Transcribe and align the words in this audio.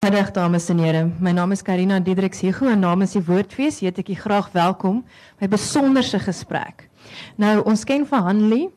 Middag 0.00 0.30
dames 0.32 0.64
en 0.72 0.78
here. 0.80 1.10
My 1.20 1.34
naam 1.36 1.50
is 1.52 1.60
Karina 1.60 1.98
Diedriks 2.00 2.40
Hugo 2.40 2.70
en 2.72 2.80
namens 2.80 3.12
die 3.12 3.20
Woordfees 3.20 3.82
heet 3.84 3.98
ek 4.00 4.08
u 4.08 4.14
graag 4.16 4.46
welkom 4.54 5.02
by 5.36 5.44
'n 5.44 5.52
besonderse 5.52 6.16
gesprek. 6.24 6.88
Nou 7.36 7.60
ons 7.68 7.84
ken 7.84 8.06
vir 8.08 8.22
Hanlie 8.24 8.70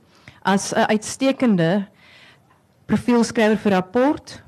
as 0.43 0.73
'n 0.73 0.83
uitstekende 0.91 1.87
profielskrywer 2.87 3.57
vir 3.57 3.71
rapport 3.71 4.43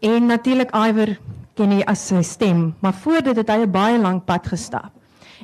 en 0.00 0.26
natuurlik 0.26 0.70
Iwer 0.70 1.18
ken 1.56 1.70
hy 1.70 1.82
as 1.82 2.06
sy 2.06 2.22
stem, 2.22 2.76
maar 2.80 2.94
voor 2.94 3.22
dit 3.22 3.36
het 3.36 3.48
hy 3.50 3.66
'n 3.66 3.70
baie 3.70 3.98
lang 3.98 4.24
pad 4.24 4.46
gestap. 4.46 4.92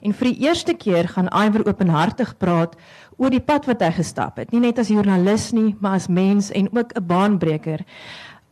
En 0.02 0.12
vir 0.12 0.28
die 0.32 0.46
eerste 0.46 0.74
keer 0.74 1.08
gaan 1.08 1.28
Iwer 1.34 1.66
openhartig 1.66 2.36
praat 2.38 2.76
oor 3.16 3.30
die 3.30 3.40
pad 3.40 3.66
wat 3.66 3.80
hy 3.80 3.90
gestap 3.90 4.36
het, 4.36 4.52
nie 4.52 4.60
net 4.60 4.78
as 4.78 4.88
joernalis 4.88 5.52
nie, 5.52 5.74
maar 5.80 5.96
as 5.98 6.06
mens 6.08 6.50
en 6.50 6.68
ook 6.70 6.94
'n 6.94 7.06
baanbreker. 7.06 7.84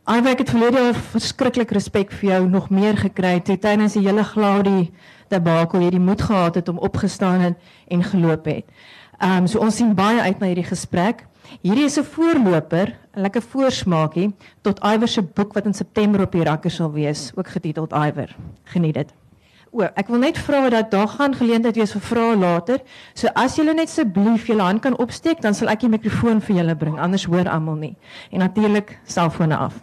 Iwer 0.05 0.35
ek 0.35 0.43
het 0.43 0.51
verlede 0.53 0.81
verskriklik 1.15 1.71
respek 1.73 2.11
vir 2.13 2.27
jou 2.29 2.41
nog 2.45 2.67
meer 2.69 2.93
gekry 2.99 3.39
toe 3.41 3.55
tydens 3.57 3.95
die 3.97 4.03
hele 4.05 4.21
Glaudie 4.21 4.91
debakel 5.33 5.81
jy 5.81 5.95
die 5.95 6.01
moed 6.03 6.21
gehad 6.21 6.59
het 6.59 6.69
om 6.69 6.77
opgestaan 6.77 7.41
het 7.41 7.71
en 7.89 8.03
geloop 8.05 8.45
het. 8.45 8.69
Ehm 9.17 9.47
um, 9.47 9.47
so 9.49 9.65
ons 9.65 9.81
sien 9.81 9.95
baie 9.97 10.21
uit 10.21 10.37
na 10.39 10.51
hierdie 10.51 10.67
gesprek. 10.69 11.25
Hierdie 11.65 11.89
is 11.89 11.97
'n 11.97 12.05
voorloper, 12.05 12.93
'n 13.17 13.21
lekker 13.25 13.41
voorsmaakie 13.41 14.33
tot 14.61 14.79
Iwer 14.85 15.07
se 15.07 15.21
boek 15.21 15.53
wat 15.53 15.65
in 15.65 15.73
September 15.73 16.21
op 16.21 16.31
die 16.31 16.43
rakke 16.43 16.69
sal 16.69 16.91
wees, 16.91 17.31
ook 17.35 17.47
getiteld 17.47 17.91
Iwer. 17.91 18.35
Geniet 18.63 18.93
dit. 18.93 19.24
O, 19.75 19.83
ek 19.83 20.07
wil 20.07 20.21
net 20.23 20.37
vra 20.39 20.69
dat 20.71 20.87
daar 20.93 21.09
gaan 21.11 21.33
geleentheid 21.35 21.75
wees 21.75 21.91
vir 21.97 22.03
vrae 22.07 22.35
later. 22.39 22.77
So 23.11 23.27
as 23.35 23.57
julle 23.59 23.73
net 23.75 23.89
asseblief 23.91 24.45
julle 24.47 24.63
hand 24.63 24.79
kan 24.85 24.95
opsteek, 25.03 25.41
dan 25.43 25.57
sal 25.57 25.67
ek 25.73 25.81
die 25.83 25.89
mikrofoon 25.91 26.39
vir 26.45 26.61
julle 26.61 26.75
bring. 26.79 26.95
Anders 26.95 27.25
hoor 27.27 27.49
almal 27.51 27.75
nie. 27.81 27.91
En 28.31 28.39
natuurlik 28.39 28.93
selfone 29.03 29.57
af. 29.65 29.75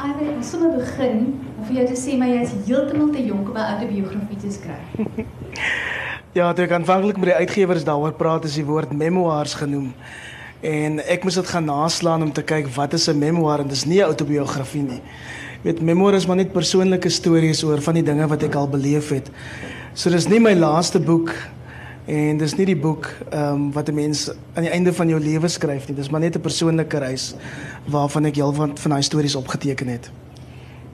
Ek 0.00 0.16
wil 0.22 0.40
sommer 0.40 0.72
begin 0.78 1.20
om 1.58 1.68
vir 1.68 1.82
jou 1.82 1.86
te 1.92 2.00
sê 2.00 2.16
my 2.16 2.30
jy 2.32 2.40
is 2.46 2.56
heeltemal 2.64 3.12
te 3.12 3.26
jonk 3.28 3.52
om 3.52 3.60
'n 3.60 3.68
autobiografie 3.76 4.40
te 4.40 4.56
skryf. 4.56 4.88
ja, 6.38 6.48
toe 6.52 6.64
ek 6.64 6.76
aanvanklik 6.80 7.20
met 7.20 7.34
die 7.34 7.40
uitgewers 7.44 7.84
daaroor 7.84 8.16
praat, 8.16 8.48
is 8.48 8.56
die 8.56 8.64
woord 8.64 8.92
memoirs 8.92 9.60
genoem. 9.60 9.92
En 10.64 10.96
ek 11.04 11.28
moes 11.28 11.36
dit 11.36 11.48
gaan 11.52 11.68
naslaan 11.68 12.22
om 12.24 12.32
te 12.32 12.42
kyk 12.42 12.72
wat 12.72 12.96
is 12.96 13.08
'n 13.08 13.18
memoir 13.18 13.60
en 13.60 13.68
dis 13.68 13.84
nie 13.84 14.00
'n 14.00 14.08
autobiografie 14.08 14.82
nie. 14.82 15.02
Weet 15.64 15.80
memoirs 15.80 16.22
is 16.22 16.26
maar 16.28 16.36
net 16.36 16.52
persoonlike 16.52 17.08
stories 17.08 17.64
oor 17.64 17.80
van 17.82 17.94
die 17.94 18.04
dinge 18.04 18.28
wat 18.28 18.42
ek 18.42 18.54
al 18.54 18.68
beleef 18.68 19.08
het. 19.14 19.30
So 19.94 20.10
dis 20.10 20.28
nie 20.28 20.40
my 20.40 20.54
laaste 20.54 21.00
boek 21.00 21.32
En 22.04 22.36
dis 22.36 22.52
nie 22.58 22.66
die 22.68 22.76
boek 22.76 23.06
ehm 23.30 23.52
um, 23.52 23.72
wat 23.72 23.88
'n 23.88 23.94
mens 23.94 24.28
aan 24.54 24.62
die 24.62 24.70
einde 24.70 24.92
van 24.92 25.08
jou 25.08 25.20
lewe 25.20 25.48
skryf 25.48 25.88
nie. 25.88 25.96
Dis 25.96 26.10
maar 26.10 26.20
net 26.20 26.36
'n 26.36 26.40
persoonlike 26.40 26.98
reis 26.98 27.34
waarvan 27.84 28.24
ek 28.24 28.34
heelwat 28.34 28.80
van 28.80 28.90
daai 28.90 29.02
stories 29.02 29.34
opgeteken 29.34 29.86
het. 29.88 30.10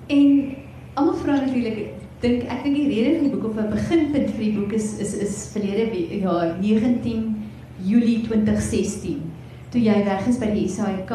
En 0.07 0.55
almal 0.95 1.15
vra 1.15 1.35
natuurlik, 1.35 1.89
dink 2.21 2.43
ek 2.43 2.63
dink 2.63 2.77
die 2.77 2.87
rede 2.87 3.19
vir 3.19 3.23
die 3.23 3.31
boek 3.31 3.45
of 3.45 3.57
'n 3.57 3.71
beginpunt 3.71 4.31
vir 4.31 4.45
die 4.45 4.53
boek 4.53 4.73
is 4.73 4.99
is 4.99 5.15
is 5.15 5.49
verlede 5.53 6.21
jaar 6.21 6.57
19 6.61 7.37
Julie 7.83 8.23
2016 8.23 9.23
toe 9.71 9.83
jy 9.83 10.05
weg 10.05 10.27
is 10.29 10.39
by 10.39 10.51
die 10.55 10.69
SAIK. 10.69 11.11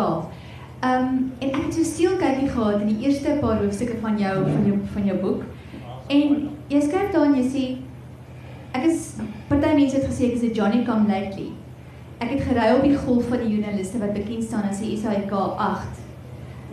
Ehm 0.85 1.05
um, 1.05 1.31
en 1.39 1.49
ek 1.49 1.63
het 1.63 1.73
so 1.73 1.83
stil 1.83 2.15
kykie 2.21 2.49
gehad 2.49 2.81
in 2.83 2.89
die 2.93 3.07
eerste 3.07 3.37
paar 3.41 3.61
hoofstukke 3.61 3.95
van 4.01 4.17
jou 4.21 4.33
van 4.43 4.65
jou 4.67 4.77
van 4.93 5.05
jou 5.09 5.17
boek. 5.21 5.43
En 6.13 6.33
jy 6.69 6.81
skryf 6.81 7.13
daar 7.13 7.25
en 7.25 7.37
jy 7.39 7.45
sê 7.53 7.63
ek 8.77 8.85
is 8.89 9.07
party 9.49 9.71
mense 9.79 9.97
het 9.97 10.05
gesê 10.09 10.27
ek 10.27 10.35
is 10.37 10.43
'n 10.43 10.53
Johnny 10.59 10.83
come 10.85 11.07
lately. 11.07 11.47
Ek 12.19 12.29
het 12.29 12.43
gery 12.49 12.67
op 12.75 12.83
die 12.83 12.97
golf 12.97 13.29
van 13.29 13.41
die 13.41 13.55
joernaliste 13.55 13.99
wat 14.03 14.13
bekend 14.13 14.43
staan 14.43 14.69
as 14.69 14.79
die 14.79 14.97
SAK 14.97 15.31
8. 15.31 16.03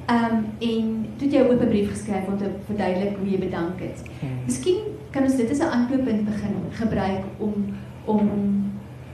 Ehm 0.09 0.25
um, 0.25 0.45
en 0.61 1.07
toe 1.17 1.29
jy 1.29 1.41
'n 1.41 1.49
oop 1.53 1.65
brief 1.69 1.91
geskryf 1.91 2.29
om 2.29 2.39
te 2.39 2.51
verduidelik 2.67 3.17
hoe 3.17 3.31
jy 3.31 3.39
bedank 3.39 3.81
het. 3.81 4.05
Hmm. 4.21 4.45
Miskien 4.45 4.79
kan 5.11 5.23
ons 5.23 5.37
dit 5.37 5.51
as 5.51 5.59
'n 5.59 5.73
aanknoppunt 5.79 6.25
begin 6.25 6.55
gebruik 6.71 7.25
om 7.39 7.55
om 8.05 8.29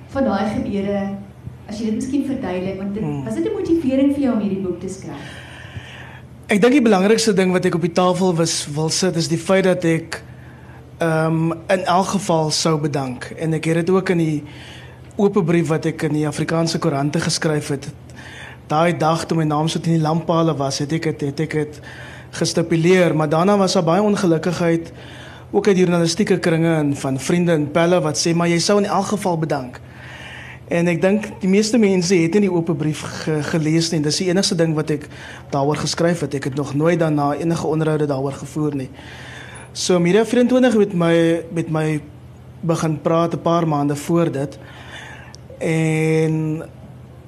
van 0.08 0.24
daai 0.24 0.46
gebeure 0.56 1.27
as 1.68 1.78
jy 1.78 1.90
dit 1.90 1.98
miskien 2.00 2.24
verduidelik 2.24 2.78
want 2.80 2.94
dit 2.96 3.04
hmm. 3.04 3.24
was 3.24 3.34
dit 3.34 3.44
'n 3.44 3.54
motivering 3.54 4.14
vir 4.14 4.22
jou 4.22 4.32
om 4.34 4.40
hierdie 4.40 4.62
boek 4.64 4.80
te 4.80 4.88
skryf. 4.88 5.28
Ek 6.48 6.62
dink 6.62 6.72
die 6.72 6.82
belangrikste 6.82 7.34
ding 7.36 7.52
wat 7.52 7.64
ek 7.64 7.74
op 7.74 7.84
die 7.84 7.92
tafel 7.92 8.34
was 8.34 8.66
wil 8.72 8.88
sit 8.88 9.16
is 9.16 9.28
die 9.28 9.38
feit 9.38 9.64
dat 9.64 9.84
ek 9.84 10.22
ehm 10.98 11.52
um, 11.52 11.52
in 11.68 11.84
elk 11.84 12.06
geval 12.16 12.50
sou 12.50 12.78
bedank 12.80 13.32
en 13.38 13.52
ek 13.54 13.64
het 13.64 13.74
dit 13.74 13.90
ook 13.90 14.08
in 14.08 14.18
die 14.18 14.42
oop 15.16 15.36
brief 15.46 15.68
wat 15.68 15.86
ek 15.86 16.02
in 16.02 16.12
die 16.12 16.26
Afrikaanse 16.26 16.78
koerante 16.78 17.20
geskryf 17.20 17.68
het. 17.68 17.88
Daai 18.66 18.96
dag 18.96 19.26
toe 19.26 19.36
my 19.38 19.44
naam 19.44 19.68
so 19.68 19.80
teen 19.80 19.98
die 19.98 20.02
lamppale 20.02 20.54
was, 20.56 20.78
het 20.78 20.92
ek 20.92 21.04
het, 21.04 21.20
het 21.20 21.40
ek 21.40 21.52
dit 21.52 21.80
gestipuleer, 22.30 23.14
maar 23.16 23.28
daarna 23.28 23.56
was 23.56 23.72
daar 23.72 23.84
baie 23.84 24.02
ongelukkigheid 24.02 24.92
ook 25.50 25.66
uit 25.66 25.78
journalistieke 25.78 26.38
kringe 26.38 26.74
en 26.74 26.96
van 26.96 27.18
vriende 27.18 27.52
en 27.52 27.70
pelle 27.70 28.00
wat 28.00 28.18
sê 28.20 28.34
maar 28.34 28.48
jy 28.48 28.58
sou 28.58 28.78
in 28.78 28.86
elk 28.86 29.06
geval 29.14 29.38
bedank. 29.38 29.80
En 30.68 30.88
ek 30.90 31.00
dink 31.00 31.26
die 31.40 31.48
meeste 31.48 31.78
mense 31.80 32.14
het 32.14 32.34
nie 32.36 32.44
die 32.44 32.52
oop 32.52 32.68
brief 32.76 33.00
ge 33.24 33.38
gelees 33.42 33.88
nie. 33.92 34.02
Dis 34.04 34.20
die 34.20 34.28
enigste 34.28 34.56
ding 34.58 34.74
wat 34.76 34.90
ek 34.92 35.06
daaroor 35.52 35.80
geskryf 35.80 36.20
het. 36.26 36.36
Ek 36.36 36.50
het 36.50 36.58
nog 36.60 36.74
nooit 36.76 36.98
daarna 37.00 37.32
enige 37.40 37.66
onderhoude 37.66 38.08
daaroor 38.10 38.36
gevoer 38.36 38.76
nie. 38.76 38.90
So 39.72 39.98
Media 40.00 40.26
24 40.28 40.76
met 40.76 40.92
my 40.92 41.14
met 41.56 41.70
my 41.72 41.86
begin 42.60 42.98
praat 43.00 43.34
'n 43.34 43.42
paar 43.42 43.68
maande 43.68 43.96
voor 43.96 44.30
dit. 44.32 44.58
En 45.58 46.62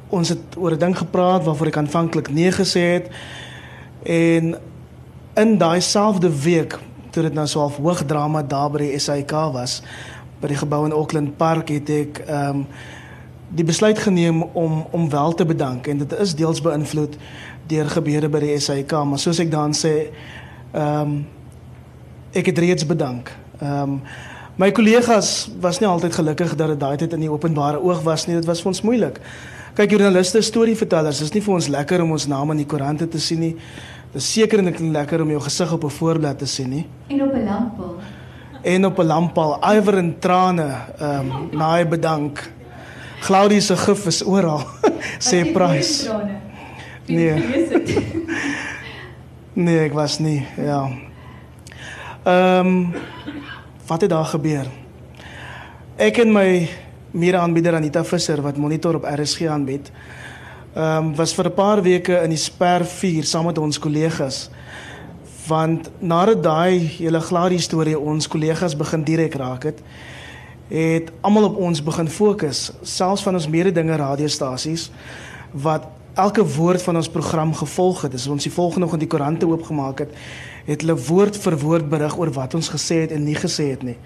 ons 0.08 0.28
het 0.28 0.56
oor 0.56 0.72
'n 0.72 0.78
ding 0.78 0.98
gepraat 0.98 1.44
waarvoor 1.44 1.66
ek 1.66 1.76
aanvanklik 1.76 2.30
nee 2.30 2.52
gesê 2.52 3.00
het. 3.00 3.08
En 4.02 4.56
in 5.34 5.58
daai 5.58 5.80
selfde 5.80 6.28
week 6.42 6.78
toe 7.10 7.22
dit 7.22 7.34
nou 7.34 7.46
so 7.46 7.58
half 7.58 7.76
hoog 7.76 8.04
drama 8.04 8.42
daar 8.42 8.70
by 8.70 8.78
die 8.78 8.98
SAK 8.98 9.30
was 9.52 9.82
by 10.40 10.48
die 10.48 10.56
gebou 10.56 10.84
in 10.84 10.92
Auckland 10.92 11.36
Park 11.36 11.68
het 11.68 11.90
ek 11.90 12.24
ehm 12.26 12.48
um, 12.48 12.66
die 13.54 13.64
besluit 13.64 13.98
geneem 13.98 14.42
om 14.42 14.86
om 14.90 15.10
wel 15.10 15.34
te 15.34 15.44
bedank 15.44 15.86
en 15.86 15.98
dit 15.98 16.12
is 16.18 16.34
deels 16.34 16.60
beïnvloed 16.60 17.16
deur 17.66 17.90
gebeure 17.90 18.28
by 18.28 18.40
die 18.40 18.58
SAK 18.58 18.92
maar 19.04 19.18
soos 19.18 19.38
ek 19.38 19.50
dan 19.50 19.74
sê 19.74 19.94
ehm 20.72 21.00
um, 21.02 21.26
ek 22.32 22.46
het 22.46 22.58
reeds 22.58 22.86
bedank. 22.86 23.30
Ehm 23.60 23.82
um, 23.82 24.02
my 24.60 24.70
kollegas 24.76 25.48
was 25.60 25.78
nie 25.80 25.88
altyd 25.88 26.14
gelukkig 26.14 26.54
dat 26.54 26.68
dit 26.68 26.80
daai 26.80 26.96
tyd 26.96 27.12
in 27.16 27.24
die 27.24 27.30
openbare 27.32 27.80
oog 27.80 28.02
was 28.04 28.26
nie. 28.26 28.36
Dit 28.36 28.44
was 28.44 28.60
vir 28.60 28.68
ons 28.68 28.82
moeilik. 28.84 29.20
Kyk, 29.74 29.94
joernaliste, 29.94 30.42
storievertellers, 30.42 31.22
is 31.24 31.32
nie 31.32 31.40
vir 31.40 31.54
ons 31.54 31.68
lekker 31.72 32.02
om 32.04 32.12
ons 32.12 32.26
naam 32.28 32.50
in 32.52 32.60
die 32.60 32.66
koerante 32.68 33.08
te 33.08 33.20
sien 33.22 33.40
nie. 33.40 33.54
Dit 34.12 34.20
is 34.20 34.32
seker 34.32 34.62
net 34.62 34.80
lekker 34.82 35.22
om 35.22 35.30
jou 35.30 35.40
gesig 35.40 35.72
op 35.72 35.84
'n 35.84 35.96
voorblad 35.96 36.38
te 36.38 36.46
sien 36.46 36.68
nie. 36.68 36.86
En 37.08 37.22
op 37.22 37.34
'n 37.34 37.44
lamppaal. 37.44 37.94
En 38.62 38.86
op 38.86 38.98
'n 38.98 39.06
lamppaal, 39.06 39.58
iwer 39.74 39.98
en 39.98 40.18
trane, 40.18 40.68
ehm 40.98 41.30
um, 41.30 41.58
naai 41.58 41.86
bedank. 41.86 42.52
Claudie 43.20 43.60
se 43.60 43.76
gif 43.76 44.06
is 44.06 44.22
oral. 44.24 44.64
sê 45.28 45.44
prys. 45.52 46.08
Nee. 47.06 47.34
nee, 49.64 49.78
ek 49.84 49.92
was 49.92 50.18
nie. 50.18 50.46
Ja. 50.56 50.82
Ehm 52.24 52.66
um, 52.66 52.94
wat 53.86 54.00
het 54.00 54.10
daar 54.10 54.28
gebeur? 54.30 54.68
Ek 55.98 56.20
en 56.22 56.30
my 56.32 56.68
mede-aanbieder 57.10 57.74
Anita 57.74 58.04
Visser 58.04 58.38
wat 58.42 58.56
monitor 58.56 58.94
op 59.00 59.04
RSG 59.08 59.48
aanbied, 59.50 59.90
ehm 60.74 61.10
um, 61.10 61.14
was 61.16 61.34
vir 61.34 61.46
'n 61.50 61.54
paar 61.54 61.82
weke 61.82 62.20
in 62.22 62.30
die 62.30 62.38
Sper 62.38 62.84
4 62.84 63.24
saam 63.24 63.46
met 63.46 63.58
ons 63.58 63.78
kollegas. 63.78 64.50
Want 65.46 65.90
nadat 65.98 66.42
daai 66.42 66.78
hele 66.78 67.20
gladie 67.20 67.58
storie 67.58 67.98
ons 67.98 68.28
kollegas 68.28 68.76
begin 68.76 69.04
direk 69.04 69.34
raak 69.34 69.62
het, 69.62 69.82
het 70.70 71.10
almal 71.20 71.50
op 71.50 71.56
ons 71.56 71.82
begin 71.82 72.08
fokus, 72.08 72.70
selfs 72.82 73.22
van 73.26 73.34
ons 73.34 73.48
mededinge 73.50 73.96
radiostasies 73.96 74.90
wat 75.50 75.88
elke 76.14 76.44
woord 76.46 76.82
van 76.82 76.96
ons 76.96 77.10
program 77.10 77.54
gevolg 77.54 78.02
het. 78.02 78.12
Dis 78.12 78.28
ons 78.30 78.42
die 78.42 78.52
volgende 78.52 78.86
oggend 78.86 79.02
die 79.02 79.10
koerante 79.10 79.46
oopgemaak 79.46 80.06
het 80.06 80.14
het 80.66 80.84
hulle 80.84 80.96
woord 81.06 81.38
vir 81.40 81.56
woord 81.58 81.88
berig 81.90 82.16
oor 82.20 82.30
wat 82.36 82.54
ons 82.54 82.68
gesê 82.70 83.00
het 83.04 83.14
en 83.16 83.24
nie 83.24 83.36
gesê 83.38 83.70
het 83.72 83.82
nie. 83.82 83.96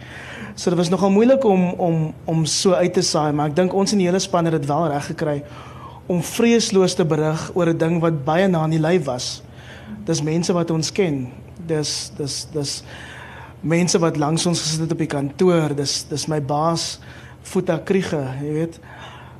So 0.54 0.70
dit 0.70 0.78
was 0.78 0.90
nogal 0.92 1.10
moeilik 1.12 1.44
om 1.44 1.64
om 1.72 1.96
om 2.30 2.44
so 2.46 2.72
uit 2.72 2.94
te 2.94 3.02
saai, 3.02 3.32
maar 3.32 3.50
ek 3.50 3.56
dink 3.58 3.74
ons 3.74 3.92
in 3.92 4.00
die 4.00 4.08
hele 4.08 4.22
span 4.22 4.46
het 4.48 4.54
dit 4.56 4.68
wel 4.70 4.86
reg 4.92 5.08
gekry 5.10 5.42
om 6.06 6.22
vreesloos 6.22 6.94
te 6.94 7.04
berig 7.04 7.50
oor 7.54 7.68
'n 7.72 7.78
ding 7.78 8.00
wat 8.00 8.24
baie 8.24 8.48
na 8.48 8.64
in 8.64 8.70
die 8.70 8.80
lyf 8.80 9.04
was. 9.04 9.42
Dis 10.04 10.22
mense 10.22 10.52
wat 10.52 10.70
ons 10.70 10.92
ken. 10.92 11.28
Dis 11.66 12.12
dis 12.16 12.46
dis 12.52 12.82
mense 13.64 13.98
wat 13.98 14.16
langs 14.20 14.46
ons 14.46 14.60
gesit 14.60 14.80
het 14.84 14.92
op 14.92 15.00
die 15.00 15.10
kantoor. 15.10 15.74
Dis 15.76 16.02
dis 16.10 16.26
my 16.28 16.40
baas 16.44 16.98
Futa 17.44 17.78
Kriege, 17.84 18.20
jy 18.42 18.52
weet. 18.60 18.80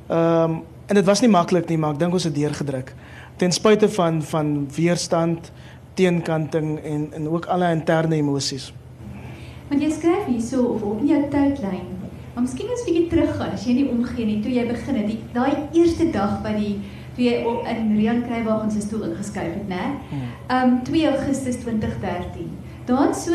Ehm 0.09 0.50
um, 0.50 0.62
en 0.87 0.99
dit 0.99 1.05
was 1.09 1.21
nie 1.25 1.31
maklik 1.32 1.69
nie, 1.71 1.79
maar 1.81 1.94
ek 1.94 1.99
dink 2.03 2.12
ons 2.12 2.26
het 2.29 2.35
deurgedruk. 2.37 2.91
Ten 3.41 3.53
spyte 3.56 3.88
van 3.88 4.19
van 4.23 4.50
weerstand, 4.76 5.50
teenkanting 5.97 6.75
en 6.85 7.06
en 7.17 7.29
ook 7.29 7.47
alle 7.47 7.71
interne 7.73 8.19
emosies. 8.21 8.73
Want 9.71 9.81
jy 9.82 9.91
skryf 9.91 10.27
hierso 10.29 10.65
of 10.75 10.82
op 10.82 11.00
in 11.00 11.06
jou 11.06 11.23
tydlyn. 11.32 11.87
Maar 12.35 12.43
miskien 12.44 12.69
as 12.75 12.82
jy 12.85 12.91
bietjie 12.93 13.09
teruggaan, 13.15 13.55
as 13.55 13.65
jy 13.65 13.79
nie 13.79 13.87
omgee 13.88 14.27
nie, 14.27 14.41
toe 14.43 14.53
jy 14.53 14.67
begin 14.69 14.97
het, 15.00 15.17
daai 15.32 15.53
eerste 15.73 16.11
dag 16.12 16.43
by 16.43 16.53
die 16.59 16.75
toe 17.15 17.25
jy 17.25 17.35
op- 17.47 17.67
in 17.70 17.97
Rian 17.97 18.23
Kruiwagen 18.27 18.70
se 18.70 18.81
stoel 18.81 19.05
ingeskuif 19.09 19.55
het, 19.55 19.69
né? 19.69 19.85
Um 20.50 20.82
2 20.85 21.06
Augustus 21.11 21.56
2013. 21.62 22.50
Daar 22.85 23.06
het 23.06 23.17
so 23.17 23.32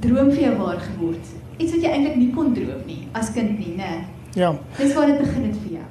droom 0.00 0.30
vir 0.30 0.42
jou 0.42 0.54
waar 0.56 0.80
geword. 0.80 1.34
Iets 1.56 1.72
wat 1.72 1.82
jy 1.82 1.90
eintlik 1.90 2.16
nie 2.16 2.30
kon 2.34 2.54
droom 2.54 2.82
nie 2.86 3.08
as 3.12 3.32
kind 3.32 3.58
nie, 3.58 3.74
né? 3.76 4.04
Ja. 4.36 4.52
Dis 4.76 4.94
waar 4.94 5.06
dit 5.06 5.18
begin 5.18 5.44
het 5.48 5.60
vir 5.62 5.78
jou. 5.78 5.84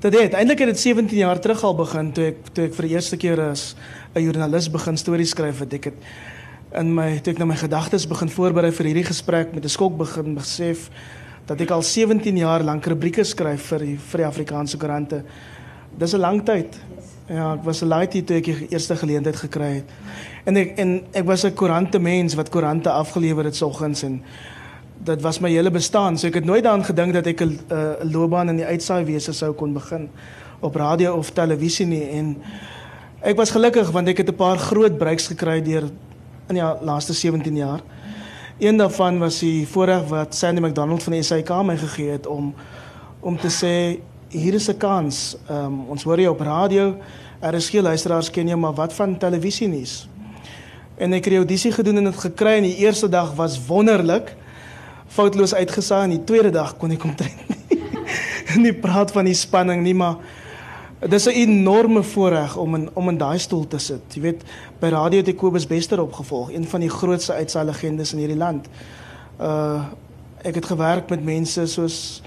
Dit 0.00 0.14
het 0.16 0.34
eintlik 0.38 0.58
het 0.58 0.70
dit 0.72 0.80
17 0.80 1.18
jaar 1.18 1.40
terug 1.40 1.62
al 1.64 1.74
begin 1.76 2.12
toe 2.12 2.24
ek 2.30 2.52
toe 2.54 2.64
ek 2.64 2.76
vir 2.78 2.86
die 2.86 2.94
eerste 2.94 3.16
keer 3.16 3.40
as 3.50 3.74
'n 4.14 4.22
joernalis 4.22 4.70
begin 4.70 4.96
stories 4.96 5.30
skryf 5.30 5.58
het 5.60 5.74
ek 5.74 5.84
het 5.84 5.98
in 6.80 6.94
my 6.94 7.18
toe 7.18 7.32
ek 7.32 7.38
nou 7.38 7.48
my 7.48 7.56
gedagtes 7.56 8.06
begin 8.06 8.28
voorberei 8.28 8.70
vir 8.72 8.86
hierdie 8.86 9.04
gesprek 9.04 9.54
met 9.54 9.64
'n 9.64 9.68
skok 9.68 9.98
begin 9.98 10.34
besef 10.34 10.90
dat 11.46 11.60
ek 11.60 11.70
al 11.70 11.82
17 11.82 12.36
jaar 12.36 12.62
lank 12.62 12.86
rubrieke 12.86 13.24
skryf 13.24 13.72
vir 13.72 13.78
die 13.78 13.98
vir 13.98 14.18
die 14.18 14.26
Afrikaanse 14.26 14.78
koerante. 14.78 15.24
Dis 15.98 16.14
'n 16.14 16.20
lang 16.20 16.44
tyd. 16.44 16.78
Ja, 17.28 17.54
ek 17.54 17.64
was 17.64 17.82
'n 17.82 17.88
laaitie 17.88 18.24
toe 18.24 18.36
ek 18.36 18.44
die 18.44 18.68
eerste 18.70 18.96
geleentheid 18.96 19.36
gekry 19.36 19.74
het. 19.74 19.90
En 20.50 20.56
ek 20.58 20.72
en 20.82 20.96
ek 21.14 21.26
was 21.28 21.44
'n 21.46 21.54
koerante 21.54 21.98
mens 21.98 22.34
wat 22.34 22.48
koerante 22.48 22.90
afgelewer 22.90 23.44
het 23.44 23.56
soggens 23.56 24.02
en 24.02 24.22
dit 25.04 25.20
was 25.22 25.38
my 25.38 25.50
hele 25.50 25.70
bestaan. 25.70 26.18
So 26.18 26.26
ek 26.26 26.34
het 26.34 26.44
nooit 26.44 26.62
daaraan 26.62 26.84
gedink 26.84 27.12
dat 27.12 27.26
ek 27.26 27.40
'n 27.40 27.60
uh, 27.70 28.02
'n 28.02 28.10
loopbaan 28.10 28.48
in 28.48 28.56
die 28.56 28.64
uitsaaiwese 28.64 29.32
sou 29.32 29.52
kon 29.52 29.72
begin 29.72 30.10
op 30.60 30.74
radio 30.74 31.14
of 31.14 31.30
televisie 31.30 31.86
nie 31.86 32.02
en 32.02 32.36
ek 33.20 33.36
was 33.36 33.50
gelukkig 33.50 33.90
want 33.90 34.08
ek 34.08 34.16
het 34.16 34.28
'n 34.28 34.34
paar 34.34 34.58
groot 34.58 34.98
breaks 34.98 35.26
gekry 35.26 35.62
deur 35.62 35.82
in 36.48 36.54
die 36.54 36.62
laaste 36.82 37.12
17 37.12 37.56
jaar. 37.56 37.80
Een 38.58 38.76
daarvan 38.76 39.18
was 39.18 39.38
die 39.38 39.66
voorreg 39.66 40.08
wat 40.08 40.34
Sandy 40.34 40.60
McDonald 40.60 41.02
van 41.02 41.12
die 41.12 41.22
SAK 41.22 41.62
my 41.62 41.76
gegee 41.76 42.10
het 42.10 42.26
om 42.26 42.54
om 43.20 43.38
te 43.38 43.48
sê 43.48 44.00
hier 44.28 44.54
is 44.54 44.68
'n 44.68 44.76
kans. 44.76 45.36
Ehm 45.48 45.64
um, 45.64 45.84
ons 45.88 46.02
hoor 46.02 46.20
jou 46.20 46.32
op 46.32 46.40
radio. 46.40 46.96
Er 47.40 47.54
is 47.54 47.70
geen 47.70 47.82
luisteraars 47.82 48.30
ken 48.30 48.46
jou, 48.46 48.58
maar 48.58 48.74
wat 48.74 48.92
van 48.92 49.18
televisie 49.18 49.68
nuus? 49.68 50.09
En 51.00 51.16
ek 51.16 51.24
het 51.24 51.32
die 51.32 51.40
audisie 51.40 51.72
gedoen 51.72 52.02
en 52.02 52.10
dit 52.10 52.20
gekry 52.26 52.58
en 52.58 52.68
die 52.68 52.76
eerste 52.84 53.08
dag 53.08 53.32
was 53.38 53.56
wonderlik 53.66 54.34
foutloos 55.10 55.54
uitgesaai 55.56 56.04
en 56.04 56.12
die 56.18 56.24
tweede 56.28 56.52
dag 56.54 56.76
kon 56.78 56.92
ek 56.94 57.04
omtrent 57.08 57.40
nie, 57.50 58.60
nie 58.68 58.74
praat 58.76 59.10
van 59.10 59.26
die 59.26 59.34
spanning 59.34 59.82
nie 59.82 59.96
maar 59.96 60.20
dis 61.08 61.26
'n 61.26 61.30
enorme 61.30 62.02
voorreg 62.02 62.56
om 62.56 62.74
in 62.74 62.90
om 62.92 63.08
in 63.08 63.18
daai 63.18 63.38
stoel 63.38 63.66
te 63.66 63.78
sit. 63.78 64.02
Jy 64.14 64.20
weet, 64.20 64.42
by 64.80 64.88
radio 64.88 65.20
ek 65.20 65.36
Kobus 65.36 65.66
Bester 65.66 66.00
opgevolg, 66.00 66.52
een 66.52 66.66
van 66.68 66.80
die 66.80 66.90
grootste 66.90 67.32
uitsaai 67.32 67.64
legendes 67.64 68.12
in 68.12 68.18
hierdie 68.18 68.36
land. 68.36 68.68
Uh 69.40 69.84
ek 70.42 70.54
het 70.54 70.66
gewerk 70.66 71.10
met 71.10 71.24
mense 71.24 71.66
soos 71.66 72.22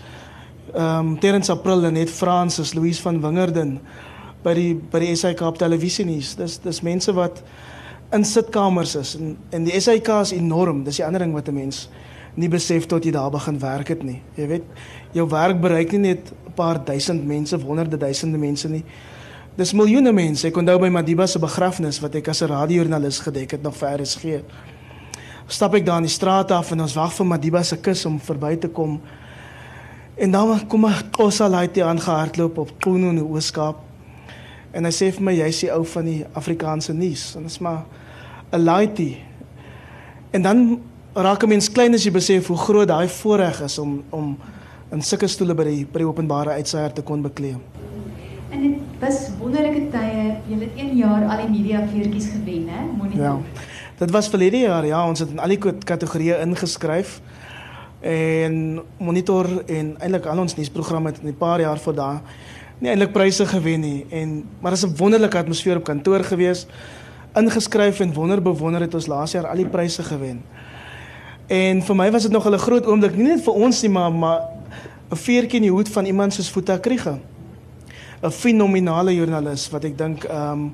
ehm 0.74 1.00
um, 1.00 1.20
Terrence 1.20 1.52
April 1.52 1.86
en 1.86 1.94
net 1.94 2.10
Francis, 2.10 2.74
Louise 2.74 3.02
van 3.02 3.22
Wingerden 3.22 3.80
by 4.44 4.54
die 4.54 4.76
by 4.76 5.00
die 5.00 5.16
SAK 5.16 5.58
televisie 5.58 6.06
nuus. 6.06 6.36
Dis 6.36 6.60
dis 6.60 6.82
mense 6.82 7.14
wat 7.14 7.44
in 8.14 8.26
sitkamers 8.26 8.96
is 8.96 9.16
en 9.18 9.38
en 9.50 9.64
die 9.64 9.80
SAK 9.80 10.08
is 10.22 10.34
enorm. 10.34 10.84
Dis 10.84 11.00
die 11.02 11.06
ander 11.06 11.20
ding 11.20 11.34
wat 11.34 11.48
'n 11.48 11.54
mens 11.54 11.90
nie 12.36 12.50
besef 12.50 12.86
tot 12.86 13.04
jy 13.06 13.12
daar 13.12 13.32
begin 13.32 13.60
werk 13.60 13.88
het 13.88 14.04
nie. 14.04 14.22
Jy 14.36 14.48
weet, 14.48 14.64
jou 15.12 15.28
werk 15.30 15.62
bereik 15.62 15.92
nie 15.92 16.00
net 16.00 16.32
'n 16.32 16.54
paar 16.56 16.86
duisend 16.86 17.26
mense, 17.26 17.58
honderde 17.58 17.98
duisende 17.98 18.38
mense 18.38 18.70
nie. 18.70 18.84
Dis 19.56 19.74
miljoene 19.74 20.12
mense. 20.12 20.48
Ek 20.48 20.58
onthou 20.58 20.80
by 20.80 20.90
Madiba 20.90 21.28
se 21.28 21.40
begrafnis 21.40 22.00
wat 22.00 22.16
ek 22.16 22.28
as 22.28 22.42
'n 22.42 22.48
radiojoernalis 22.48 23.20
gedek 23.20 23.52
het 23.52 23.62
nog 23.62 23.76
vir 23.76 24.00
RSG. 24.00 24.42
Stap 25.48 25.74
ek 25.76 25.86
daar 25.86 25.98
in 25.98 26.04
die 26.04 26.10
straat 26.10 26.52
af 26.52 26.72
en 26.72 26.82
ons 26.82 26.96
wag 26.96 27.14
vir 27.14 27.26
Madiba 27.26 27.64
se 27.64 27.78
kus 27.78 28.06
om 28.06 28.20
verby 28.20 28.56
te 28.56 28.68
kom. 28.68 29.02
En 30.18 30.32
dan 30.32 30.68
kom 30.68 30.86
'n 30.86 31.12
Xhosa 31.12 31.50
laaitie 31.50 31.84
aangehardloop 31.84 32.58
op 32.58 32.72
Qunu 32.80 33.10
in 33.10 33.16
die 33.16 33.26
Ooskaap. 33.26 33.76
En 34.72 34.86
hy 34.86 34.92
sê 34.92 35.12
vir 35.12 35.22
my 35.22 35.34
jy's 35.34 35.60
die 35.60 35.72
ou 35.72 35.86
van 35.86 36.06
die 36.06 36.26
Afrikaanse 36.34 36.94
nuus. 36.94 37.36
En 37.36 37.42
dit 37.42 37.52
is 37.52 37.60
maar 37.60 37.86
'n 38.54 38.64
laaitie. 38.64 39.18
En 40.32 40.42
dan 40.42 40.80
raak 41.14 41.44
'n 41.44 41.48
mens 41.48 41.72
klein 41.72 41.94
as 41.94 42.04
jy 42.04 42.12
besef 42.12 42.48
hoe 42.48 42.58
groot 42.58 42.88
daai 42.88 43.08
voorreg 43.08 43.62
is 43.62 43.78
om 43.80 44.04
om 44.10 44.38
in 44.92 45.02
sulke 45.02 45.28
stoele 45.28 45.54
by 45.56 45.64
die 45.64 45.86
by 45.92 45.98
die 45.98 46.08
openbare 46.08 46.50
uitsaier 46.50 46.94
te 46.94 47.02
kon 47.02 47.22
bekleem. 47.22 47.62
En 48.50 48.62
dit 48.62 48.78
was 49.00 49.30
wonderlike 49.40 49.90
tye. 49.90 50.36
Jy 50.48 50.60
het 50.60 50.70
1 50.78 50.98
jaar 50.98 51.26
al 51.26 51.38
die 51.48 51.50
media 51.62 51.88
veertjies 51.88 52.28
gewen, 52.30 52.68
hè? 52.70 52.86
Monitor. 52.98 53.24
Ja. 53.24 53.38
Dit 53.98 54.12
was 54.12 54.28
verlede 54.30 54.58
jaar, 54.58 54.86
ja, 54.86 55.08
ons 55.08 55.20
het 55.20 55.30
in 55.30 55.40
al 55.40 55.48
die 55.48 55.58
kat- 55.58 55.84
kategorieë 55.84 56.40
ingeskryf. 56.42 57.22
En 58.02 58.82
monitor 59.00 59.64
en 59.66 59.96
eintlik 60.00 60.26
al 60.26 60.38
ons 60.38 60.56
nuusprogramme 60.56 61.10
het 61.10 61.20
in 61.22 61.28
'n 61.30 61.38
paar 61.38 61.60
jaar 61.60 61.80
voor 61.80 61.96
daar 61.96 62.22
nie 62.80 62.90
eintlik 62.90 63.12
pryse 63.12 63.46
gewen 63.46 63.80
nie 63.80 64.06
en 64.10 64.44
maar 64.60 64.72
dit 64.72 64.84
is 64.84 64.90
'n 64.90 64.96
wonderlike 64.98 65.38
atmosfeer 65.38 65.76
op 65.78 65.84
kantoor 65.84 66.24
gewees. 66.24 66.68
Ingeskryf 67.34 68.00
en 68.00 68.14
wonderbewonder 68.14 68.82
het 68.82 68.94
ons 68.94 69.08
laas 69.08 69.32
jaar 69.32 69.48
al 69.50 69.64
die 69.64 69.70
pryse 69.70 70.04
gewen. 70.04 70.44
En 71.48 71.82
vir 71.82 71.96
my 71.96 72.12
was 72.12 72.24
dit 72.24 72.32
nog 72.32 72.48
'n 72.48 72.58
groot 72.58 72.86
oomblik, 72.86 73.16
nie 73.16 73.28
net 73.28 73.44
vir 73.44 73.54
ons 73.54 73.82
nie, 73.82 73.90
maar 73.92 74.12
maar 74.12 74.42
'n 75.12 75.16
veertjie 75.16 75.56
in 75.56 75.62
die 75.62 75.72
hoed 75.72 75.90
van 75.90 76.06
iemand 76.06 76.34
soos 76.34 76.50
Futa 76.50 76.78
Kriege. 76.78 77.20
'n 78.24 78.32
Fenominale 78.32 79.16
joernalis 79.16 79.70
wat 79.70 79.84
ek 79.84 79.98
dink 79.98 80.24
ehm 80.24 80.52
um, 80.52 80.74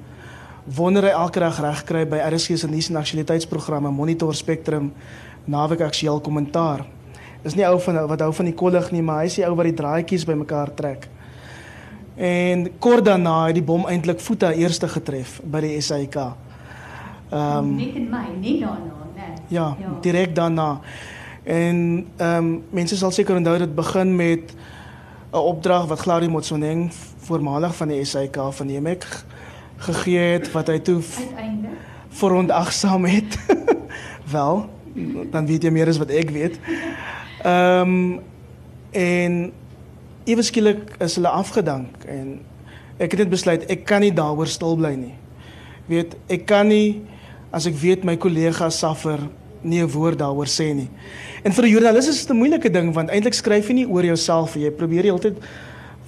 wonder 0.75 1.03
hy 1.03 1.09
elke 1.09 1.39
dag 1.39 1.59
reg 1.59 1.83
kry 1.83 2.05
by 2.05 2.17
RSG 2.17 2.57
se 2.57 2.67
nuus 2.67 2.89
en 2.89 2.95
aktualiteitsprogramme 2.95 3.91
Monitor 3.91 4.35
Spectrum 4.35 4.91
naweek 5.45 5.81
aktueel 5.81 6.19
kommentaar. 6.19 6.85
Is 7.43 7.55
nie 7.55 7.65
ou 7.65 7.79
van 7.79 8.07
wat 8.07 8.19
hou 8.19 8.33
van 8.33 8.45
die 8.45 8.53
kollig 8.53 8.91
nie, 8.91 9.01
maar 9.01 9.23
hy 9.23 9.25
is 9.25 9.35
die 9.35 9.45
ou 9.47 9.55
wat 9.55 9.65
die 9.65 9.73
draadjies 9.73 10.25
bymekaar 10.25 10.73
trek. 10.75 11.07
En 12.15 12.67
kort 12.79 13.05
daarna 13.05 13.45
het 13.47 13.55
die 13.55 13.63
bom 13.63 13.87
eintlik 13.87 14.19
Futa 14.19 14.51
eerste 14.51 14.87
getref 14.87 15.39
by 15.43 15.61
die 15.61 15.81
SAK. 15.81 16.48
Ehm 17.29 17.57
um, 17.57 17.75
net 17.75 17.95
in 17.95 18.09
my, 18.09 18.25
net 18.41 18.59
daarna, 18.59 18.97
né? 19.15 19.33
Ja, 19.47 19.75
ja. 19.79 19.97
direk 20.01 20.35
daarna. 20.35 20.79
En 21.43 22.07
ehm 22.17 22.45
um, 22.45 22.63
mense 22.69 22.97
sal 22.97 23.11
seker 23.11 23.35
onthou 23.35 23.57
dit 23.57 23.75
begin 23.75 24.15
met 24.15 24.53
'n 25.31 25.37
opdrag 25.37 25.85
wat 25.85 25.99
Glari 25.99 26.27
Motsoneng, 26.27 26.91
voormalig 27.17 27.75
van 27.75 27.87
die 27.87 28.05
SAK 28.05 28.37
van 28.51 28.67
die 28.67 28.81
MEC 28.81 29.05
gegee 29.77 30.19
het 30.19 30.51
wat 30.51 30.67
hy 30.67 30.79
toe 30.79 31.01
uiteindelik 31.01 31.77
verontagsaam 32.09 33.05
het. 33.05 33.37
Wel, 34.35 34.69
dan 35.31 35.45
weet 35.45 35.63
jy 35.63 35.71
meer 35.71 35.87
as 35.87 35.97
wat 35.97 36.09
ek 36.09 36.29
weet. 36.29 36.59
Ehm 37.43 37.81
um, 37.81 38.19
en 38.91 39.51
ewe 40.25 40.41
skielik 40.41 40.95
is 40.97 41.15
hulle 41.15 41.29
afgedank 41.29 42.03
en 42.09 42.39
ek 42.97 43.13
het 43.13 43.19
net 43.21 43.29
besluit 43.29 43.65
ek 43.69 43.83
kan 43.85 44.01
nie 44.01 44.13
daaroor 44.13 44.49
stil 44.49 44.73
bly 44.75 44.95
nie. 44.97 45.13
Weet, 45.85 46.15
ek 46.25 46.47
kan 46.49 46.67
nie 46.67 47.05
as 47.51 47.65
ek 47.65 47.75
weet 47.75 48.03
my 48.03 48.15
kollega 48.17 48.69
suffer 48.69 49.19
nie 49.63 49.81
'n 49.81 49.89
woord 49.91 50.19
daaroor 50.19 50.47
sê 50.47 50.73
nie. 50.73 50.89
En 51.43 51.51
vir 51.51 51.65
'n 51.65 51.69
joernalis 51.69 52.07
is 52.07 52.25
dit 52.25 52.29
'n 52.29 52.37
moeilike 52.37 52.69
ding 52.69 52.93
want 52.93 53.09
eintlik 53.09 53.33
skryf 53.33 53.67
jy 53.67 53.73
nie 53.73 53.87
oor 53.87 54.03
jouself 54.03 54.55
nie. 54.55 54.65
Jy 54.65 54.71
probeer 54.71 55.01
die 55.01 55.11
hele 55.11 55.19
tyd 55.19 55.37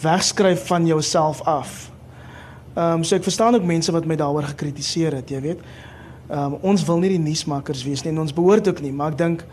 wegskryf 0.01 0.67
van 0.67 0.85
jouself 0.85 1.41
af. 1.41 1.91
Ehm 2.75 2.93
um, 2.93 3.03
so 3.03 3.15
ek 3.15 3.23
verstaan 3.23 3.55
ook 3.55 3.63
mense 3.63 3.91
wat 3.91 4.05
my 4.05 4.15
daaroor 4.15 4.43
gekritiseer 4.43 5.15
het, 5.15 5.29
jy 5.29 5.41
weet. 5.41 5.59
Ehm 6.29 6.53
um, 6.53 6.57
ons 6.61 6.85
wil 6.85 6.99
nie 6.99 7.09
die 7.09 7.19
nuusmakers 7.19 7.83
wees 7.83 8.03
nie 8.03 8.11
en 8.11 8.19
ons 8.19 8.33
behoort 8.33 8.67
ook 8.67 8.81
nie, 8.81 8.91
maar 8.91 9.11
ek 9.11 9.17
dink 9.17 9.45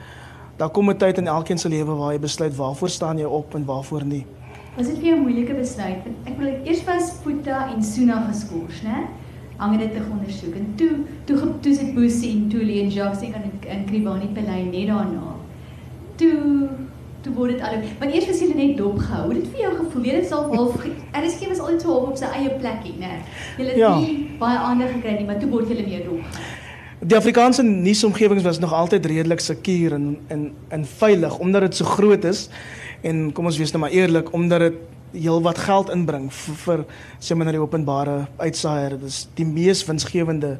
daar 0.57 0.71
kom 0.71 0.91
'n 0.91 0.97
tyd 0.97 1.19
in 1.19 1.27
elkeen 1.27 1.59
se 1.59 1.69
lewe 1.69 1.95
waar 1.95 2.13
jy 2.13 2.21
besluit 2.21 2.57
waarvoor 2.57 2.89
staan 2.89 3.19
jy 3.19 3.25
op 3.25 3.55
en 3.55 3.65
waarvoor 3.65 4.05
nie. 4.05 4.27
Was 4.77 4.87
dit 4.87 4.97
vir 4.99 5.07
jou 5.07 5.17
'n 5.17 5.23
moeilike 5.23 5.55
besluit? 5.55 6.07
Ek 6.25 6.37
bedoel 6.37 6.55
eers 6.65 6.85
was 6.85 7.13
Puta 7.23 7.73
en 7.75 7.83
Suna 7.83 8.27
geskort, 8.31 8.83
né? 8.83 9.09
Hangende 9.59 9.89
te 9.91 10.03
ondersoek 10.11 10.55
en 10.55 10.69
toe 10.79 10.91
toe 11.27 11.39
toe 11.65 11.75
sit 11.75 11.95
Boesie 11.95 12.31
en 12.37 12.45
Tuli 12.53 12.81
en 12.83 12.91
Jacques 12.95 13.25
en 13.27 13.49
in 13.67 13.85
Kribani 13.89 14.29
Pelay 14.35 14.63
net 14.71 14.87
daarna. 14.91 15.33
Toe 16.17 16.69
toe 17.23 17.33
word 17.35 17.57
dit 17.57 17.63
al 17.67 17.81
want 17.99 18.15
eers 18.15 18.29
was 18.31 18.41
jy 18.45 18.53
net 18.55 18.77
dopgehou. 18.79 19.25
Hoe 19.25 19.35
het 19.35 19.43
dit 19.43 19.51
vir 19.57 19.65
jou 19.65 19.73
gevoel? 19.81 20.03
Weet 20.07 20.21
dit 20.21 20.29
sal 20.31 20.47
half 20.55 20.85
RSG 21.19 21.49
was 21.51 21.59
altyd 21.65 21.83
so 21.83 21.89
half 21.97 22.13
op 22.13 22.21
sy 22.21 22.29
eie 22.39 22.53
plekkie, 22.61 22.95
né? 23.03 23.17
Jy 23.59 23.67
het 23.73 23.77
Ja. 23.83 23.97
nie 23.99 24.31
baie 24.39 24.59
aandag 24.59 24.93
gekry 24.95 25.17
nie, 25.19 25.27
maar 25.27 25.41
toe 25.43 25.51
word 25.51 25.69
jy 25.69 25.83
meer 25.87 26.05
dopgehou. 26.07 26.47
Die 27.01 27.17
Afrikaanse 27.17 27.63
nuusomgewings 27.63 28.43
was 28.43 28.59
nog 28.59 28.73
altyd 28.73 29.07
redelik 29.07 29.41
sekuur 29.41 29.93
en 29.95 30.17
en 30.29 30.53
en 30.69 30.85
veilig 30.85 31.39
omdat 31.39 31.61
dit 31.61 31.75
so 31.77 31.85
groot 31.85 32.25
is 32.25 32.49
en 33.03 33.33
kom 33.33 33.47
ons 33.47 33.59
wees 33.59 33.71
nou 33.73 33.81
maar 33.81 33.91
eerlik 33.95 34.33
omdat 34.33 34.61
dit 34.61 34.75
heelwat 35.13 35.59
geld 35.59 35.91
inbring 35.95 36.29
vir, 36.33 36.57
vir 36.65 36.85
sê 37.21 37.37
maar 37.37 37.53
die 37.53 37.63
openbare 37.63 38.27
uitsaaier. 38.39 38.99
Dit 38.99 39.09
is 39.09 39.27
die 39.39 39.47
mees 39.47 39.85
winsgewende 39.89 40.57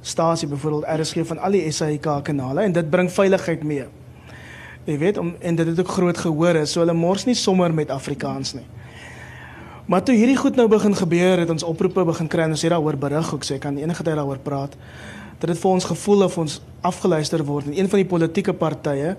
stasie 0.00 0.48
byvoorbeeld 0.48 0.86
RSG 1.00 1.26
van 1.26 1.38
al 1.38 1.56
die 1.56 1.70
SAK 1.72 2.08
kanale 2.24 2.62
en 2.62 2.72
dit 2.72 2.90
bring 2.90 3.10
veiligheid 3.12 3.64
mee. 3.66 3.86
Jy 4.88 4.98
weet 4.98 5.18
om 5.20 5.34
en 5.40 5.56
dit 5.56 5.66
het 5.66 5.80
ook 5.80 5.88
groot 5.88 6.18
gehoor 6.18 6.62
is, 6.62 6.72
so 6.72 6.80
hulle 6.80 6.96
mors 6.96 7.26
nie 7.28 7.36
sommer 7.36 7.74
met 7.74 7.90
Afrikaans 7.90 8.54
nie. 8.56 8.64
Maar 9.88 10.02
toe 10.04 10.14
hierdie 10.14 10.36
goed 10.36 10.56
nou 10.56 10.66
begin 10.68 10.94
gebeur, 10.96 11.40
het 11.40 11.50
ons 11.50 11.64
oproepe 11.64 12.04
begin 12.04 12.28
kry 12.28 12.44
en 12.44 12.52
ons 12.56 12.62
het 12.62 12.72
daaroor 12.72 12.96
berig 13.00 13.34
ook, 13.34 13.44
so 13.44 13.56
ek 13.56 13.62
kan 13.64 13.76
enige 13.80 14.04
tyd 14.04 14.18
daaroor 14.20 14.40
praat. 14.44 14.74
Dat 15.40 15.52
dit 15.52 15.60
vir 15.60 15.70
ons 15.70 15.84
gevoel 15.84 16.24
of 16.26 16.38
ons 16.38 16.58
afgeluister 16.84 17.44
word 17.44 17.70
en 17.70 17.76
een 17.78 17.88
van 17.88 18.02
die 18.02 18.08
politieke 18.08 18.52
partye 18.52 19.14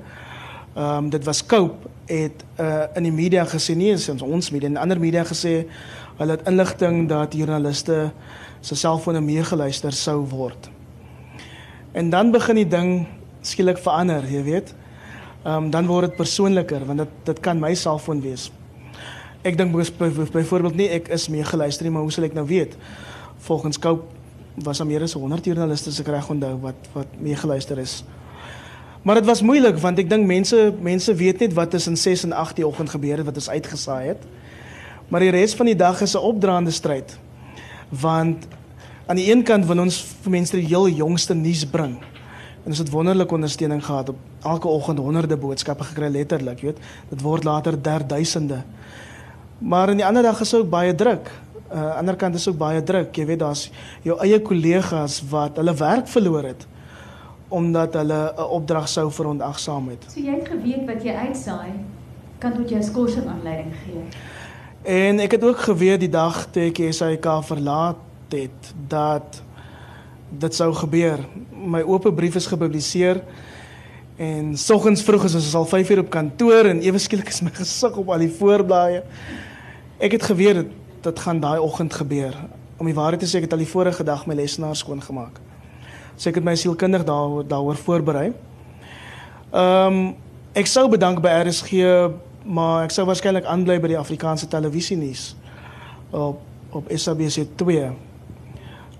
Ehm 0.75 1.03
um, 1.03 1.09
dit 1.09 1.23
was 1.25 1.45
Cope 1.45 1.87
het 2.05 2.43
uh, 2.59 2.83
in 2.95 3.03
die 3.03 3.13
media 3.13 3.45
gesê 3.45 3.75
nie 3.75 3.91
ons 3.93 4.21
ons 4.21 4.51
media 4.51 4.69
en 4.69 4.77
ander 4.77 4.99
media 4.99 5.23
gesê 5.25 5.65
hulle 6.17 6.35
het 6.35 6.47
inligting 6.47 7.07
dat 7.09 7.33
joernaliste 7.33 8.11
se 8.61 8.75
selfone 8.75 9.21
meegeluister 9.21 9.93
sou 9.93 10.25
word. 10.29 10.69
En 11.91 12.09
dan 12.09 12.31
begin 12.31 12.55
die 12.55 12.67
ding 12.67 13.07
skielik 13.41 13.77
verander, 13.77 14.25
jy 14.29 14.43
weet. 14.43 14.73
Ehm 15.43 15.55
um, 15.55 15.69
dan 15.71 15.87
word 15.87 16.09
dit 16.09 16.15
persoonliker 16.15 16.85
want 16.85 17.05
dit 17.05 17.17
dit 17.25 17.39
kan 17.39 17.59
my 17.59 17.73
selfoon 17.75 18.21
wees. 18.21 18.51
Ek 19.41 19.57
dink 19.57 19.71
byvoorbeeld 19.71 20.75
nie 20.75 20.89
ek 20.89 21.07
is 21.15 21.29
meegeluister 21.31 21.85
nie, 21.87 21.91
maar 21.91 22.03
hoe 22.03 22.11
sal 22.11 22.27
ek 22.27 22.33
nou 22.35 22.45
weet? 22.45 22.77
Volgens 23.47 23.79
Cope 23.79 24.03
was 24.55 24.77
daar 24.77 24.87
meer 24.87 25.01
as 25.01 25.13
100 25.13 25.45
joernaliste 25.45 25.91
se 25.91 26.03
reg 26.03 26.29
onthou 26.29 26.57
wat 26.59 26.89
wat 26.93 27.19
meegeluister 27.19 27.79
is. 27.79 28.03
Maar 29.01 29.15
dit 29.15 29.25
was 29.25 29.41
moeilik 29.41 29.77
want 29.79 29.99
ek 30.01 30.09
dink 30.11 30.27
mense 30.27 30.57
mense 30.83 31.13
weet 31.15 31.39
net 31.39 31.53
wat 31.55 31.71
tussen 31.71 31.95
6 31.97 32.25
en 32.27 32.33
8 32.35 32.59
die 32.59 32.67
oggend 32.67 32.91
gebeur 32.91 33.21
het 33.21 33.25
wat 33.25 33.39
ons 33.39 33.49
uitgesaai 33.49 34.07
het. 34.11 34.25
Maar 35.07 35.23
die 35.23 35.31
res 35.33 35.55
van 35.55 35.69
die 35.71 35.75
dag 35.75 36.01
is 36.01 36.15
'n 36.15 36.25
opdraande 36.31 36.71
stryd. 36.71 37.17
Want 37.89 38.47
aan 39.07 39.15
die 39.15 39.31
een 39.31 39.43
kant 39.43 39.65
wil 39.65 39.79
ons 39.79 40.05
vir 40.21 40.31
mense 40.31 40.55
die 40.55 40.67
heel 40.67 40.89
jongste 40.89 41.33
nuus 41.33 41.65
bring. 41.65 41.95
En 42.63 42.75
ons 42.75 42.77
het 42.77 42.89
wonderlike 42.89 43.33
ondersteuning 43.33 43.85
gehad 43.85 44.09
op 44.09 44.17
elke 44.43 44.67
oggend 44.67 44.99
honderde 44.99 45.37
boodskappe 45.37 45.83
gekry 45.83 46.09
letterlik, 46.09 46.61
weet. 46.61 46.77
Dit 47.09 47.21
word 47.21 47.43
later 47.43 47.81
derduisende. 47.81 48.63
Maar 49.57 49.89
aan 49.89 49.97
die 49.97 50.05
ander 50.05 50.23
dag 50.23 50.39
is 50.39 50.53
ook 50.53 50.69
baie 50.69 50.95
druk. 50.95 51.31
Uh 51.73 51.95
ander 51.97 52.15
kant 52.15 52.35
is 52.35 52.47
ook 52.47 52.57
baie 52.57 52.83
druk. 52.83 53.15
Jy 53.15 53.25
weet 53.25 53.39
daar's 53.39 53.71
jou 54.01 54.19
eie 54.19 54.41
kollegas 54.41 55.23
wat 55.29 55.55
hulle 55.55 55.73
werk 55.73 56.07
verloor 56.07 56.43
het 56.43 56.67
omdat 57.49 57.93
hulle 57.93 58.33
'n 58.37 58.41
opdrag 58.41 58.87
sou 58.89 59.11
verontagsaam 59.11 59.89
het. 59.89 60.05
So 60.13 60.19
jy 60.19 60.35
het 60.39 60.47
geweet 60.47 60.85
wat 60.85 61.03
jy 61.03 61.13
uitsaai 61.13 61.71
kan 62.37 62.53
tot 62.53 62.69
jou 62.69 62.83
skorsing 62.83 63.27
aanleiding 63.27 63.73
gee. 63.83 64.03
En 64.81 65.19
ek 65.19 65.31
het 65.31 65.43
ook 65.43 65.57
geweet 65.57 65.99
die 65.99 66.09
dag 66.09 66.47
toe 66.51 66.61
ek 66.61 66.93
SAK 66.93 67.43
verlaat 67.43 67.97
het 68.29 68.73
dat 68.87 69.41
dit 70.29 70.55
sou 70.55 70.73
gebeur. 70.73 71.19
My 71.51 71.81
oop 71.81 72.15
brief 72.15 72.35
is 72.35 72.45
gepubliseer 72.45 73.23
en 74.15 74.57
soggens 74.57 75.03
vroeg 75.03 75.23
is 75.23 75.35
ons 75.35 75.55
al 75.55 75.65
5 75.65 75.89
uur 75.89 75.99
op 75.99 76.09
kantoor 76.09 76.65
en 76.65 76.81
ewe 76.81 76.97
skielik 76.97 77.27
is 77.27 77.41
my 77.41 77.51
gesig 77.61 77.97
op 77.97 78.09
al 78.09 78.17
die 78.17 78.31
voorblaaie. 78.31 79.03
Ek 79.97 80.11
het 80.11 80.23
geweet 80.23 80.55
dit 80.55 80.77
dit 81.01 81.19
gaan 81.19 81.39
daai 81.39 81.59
oggend 81.59 81.93
gebeur. 81.93 82.35
Om 82.77 82.85
die 82.85 82.95
waarheid 82.95 83.21
te 83.23 83.27
sê, 83.27 83.39
ek 83.39 83.47
het 83.47 83.53
al 83.55 83.63
die 83.63 83.71
vorige 83.71 84.03
dag 84.03 84.25
my 84.27 84.35
lesenaar 84.35 84.75
skoon 84.75 85.01
gemaak. 85.01 85.39
So 86.19 86.27
ek 86.27 86.41
het 86.41 86.43
my 86.43 86.55
sielkundig 86.59 87.05
daar 87.07 87.45
daaroor 87.47 87.79
voorberei. 87.79 88.33
Ehm 89.51 89.99
um, 89.99 90.01
ek 90.59 90.67
sou 90.67 90.89
bedank 90.91 91.21
by 91.23 91.31
RSG, 91.45 91.71
maar 92.43 92.83
ek 92.83 92.91
sou 92.91 93.05
waarskynlik 93.07 93.45
aanbly 93.47 93.77
by 93.79 93.93
die 93.93 93.97
Afrikaanse 93.97 94.49
televisie 94.51 94.97
nuus 94.99 95.35
op 96.11 96.41
op 96.75 96.89
SABC 96.91 97.55
2. 97.55 97.85
Ehm 97.85 97.95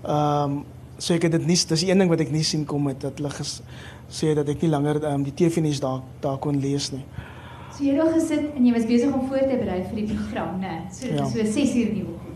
um, 0.08 0.62
so 0.96 1.14
ek 1.14 1.28
het 1.28 1.36
dit 1.36 1.46
nie 1.48 1.56
dis 1.56 1.84
die 1.84 1.90
een 1.90 2.00
ding 2.00 2.08
wat 2.12 2.24
ek 2.24 2.32
nie 2.32 2.44
sien 2.44 2.64
kom 2.64 2.88
met 2.88 3.00
dat 3.00 3.20
hulle 3.20 3.44
sê 4.08 4.32
dat 4.36 4.48
ek 4.48 4.64
nie 4.64 4.72
langer 4.72 5.00
um, 5.12 5.22
die 5.24 5.36
TV 5.36 5.60
nuus 5.64 5.80
daar 5.80 6.00
daar 6.24 6.40
kon 6.40 6.56
lees 6.60 6.90
nie. 6.92 7.04
So 7.76 7.84
jy 7.84 7.94
het 7.98 8.02
al 8.06 8.12
gesit 8.16 8.56
en 8.56 8.66
jy 8.66 8.72
was 8.74 8.88
besig 8.88 9.12
om 9.12 9.28
voor 9.28 9.44
te 9.44 9.60
berei 9.60 9.84
vir 9.92 9.96
die 10.00 10.08
program, 10.14 10.58
né? 10.60 10.88
So 10.88 11.06
dit 11.06 11.20
ja. 11.20 11.28
is 11.28 11.36
so 11.36 11.52
6 11.60 11.76
uur 11.84 11.94
die 12.00 12.04
oggend. 12.08 12.29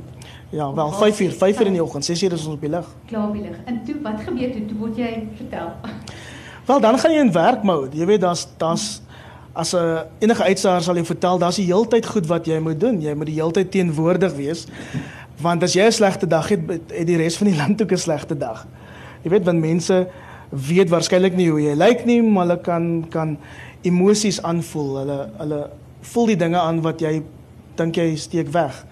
Ja, 0.50 0.74
wel 0.74 0.92
5 0.92 1.20
uur, 1.20 1.32
5 1.32 1.60
uur 1.60 1.66
in 1.66 1.72
die 1.72 1.82
oggend, 1.82 2.04
6 2.04 2.22
uur 2.22 2.32
is 2.32 2.46
ons 2.46 2.54
op 2.54 2.60
die 2.60 2.70
lig. 2.70 2.86
Klaar 3.06 3.28
op 3.28 3.32
die 3.32 3.42
lig. 3.42 3.56
En 3.64 3.84
toe 3.84 3.94
wat 4.02 4.20
gebeur 4.20 4.52
toe? 4.52 4.64
Toe 4.66 4.76
word 4.78 4.96
jy 4.96 5.28
vertel. 5.36 5.72
Wel, 6.66 6.80
dan 6.80 6.98
gaan 6.98 7.12
jy 7.12 7.20
in 7.20 7.32
werkmode. 7.32 7.96
Jy 7.96 8.06
weet 8.06 8.20
daar's 8.20 8.46
daar's 8.56 9.02
as 9.52 9.72
'n 9.72 9.76
uh, 9.76 10.00
enige 10.18 10.42
uitsaar 10.42 10.82
sal 10.82 10.96
jy 10.96 11.04
vertel, 11.04 11.38
daar's 11.38 11.56
die 11.56 11.66
heeltyd 11.66 12.06
goed 12.06 12.26
wat 12.26 12.46
jy 12.46 12.58
moet 12.58 12.80
doen. 12.80 13.00
Jy 13.00 13.14
moet 13.14 13.26
die 13.26 13.34
heeltyd 13.34 13.70
teenwoordig 13.70 14.34
wees. 14.34 14.66
Want 15.40 15.62
as 15.62 15.72
jy 15.72 15.84
'n 15.86 15.92
slegte 15.92 16.26
dag 16.26 16.48
het, 16.48 16.60
het 16.70 17.06
die 17.06 17.16
res 17.16 17.36
van 17.36 17.46
die 17.46 17.56
land 17.62 17.82
ook 17.82 17.92
'n 17.92 17.96
slegte 17.96 18.36
dag. 18.36 18.66
Jy 19.22 19.30
weet 19.30 19.44
want 19.44 19.60
mense 19.60 20.08
weet 20.50 20.88
waarskynlik 20.88 21.36
nie 21.36 21.50
hoe 21.50 21.60
jy 21.62 21.74
lyk 21.74 22.04
nie, 22.04 22.22
maar 22.22 22.46
hulle 22.46 22.60
kan 22.60 23.06
kan 23.10 23.38
emosies 23.82 24.42
aanvoel. 24.42 24.96
Hulle 24.96 25.30
hulle 25.38 25.70
voel 26.00 26.26
die 26.26 26.36
dinge 26.36 26.58
aan 26.58 26.80
wat 26.80 27.00
jy 27.00 27.22
dink 27.74 27.96
jy 27.96 28.16
steek 28.16 28.48
weg. 28.48 28.84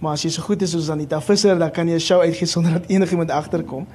Maar 0.00 0.12
as 0.12 0.22
jy 0.24 0.30
so 0.30 0.42
goed 0.42 0.62
is 0.62 0.72
soos 0.72 0.88
Anita 0.90 1.20
Visser, 1.20 1.58
dan 1.58 1.70
kan 1.70 1.88
jy 1.88 1.94
'n 1.94 2.00
show 2.00 2.20
uitgee 2.20 2.46
sonder 2.46 2.72
dat 2.72 2.88
enigiemand 2.88 3.30
agterkom. 3.30 3.86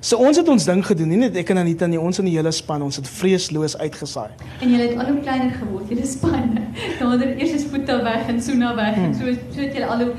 So 0.00 0.16
ons 0.16 0.36
het 0.36 0.48
ons 0.48 0.64
ding 0.64 0.84
gedoen, 0.86 1.08
nie 1.08 1.16
net 1.16 1.36
ek 1.36 1.50
en 1.50 1.58
Anita 1.58 1.86
nie, 1.86 1.98
ons 2.00 2.18
in 2.18 2.24
die 2.24 2.36
hele 2.36 2.52
span, 2.52 2.82
ons 2.82 2.96
het 2.96 3.08
vreesloos 3.08 3.78
uitgesaai. 3.78 4.30
En 4.60 4.70
julle 4.70 4.88
het 4.88 4.98
al 4.98 5.06
hoe 5.06 5.20
kleiner 5.20 5.50
geword, 5.50 5.88
julle 5.88 6.06
span. 6.06 6.58
Daar 6.98 7.18
het 7.18 7.40
eers 7.40 7.50
is 7.50 7.64
voete 7.64 8.02
weg 8.04 8.28
en 8.28 8.42
Suna 8.42 8.74
weg 8.74 8.94
hmm. 8.94 9.04
en 9.04 9.14
so 9.14 9.24
so 9.54 9.60
het 9.60 9.72
julle 9.72 9.86
al 9.86 10.04
hoe 10.04 10.12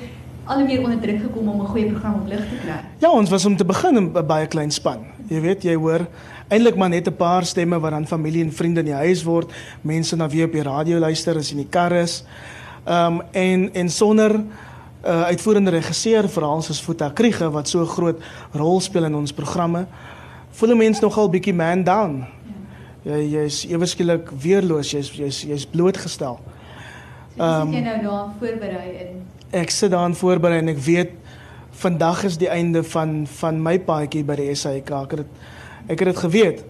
al 0.48 0.64
meer 0.66 0.84
onder 0.84 1.00
druk 1.00 1.22
gekom 1.22 1.48
om 1.50 1.62
'n 1.62 1.68
goeie 1.68 1.92
program 1.92 2.14
op 2.14 2.28
lig 2.28 2.40
te 2.40 2.58
kry. 2.64 2.80
Ja, 3.00 3.12
ons 3.12 3.30
was 3.30 3.46
om 3.46 3.58
te 3.58 3.66
begin 3.66 3.96
'n 3.96 4.26
baie 4.28 4.48
klein 4.48 4.72
span. 4.72 5.06
Jy 5.28 5.42
weet, 5.42 5.64
jy 5.64 5.76
hoor 5.76 6.08
eintlik 6.48 6.76
maar 6.76 6.90
net 6.90 7.08
'n 7.08 7.16
paar 7.16 7.46
stemme 7.46 7.80
wat 7.80 7.92
dan 7.92 8.08
familie 8.08 8.44
en 8.44 8.52
vriende 8.52 8.80
in 8.80 8.86
die 8.86 8.94
huis 8.94 9.24
word, 9.24 9.52
mense 9.82 10.16
na 10.16 10.30
wie 10.30 10.44
op 10.44 10.52
die 10.52 10.64
radio 10.64 11.00
luister 11.00 11.38
as 11.38 11.52
in 11.52 11.58
die 11.58 11.70
kar 11.70 11.92
is. 11.92 12.24
Ehm 12.86 13.14
um, 13.14 13.22
en 13.32 13.74
en 13.74 13.90
sonder 13.90 14.44
uh, 15.08 15.22
uitvoerende 15.32 15.72
regisseur 15.72 16.28
veral 16.30 16.62
soos 16.62 16.82
Futa 16.84 17.10
Kriege 17.10 17.50
wat 17.52 17.68
so 17.68 17.82
'n 17.82 17.88
groot 17.88 18.20
rol 18.52 18.80
speel 18.80 19.06
in 19.06 19.16
ons 19.16 19.34
programme. 19.34 19.86
Voel 20.52 20.76
mense 20.76 21.02
nogal 21.02 21.30
bietjie 21.30 21.54
man 21.54 21.84
down. 21.84 22.26
Jy 23.04 23.22
jy's 23.32 23.66
eweskielik 23.66 24.30
weerloos, 24.42 24.92
jy's 24.92 25.12
jy's 25.12 25.42
jy's 25.42 25.66
blootgestel. 25.66 26.40
Ehm 27.38 27.62
um, 27.62 27.74
jy 27.74 27.82
nou 27.82 28.02
daar 28.02 28.30
voorberei 28.40 28.90
in. 29.00 29.22
Ek 29.52 29.70
sit 29.70 29.92
daar 29.92 30.14
voorberei 30.14 30.60
en 30.60 30.68
ek 30.68 30.78
weet 30.78 31.12
vandag 31.72 32.24
is 32.24 32.38
die 32.38 32.50
einde 32.50 32.84
van 32.84 33.28
van 33.28 33.62
my 33.62 33.80
paadjie 33.80 34.24
by 34.24 34.36
die 34.36 34.56
SAK. 34.56 34.92
Ek 34.92 35.12
het 35.12 35.26
ek 35.88 36.00
het 36.00 36.08
dit 36.08 36.18
geweet. 36.18 36.64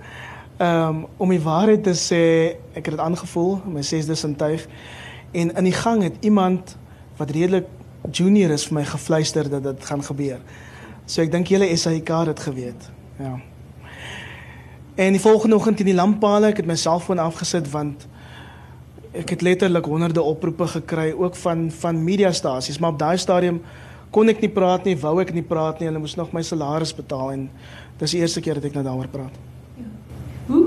Ehm 0.58 0.90
um, 0.90 1.06
om 1.18 1.30
die 1.30 1.42
waarheid 1.42 1.84
te 1.84 1.94
sê, 1.94 2.58
ek 2.74 2.86
het 2.86 2.94
dit 2.96 3.00
aangevoel, 3.00 3.62
my 3.66 3.82
sesde 3.82 4.16
sintuig 4.16 4.68
en 5.32 5.56
in 5.56 5.64
die 5.64 5.74
gang 5.74 6.04
het 6.04 6.16
iemand 6.22 6.78
wat 7.18 7.32
redelik 7.32 7.66
junior 8.12 8.52
is 8.52 8.66
vir 8.68 8.80
my 8.80 8.86
gefluister 8.86 9.50
dat 9.50 9.64
dit 9.64 9.86
gaan 9.86 10.04
gebeur. 10.04 10.40
So 11.06 11.22
ek 11.22 11.32
dink 11.32 11.48
julle 11.52 11.70
SAK 11.78 12.10
het 12.10 12.36
dit 12.36 12.44
geweet. 12.50 12.90
Ja. 13.20 13.38
En 14.98 15.14
die 15.14 15.22
volgende 15.22 15.56
oggend 15.56 15.80
in 15.80 15.92
die 15.92 15.96
lamppale, 15.96 16.52
ek 16.52 16.64
het 16.64 16.70
my 16.70 16.76
selfoon 16.76 17.20
afgesit 17.22 17.70
want 17.72 18.08
ek 19.18 19.30
het 19.34 19.44
letterlik 19.46 19.86
honderde 19.86 20.22
oproepe 20.22 20.68
gekry 20.68 21.12
ook 21.16 21.36
van 21.36 21.68
van 21.72 22.04
mediastasies, 22.04 22.80
maar 22.80 22.96
op 22.96 23.00
daai 23.00 23.18
stadium 23.18 23.62
kon 24.12 24.30
ek 24.30 24.42
nie 24.42 24.52
praat 24.52 24.86
nie, 24.86 24.98
wou 25.00 25.18
ek 25.22 25.34
nie 25.34 25.44
praat 25.46 25.80
nie. 25.80 25.88
Hulle 25.90 26.02
moes 26.02 26.16
nog 26.18 26.34
my 26.34 26.44
salaris 26.46 26.94
betaal 26.96 27.32
en 27.36 27.48
dis 28.00 28.14
die 28.14 28.22
eerste 28.22 28.42
keer 28.42 28.60
dat 28.60 28.70
ek 28.70 28.78
nou 28.78 28.86
daaroor 28.88 29.10
praat. 29.14 29.40
Hoe 30.48 30.64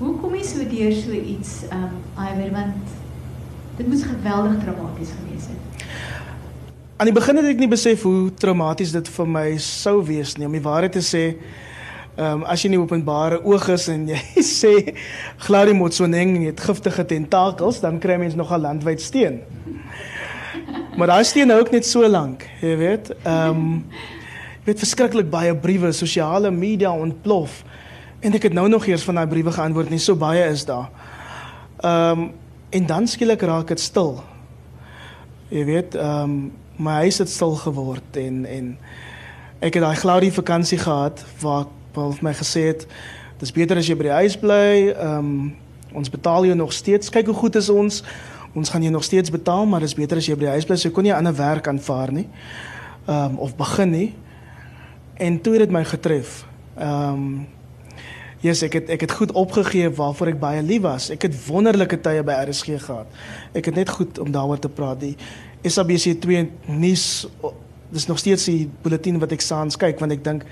hoe 0.00 0.14
kom 0.16 0.32
jy 0.34 0.44
so 0.48 0.64
deur 0.64 0.94
so 0.96 1.12
iets 1.12 1.50
um 1.76 1.98
iwer 2.16 2.52
want 2.54 2.94
dit 3.76 3.88
moes 3.88 4.04
geweldig 4.04 4.62
dramaties 4.64 5.12
gewees 5.16 5.48
het. 5.48 5.84
Aan 7.00 7.08
die 7.08 7.16
begin 7.16 7.38
het 7.40 7.46
ek 7.48 7.60
nie 7.62 7.70
besef 7.72 8.02
hoe 8.04 8.28
traumaties 8.36 8.90
dit 8.92 9.06
vir 9.08 9.28
my 9.32 9.44
sou 9.64 10.02
wees 10.04 10.34
nie 10.36 10.44
om 10.44 10.52
die 10.52 10.60
waarheid 10.60 10.92
te 10.92 11.00
sê. 11.00 11.22
Ehm 11.30 12.42
um, 12.42 12.44
as 12.44 12.60
jy 12.60 12.74
nie 12.74 12.80
openbare 12.82 13.38
oog 13.40 13.64
is 13.72 13.86
en 13.88 14.02
jy 14.10 14.18
sê 14.44 14.92
Glari 15.46 15.72
Motsoneng 15.78 16.34
het 16.44 16.60
giftige 16.60 17.06
tentakels, 17.08 17.80
dan 17.80 18.02
kry 18.04 18.18
mens 18.20 18.36
nogal 18.36 18.60
landwyd 18.66 19.00
steen. 19.00 19.40
Maar 21.00 21.14
daai 21.14 21.24
steen 21.24 21.48
hou 21.48 21.62
ook 21.64 21.72
net 21.72 21.88
so 21.88 22.04
lank, 22.04 22.44
jy 22.60 22.76
weet. 22.84 23.14
Ehm 23.22 23.64
um, 23.64 23.74
weet 24.68 24.84
verskriklik 24.84 25.32
baie 25.32 25.56
briewe, 25.56 25.96
sosiale 25.96 26.52
media 26.52 26.92
ontplof. 26.92 27.62
En 28.20 28.36
ek 28.36 28.50
het 28.50 28.60
nou 28.60 28.68
nog 28.68 28.84
eers 28.84 29.08
van 29.08 29.22
daai 29.22 29.30
briewe 29.32 29.56
geantwoord, 29.56 29.88
nie 29.88 30.04
so 30.04 30.20
baie 30.20 30.44
is 30.52 30.68
daar. 30.68 30.90
Ehm 31.80 32.26
um, 32.28 32.32
en 32.70 32.86
dan 32.86 33.08
skielik 33.08 33.40
raak 33.40 33.72
dit 33.72 33.80
stil. 33.80 34.18
Jy 35.48 35.64
weet, 35.64 35.96
ehm 35.96 36.42
um, 36.42 36.50
my 36.80 37.04
huis 37.04 37.18
het 37.20 37.28
stil 37.28 37.54
geword 37.60 38.16
en 38.16 38.44
en 38.48 38.68
ek 39.60 39.76
het 39.76 39.84
daai 39.84 39.96
gloudie 40.00 40.32
vakansie 40.32 40.78
gehad 40.80 41.20
waar 41.40 41.66
Paul 41.92 42.14
my 42.24 42.32
gesê 42.34 42.70
het 42.72 42.86
dis 43.40 43.52
beter 43.52 43.76
as 43.76 43.88
jy 43.88 43.96
by 43.96 44.08
die 44.08 44.18
huis 44.22 44.36
bly. 44.40 44.70
Ehm 44.94 45.18
um, 45.18 45.34
ons 45.90 46.10
betaal 46.10 46.44
jou 46.46 46.54
nog 46.54 46.70
steeds. 46.72 47.10
Kyk 47.10 47.26
hoe 47.26 47.34
goed 47.34 47.56
is 47.58 47.68
ons. 47.68 47.96
Ons 48.54 48.70
gaan 48.70 48.82
jou 48.82 48.92
nog 48.94 49.02
steeds 49.04 49.30
betaal, 49.30 49.64
maar 49.66 49.82
dis 49.82 49.94
beter 49.98 50.20
as 50.20 50.26
jy 50.28 50.36
by 50.38 50.44
die 50.44 50.52
huis 50.54 50.68
bly. 50.68 50.76
So 50.78 50.90
kon 50.94 51.04
jy 51.04 51.10
'n 51.10 51.18
ander 51.18 51.34
werk 51.34 51.68
aanvaar 51.68 52.12
nie. 52.12 52.28
Ehm 53.06 53.24
um, 53.24 53.38
of 53.38 53.56
begin 53.56 53.90
nie. 53.90 54.14
En 55.14 55.40
toe 55.40 55.52
het 55.52 55.62
dit 55.62 55.70
my 55.70 55.84
getref. 55.84 56.46
Ehm 56.78 57.12
um, 57.12 57.46
Yes, 58.40 58.62
ek 58.64 58.72
het 58.72 58.88
ek 58.88 59.02
het 59.04 59.12
goed 59.12 59.32
opgegee 59.36 59.90
waarvoor 59.92 60.30
ek 60.32 60.38
baie 60.40 60.62
lief 60.64 60.80
was. 60.80 61.10
Ek 61.12 61.26
het 61.28 61.34
wonderlike 61.44 61.98
tye 62.00 62.22
by 62.24 62.38
RSG 62.48 62.78
gehad. 62.80 63.06
Ek 63.52 63.68
het 63.68 63.76
net 63.76 63.90
goed 63.92 64.18
om 64.18 64.30
daaroor 64.32 64.58
te 64.58 64.68
praat. 64.68 65.00
Die 65.00 65.16
SABC2 65.64 66.46
nuus 66.66 67.26
dis 67.90 68.06
nog 68.06 68.18
steeds 68.18 68.44
die 68.44 68.68
bulletin 68.82 69.18
wat 69.18 69.32
ek 69.32 69.40
saans 69.40 69.76
kyk 69.76 70.00
want 70.00 70.12
ek 70.12 70.24
dink 70.24 70.44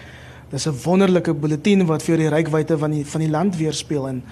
dis 0.51 0.67
'n 0.67 0.75
wonderlike 0.85 1.35
bulletin 1.35 1.87
wat 1.87 2.03
vir 2.03 2.17
die 2.17 2.29
rykwyte 2.29 2.79
van 2.79 2.91
die 2.91 3.05
van 3.05 3.21
die 3.21 3.31
land 3.31 3.57
weerspieël 3.57 4.09
en 4.09 4.23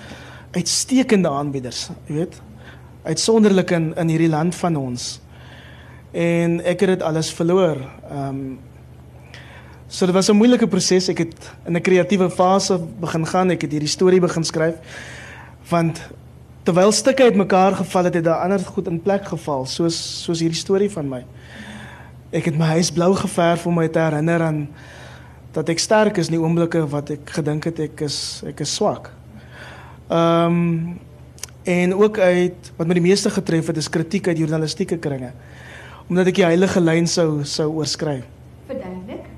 uitstekende 0.56 1.28
aanbieders, 1.28 1.90
jy 2.06 2.14
weet. 2.14 2.40
Uitsonderlik 3.04 3.71
in 3.71 3.95
in 3.97 4.09
hierdie 4.09 4.28
land 4.28 4.54
van 4.54 4.76
ons. 4.76 5.21
En 6.12 6.61
ek 6.64 6.80
het 6.80 6.88
dit 6.88 7.02
alles 7.02 7.33
verloor. 7.33 7.76
Ehm 8.11 8.28
um, 8.28 8.59
So 9.88 10.04
dit 10.06 10.14
was 10.14 10.28
'n 10.28 10.37
moeilike 10.37 10.66
proses. 10.66 11.09
Ek 11.09 11.18
het 11.18 11.52
in 11.66 11.76
'n 11.76 11.80
kreatiewe 11.80 12.30
fase 12.30 12.78
begin 13.00 13.26
gaan. 13.26 13.50
Ek 13.50 13.62
het 13.62 13.71
hierdie 13.71 13.88
storie 13.88 14.21
begin 14.21 14.45
skryf. 14.45 14.75
Want 15.68 16.00
terwyl 16.66 16.92
stukke 16.92 17.23
uitmekaar 17.23 17.76
geval 17.78 18.08
het, 18.08 18.14
het 18.14 18.25
daar 18.26 18.42
ander 18.42 18.61
goed 18.61 18.88
in 18.90 18.99
plek 19.02 19.28
geval, 19.30 19.66
soos 19.70 19.96
soos 20.25 20.42
hierdie 20.42 20.58
storie 20.58 20.90
van 20.90 21.08
my. 21.08 21.23
Ek 22.35 22.49
het 22.50 22.58
my 22.58 22.73
huis 22.75 22.90
blou 22.90 23.12
geverf 23.14 23.66
om 23.70 23.78
my 23.78 23.87
te 23.88 24.02
herinner 24.02 24.42
aan 24.42 24.64
dat 25.54 25.70
ek 25.73 25.80
sterk 25.80 26.18
is 26.20 26.28
in 26.28 26.37
die 26.37 26.42
oomblikke 26.42 26.82
wat 26.90 27.12
ek 27.14 27.30
gedink 27.38 27.70
het 27.70 27.78
ek 27.87 28.02
is 28.08 28.18
ek 28.50 28.64
is 28.66 28.75
swak. 28.75 29.12
Ehm 30.11 30.62
um, 30.62 30.99
en 31.66 31.94
ook 31.99 32.18
uit 32.23 32.68
wat 32.76 32.87
my 32.87 32.94
die 32.94 33.02
meeste 33.02 33.30
getref 33.30 33.73
het 33.73 33.80
is 33.80 33.90
kritiek 33.90 34.28
uit 34.28 34.38
journalistieke 34.38 35.00
kringe. 35.02 35.32
Omdat 36.06 36.30
ek 36.30 36.38
die 36.38 36.46
heilige 36.46 36.82
lyn 36.82 37.11
sou 37.11 37.42
sou 37.42 37.73
oorskry. 37.80 38.20
Verduidelik. 38.68 39.36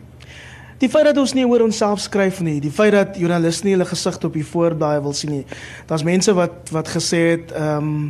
Die 0.78 0.88
feit 0.88 1.08
dat 1.08 1.18
ons 1.18 1.35
nie 1.35 1.47
oor 1.47 1.64
onsself 1.64 2.00
skryf 2.00 2.38
nie, 2.40 2.61
die 2.62 2.70
feit 2.70 2.94
dat 2.94 3.16
joernaliste 3.18 3.66
nie 3.66 3.75
hulle 3.75 3.87
gesig 3.88 4.20
op 4.25 4.37
die 4.38 4.47
voorblaai 4.47 5.00
wil 5.02 5.12
sien 5.16 5.32
nie. 5.40 5.44
Daar's 5.90 6.06
mense 6.06 6.35
wat 6.38 6.70
wat 6.75 6.88
gesê 6.94 7.23
het 7.35 7.52
ehm 7.52 7.92
um, 7.92 8.00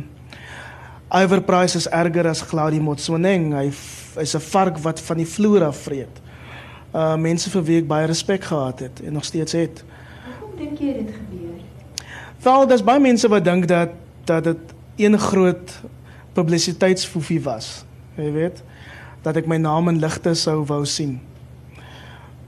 Iver 1.09 1.41
Price 1.41 1.73
is 1.77 1.87
erger 1.89 2.27
as 2.29 2.43
Claudie 2.45 2.81
Motsoeneng. 2.81 3.53
Hy 3.57 3.71
is 4.21 4.35
'n 4.35 4.39
vark 4.39 4.77
wat 4.77 4.99
van 5.01 5.17
die 5.17 5.25
vloer 5.25 5.63
af 5.65 5.77
vreet. 5.77 6.21
Uh 6.93 7.15
mense 7.15 7.49
vir 7.49 7.63
wie 7.63 7.77
ek 7.77 7.87
baie 7.87 8.05
respek 8.05 8.43
gehad 8.43 8.79
het 8.79 9.01
en 9.01 9.13
nog 9.13 9.25
steeds 9.25 9.51
het. 9.51 9.83
Hoekom 10.39 10.57
dink 10.57 10.79
jy 10.79 10.93
dit 10.93 11.09
gebeur? 11.09 11.57
Wel, 12.43 12.67
daar's 12.67 12.83
baie 12.83 12.99
mense 12.99 13.27
wat 13.27 13.43
dink 13.43 13.67
dat 13.67 13.89
dat 14.25 14.43
dit 14.43 14.73
een 14.95 15.17
groot 15.19 15.81
publisiteitsfoefie 16.33 17.41
was. 17.41 17.85
Jy 18.15 18.31
weet, 18.31 18.63
dat 19.21 19.37
ek 19.37 19.47
my 19.47 19.57
naam 19.57 19.89
in 19.89 19.99
ligte 19.99 20.33
sou 20.33 20.65
wou 20.65 20.85
sien. 20.85 21.19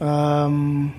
Ehm 0.02 0.44
um, 0.44 0.94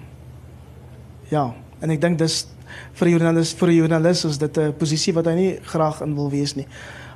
ja, 1.28 1.54
en 1.80 1.90
ek 1.90 2.00
dink 2.00 2.18
dis 2.18 2.46
vir 2.94 3.08
'n 3.08 3.10
joernalis 3.10 3.50
vir 3.58 3.68
'n 3.68 3.74
joernalis 3.74 4.24
is 4.24 4.38
dit 4.38 4.58
'n 4.58 4.74
posisie 4.78 5.12
wat 5.12 5.26
hy 5.26 5.34
nie 5.34 5.58
graag 5.62 6.02
in 6.02 6.14
wil 6.14 6.30
wees 6.30 6.54
nie. 6.54 6.66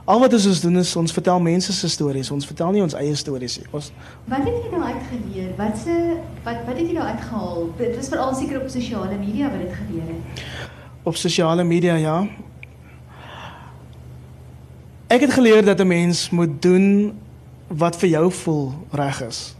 Al 0.04 0.20
wat 0.20 0.32
ons 0.32 0.60
doen 0.60 0.76
is 0.76 0.96
ons 0.96 1.12
vertel 1.12 1.40
mense 1.40 1.72
se 1.72 1.88
stories. 1.88 2.30
Ons 2.30 2.46
vertel 2.46 2.70
nie 2.70 2.82
ons 2.82 2.94
eie 2.94 3.14
stories 3.14 3.58
nie. 3.58 3.66
Ons 3.70 3.92
Wat 4.24 4.38
het 4.38 4.54
jy 4.64 4.70
nou 4.70 4.82
uitgeleer? 4.82 5.50
Wat 5.56 5.78
se 5.78 6.16
wat 6.44 6.56
wat 6.66 6.76
het 6.76 6.86
jy 6.86 6.94
nou 6.94 7.06
uitgehaal? 7.06 7.68
Dit 7.76 7.96
was 7.96 8.08
veral 8.08 8.34
seker 8.34 8.62
op 8.62 8.68
sosiale 8.68 9.18
media 9.18 9.50
wat 9.50 9.60
dit 9.60 9.74
gebeur 9.74 10.06
het. 10.06 10.42
Op 11.02 11.16
sosiale 11.16 11.64
media 11.64 11.94
ja. 11.94 12.26
Ek 15.06 15.20
het 15.20 15.32
geleer 15.32 15.64
dat 15.64 15.80
'n 15.80 15.86
mens 15.86 16.30
moet 16.30 16.62
doen 16.62 17.18
wat 17.68 17.96
vir 17.96 18.08
jou 18.08 18.32
voel 18.32 18.72
reg 18.90 19.22
is. 19.22 19.56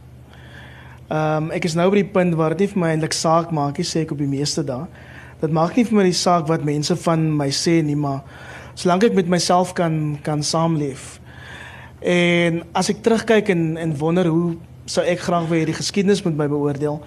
Ehm 1.06 1.44
um, 1.44 1.50
ek 1.54 1.68
is 1.68 1.76
nou 1.78 1.86
by 1.92 2.00
die 2.00 2.10
punt 2.10 2.34
waar 2.34 2.50
dit 2.56 2.64
nie 2.64 2.72
vir 2.72 2.80
my 2.82 2.88
eintlik 2.90 3.14
saak 3.14 3.52
maak 3.54 3.76
nie, 3.78 3.86
sê 3.86 4.02
ek 4.02 4.10
op 4.16 4.18
die 4.18 4.26
meeste 4.26 4.64
dae. 4.66 4.88
Dit 5.38 5.52
maak 5.54 5.76
nie 5.78 5.84
vir 5.86 5.94
my 6.00 6.04
die 6.08 6.16
saak 6.18 6.48
wat 6.48 6.64
mense 6.66 6.96
van 7.04 7.28
my 7.30 7.46
sê 7.54 7.76
nie, 7.86 7.94
maar 7.94 8.25
solank 8.75 9.04
ek 9.06 9.14
met 9.14 9.28
myself 9.30 9.70
kan 9.78 10.18
kan 10.26 10.42
saamleef. 10.42 11.20
En 12.02 12.64
as 12.75 12.90
ek 12.90 13.04
terugkyk 13.06 13.52
en 13.54 13.76
en 13.78 13.92
wonder 14.00 14.26
hoe 14.26 14.56
sou 14.90 15.04
ek 15.06 15.22
graag 15.22 15.46
wou 15.46 15.60
hê 15.60 15.68
die 15.68 15.76
geskiedenis 15.78 16.25
moet 16.26 16.40
my 16.40 16.48
beoordeel, 16.50 16.98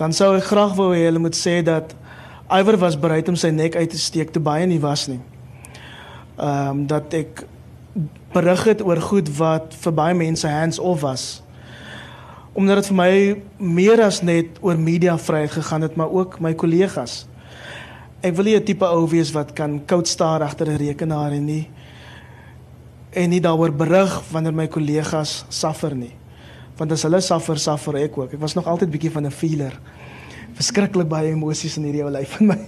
dan 0.00 0.16
sou 0.16 0.30
ek 0.38 0.48
graag 0.48 0.72
wou 0.78 0.94
hê 0.94 1.04
hulle 1.10 1.20
moet 1.20 1.36
sê 1.36 1.60
dat 1.64 1.92
Iwer 2.48 2.78
was 2.80 2.96
bereid 2.96 3.28
om 3.28 3.36
sy 3.36 3.50
nek 3.52 3.76
uit 3.76 3.90
te 3.92 4.00
steek 4.00 4.32
te 4.32 4.40
baie 4.40 4.64
nie 4.64 4.80
was 4.80 5.04
nie. 5.10 5.20
Ehm 6.38 6.80
um, 6.80 6.86
dat 6.88 7.12
ek 7.12 7.44
berig 8.32 8.64
het 8.64 8.80
oor 8.80 9.00
goed 9.04 9.28
wat 9.36 9.76
vir 9.84 9.92
baie 9.92 10.16
mense 10.16 10.48
hands 10.48 10.80
off 10.80 11.04
was 11.04 11.42
omdat 12.58 12.80
dit 12.80 12.88
vir 12.90 12.96
my 12.98 13.12
meer 13.78 14.00
as 14.02 14.18
net 14.26 14.56
oor 14.66 14.78
media 14.82 15.14
vryheid 15.18 15.52
gegaan 15.54 15.84
het, 15.86 15.94
maar 15.94 16.10
ook 16.10 16.40
my 16.42 16.56
kollegas. 16.58 17.20
Ek 18.18 18.34
wil 18.34 18.50
nie 18.50 18.56
'n 18.56 18.64
tipe 18.64 18.84
ou 18.84 19.06
wees 19.06 19.30
wat 19.32 19.52
kan 19.54 19.78
koud 19.86 20.08
staar 20.08 20.42
agter 20.42 20.66
'n 20.66 20.76
rekenaar 20.76 21.32
en 21.32 21.44
nie 21.44 21.70
en 23.12 23.30
nie 23.30 23.40
daaroor 23.40 23.72
berig 23.72 24.22
wanneer 24.32 24.52
my 24.54 24.66
kollegas 24.66 25.44
suffer 25.48 25.94
nie. 25.94 26.14
Want 26.76 26.92
as 26.92 27.02
hulle 27.02 27.20
suffer, 27.20 27.58
suffer 27.58 27.96
ek 27.96 28.18
ook. 28.18 28.32
Ek 28.32 28.40
was 28.40 28.54
nog 28.54 28.66
altyd 28.66 28.90
bietjie 28.90 29.10
van 29.10 29.26
'n 29.26 29.30
feeler. 29.30 29.72
Verskriklik 30.54 31.08
baie 31.08 31.30
emosies 31.30 31.76
in 31.76 31.84
hierdie 31.84 32.04
ou 32.04 32.10
lyf 32.10 32.36
van 32.36 32.46
my. 32.46 32.66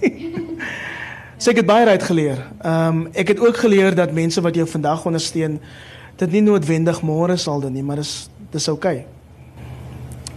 so 1.37 1.51
ek 1.51 1.57
het 1.57 1.65
baie 1.65 1.85
uit 1.85 2.03
geleer. 2.03 2.47
Ehm 2.63 2.87
um, 2.87 3.07
ek 3.13 3.27
het 3.27 3.39
ook 3.39 3.57
geleer 3.57 3.95
dat 3.95 4.13
mense 4.13 4.41
wat 4.41 4.55
jou 4.55 4.67
vandag 4.67 5.05
ondersteun, 5.05 5.59
dit 6.15 6.31
nie 6.31 6.41
noodwendig 6.41 7.01
môre 7.01 7.37
sal 7.37 7.59
doen 7.59 7.73
nie, 7.73 7.83
maar 7.83 7.97
dis 7.97 8.29
dis 8.51 8.67
oukei. 8.67 8.95
Okay. 8.95 9.20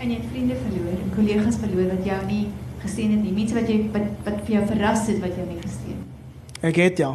En 0.04 0.10
jy 0.12 0.18
het 0.20 0.32
vriende 0.34 0.56
verloor, 0.60 0.96
en 1.00 1.12
kollegas 1.14 1.54
verloor 1.56 1.86
wat 1.88 2.04
jou 2.04 2.16
nie 2.28 2.42
gesteun 2.82 3.12
het 3.14 3.22
nie. 3.24 3.30
Mense 3.32 3.54
wat 3.56 3.70
jy 3.70 3.76
wat, 3.94 4.10
wat 4.26 4.42
vir 4.44 4.58
jou 4.58 4.64
verras 4.68 5.06
het 5.08 5.20
wat 5.22 5.38
jou 5.38 5.46
nie 5.48 5.60
gesteun. 5.62 6.02
Ek 6.60 6.80
het 6.82 7.00
ja. 7.00 7.14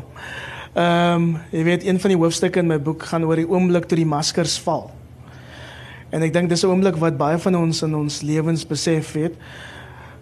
Ehm, 0.74 0.88
um, 1.14 1.28
jy 1.54 1.66
weet 1.68 1.86
een 1.86 2.00
van 2.02 2.14
die 2.16 2.18
hoofstukke 2.18 2.64
in 2.64 2.72
my 2.72 2.80
boek 2.82 3.06
gaan 3.12 3.28
oor 3.30 3.38
die 3.38 3.46
oomblik 3.46 3.86
toe 3.86 4.00
die 4.00 4.08
maskers 4.10 4.58
val. 4.66 4.88
En 6.10 6.26
ek 6.26 6.34
dink 6.34 6.50
dis 6.50 6.66
'n 6.66 6.72
oomblik 6.72 6.98
wat 6.98 7.18
baie 7.18 7.38
van 7.38 7.56
ons 7.56 7.84
in 7.86 7.94
ons 7.96 8.22
lewens 8.22 8.66
besef 8.66 9.14
het. 9.14 9.38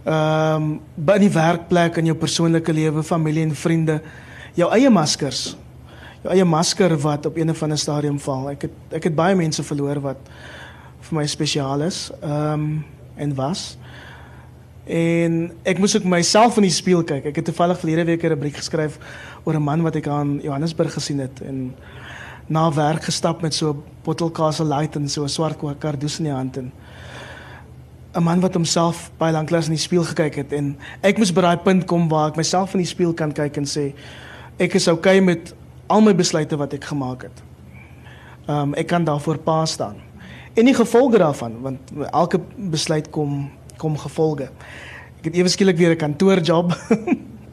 Ehm, 0.04 0.56
um, 0.56 0.82
by 0.96 1.18
die 1.20 1.32
werkplek 1.32 1.98
en 1.98 2.06
jou 2.06 2.16
persoonlike 2.16 2.74
lewe, 2.74 3.04
familie 3.04 3.44
en 3.44 3.56
vriende, 3.56 4.02
jou 4.56 4.72
eie 4.72 4.90
maskers. 4.90 5.56
Jou 6.24 6.34
eie 6.34 6.46
masker 6.46 6.98
wat 6.98 7.26
op 7.26 7.38
een 7.38 7.50
of 7.50 7.64
ander 7.64 7.78
stadium 7.78 8.20
val. 8.20 8.50
Ek 8.50 8.62
het 8.62 8.72
ek 8.92 9.04
het 9.04 9.16
baie 9.16 9.36
mense 9.36 9.64
verloor 9.64 10.02
wat 10.02 10.18
vir 11.10 11.20
my 11.20 11.26
spesiaal 11.28 11.82
is. 11.82 12.12
Ehm 12.22 12.54
um, 12.54 12.86
en 13.18 13.36
was. 13.36 13.78
En 14.88 15.52
ek 15.68 15.80
moes 15.80 15.96
ook 15.98 16.06
myself 16.08 16.58
in 16.58 16.68
die 16.68 16.72
spieël 16.72 17.04
kyk. 17.04 17.26
Ek 17.32 17.40
het 17.42 17.46
toevallig 17.50 17.80
verlede 17.80 18.06
week 18.06 18.24
'n 18.24 18.28
rubriek 18.28 18.56
geskryf 18.56 19.00
oor 19.44 19.56
'n 19.56 19.64
man 19.64 19.82
wat 19.82 19.96
ek 19.96 20.08
aan 20.08 20.40
Johannesburg 20.42 20.94
gesien 20.94 21.20
het 21.20 21.42
en 21.42 21.76
na 22.48 22.72
werk 22.72 23.04
gestap 23.04 23.42
met 23.42 23.54
so 23.54 23.70
'n 23.70 23.84
bottel 24.04 24.32
Castle 24.32 24.66
Light 24.66 24.96
en 24.96 25.10
so 25.10 25.24
'n 25.24 25.30
swart 25.30 25.58
kardoes 25.80 26.20
in 26.20 26.24
die 26.26 26.34
hand 26.34 26.58
en 26.58 26.72
'n 28.16 28.24
man 28.24 28.40
wat 28.40 28.54
homself 28.54 29.12
baie 29.18 29.34
lanklaas 29.34 29.66
in 29.66 29.74
die 29.74 29.82
spieël 29.82 30.04
gekyk 30.04 30.36
het 30.36 30.54
en 30.54 30.78
ek 31.02 31.18
moes 31.18 31.34
by 31.34 31.42
daai 31.42 31.58
punt 31.58 31.86
kom 31.86 32.08
waar 32.08 32.30
ek 32.30 32.36
myself 32.36 32.74
in 32.74 32.80
die 32.80 32.94
spieël 32.96 33.14
kan 33.14 33.34
kyk 33.34 33.58
en 33.58 33.66
sê 33.66 33.94
ek 34.58 34.74
is 34.74 34.88
oukei 34.88 35.18
okay 35.18 35.26
met 35.26 35.54
al 35.88 36.02
my 36.02 36.16
besluite 36.16 36.58
wat 36.58 36.74
ek 36.74 36.84
gemaak 36.84 37.22
het. 37.22 37.44
Ehm 38.48 38.60
um, 38.60 38.74
ek 38.74 38.88
kan 38.88 39.04
daarvoor 39.04 39.38
pa 39.38 39.66
staan 39.66 40.07
en 40.58 40.66
die 40.66 40.76
gevolge 40.76 41.18
daarvan 41.18 41.62
want 41.62 41.92
elke 42.12 42.40
besluit 42.56 43.10
kom 43.10 43.50
kom 43.78 43.98
gevolge. 43.98 44.50
Ek 45.22 45.30
het 45.30 45.36
ewe 45.38 45.50
skielik 45.50 45.78
weer 45.78 45.94
'n 45.94 45.98
kantoorjob. 45.98 46.74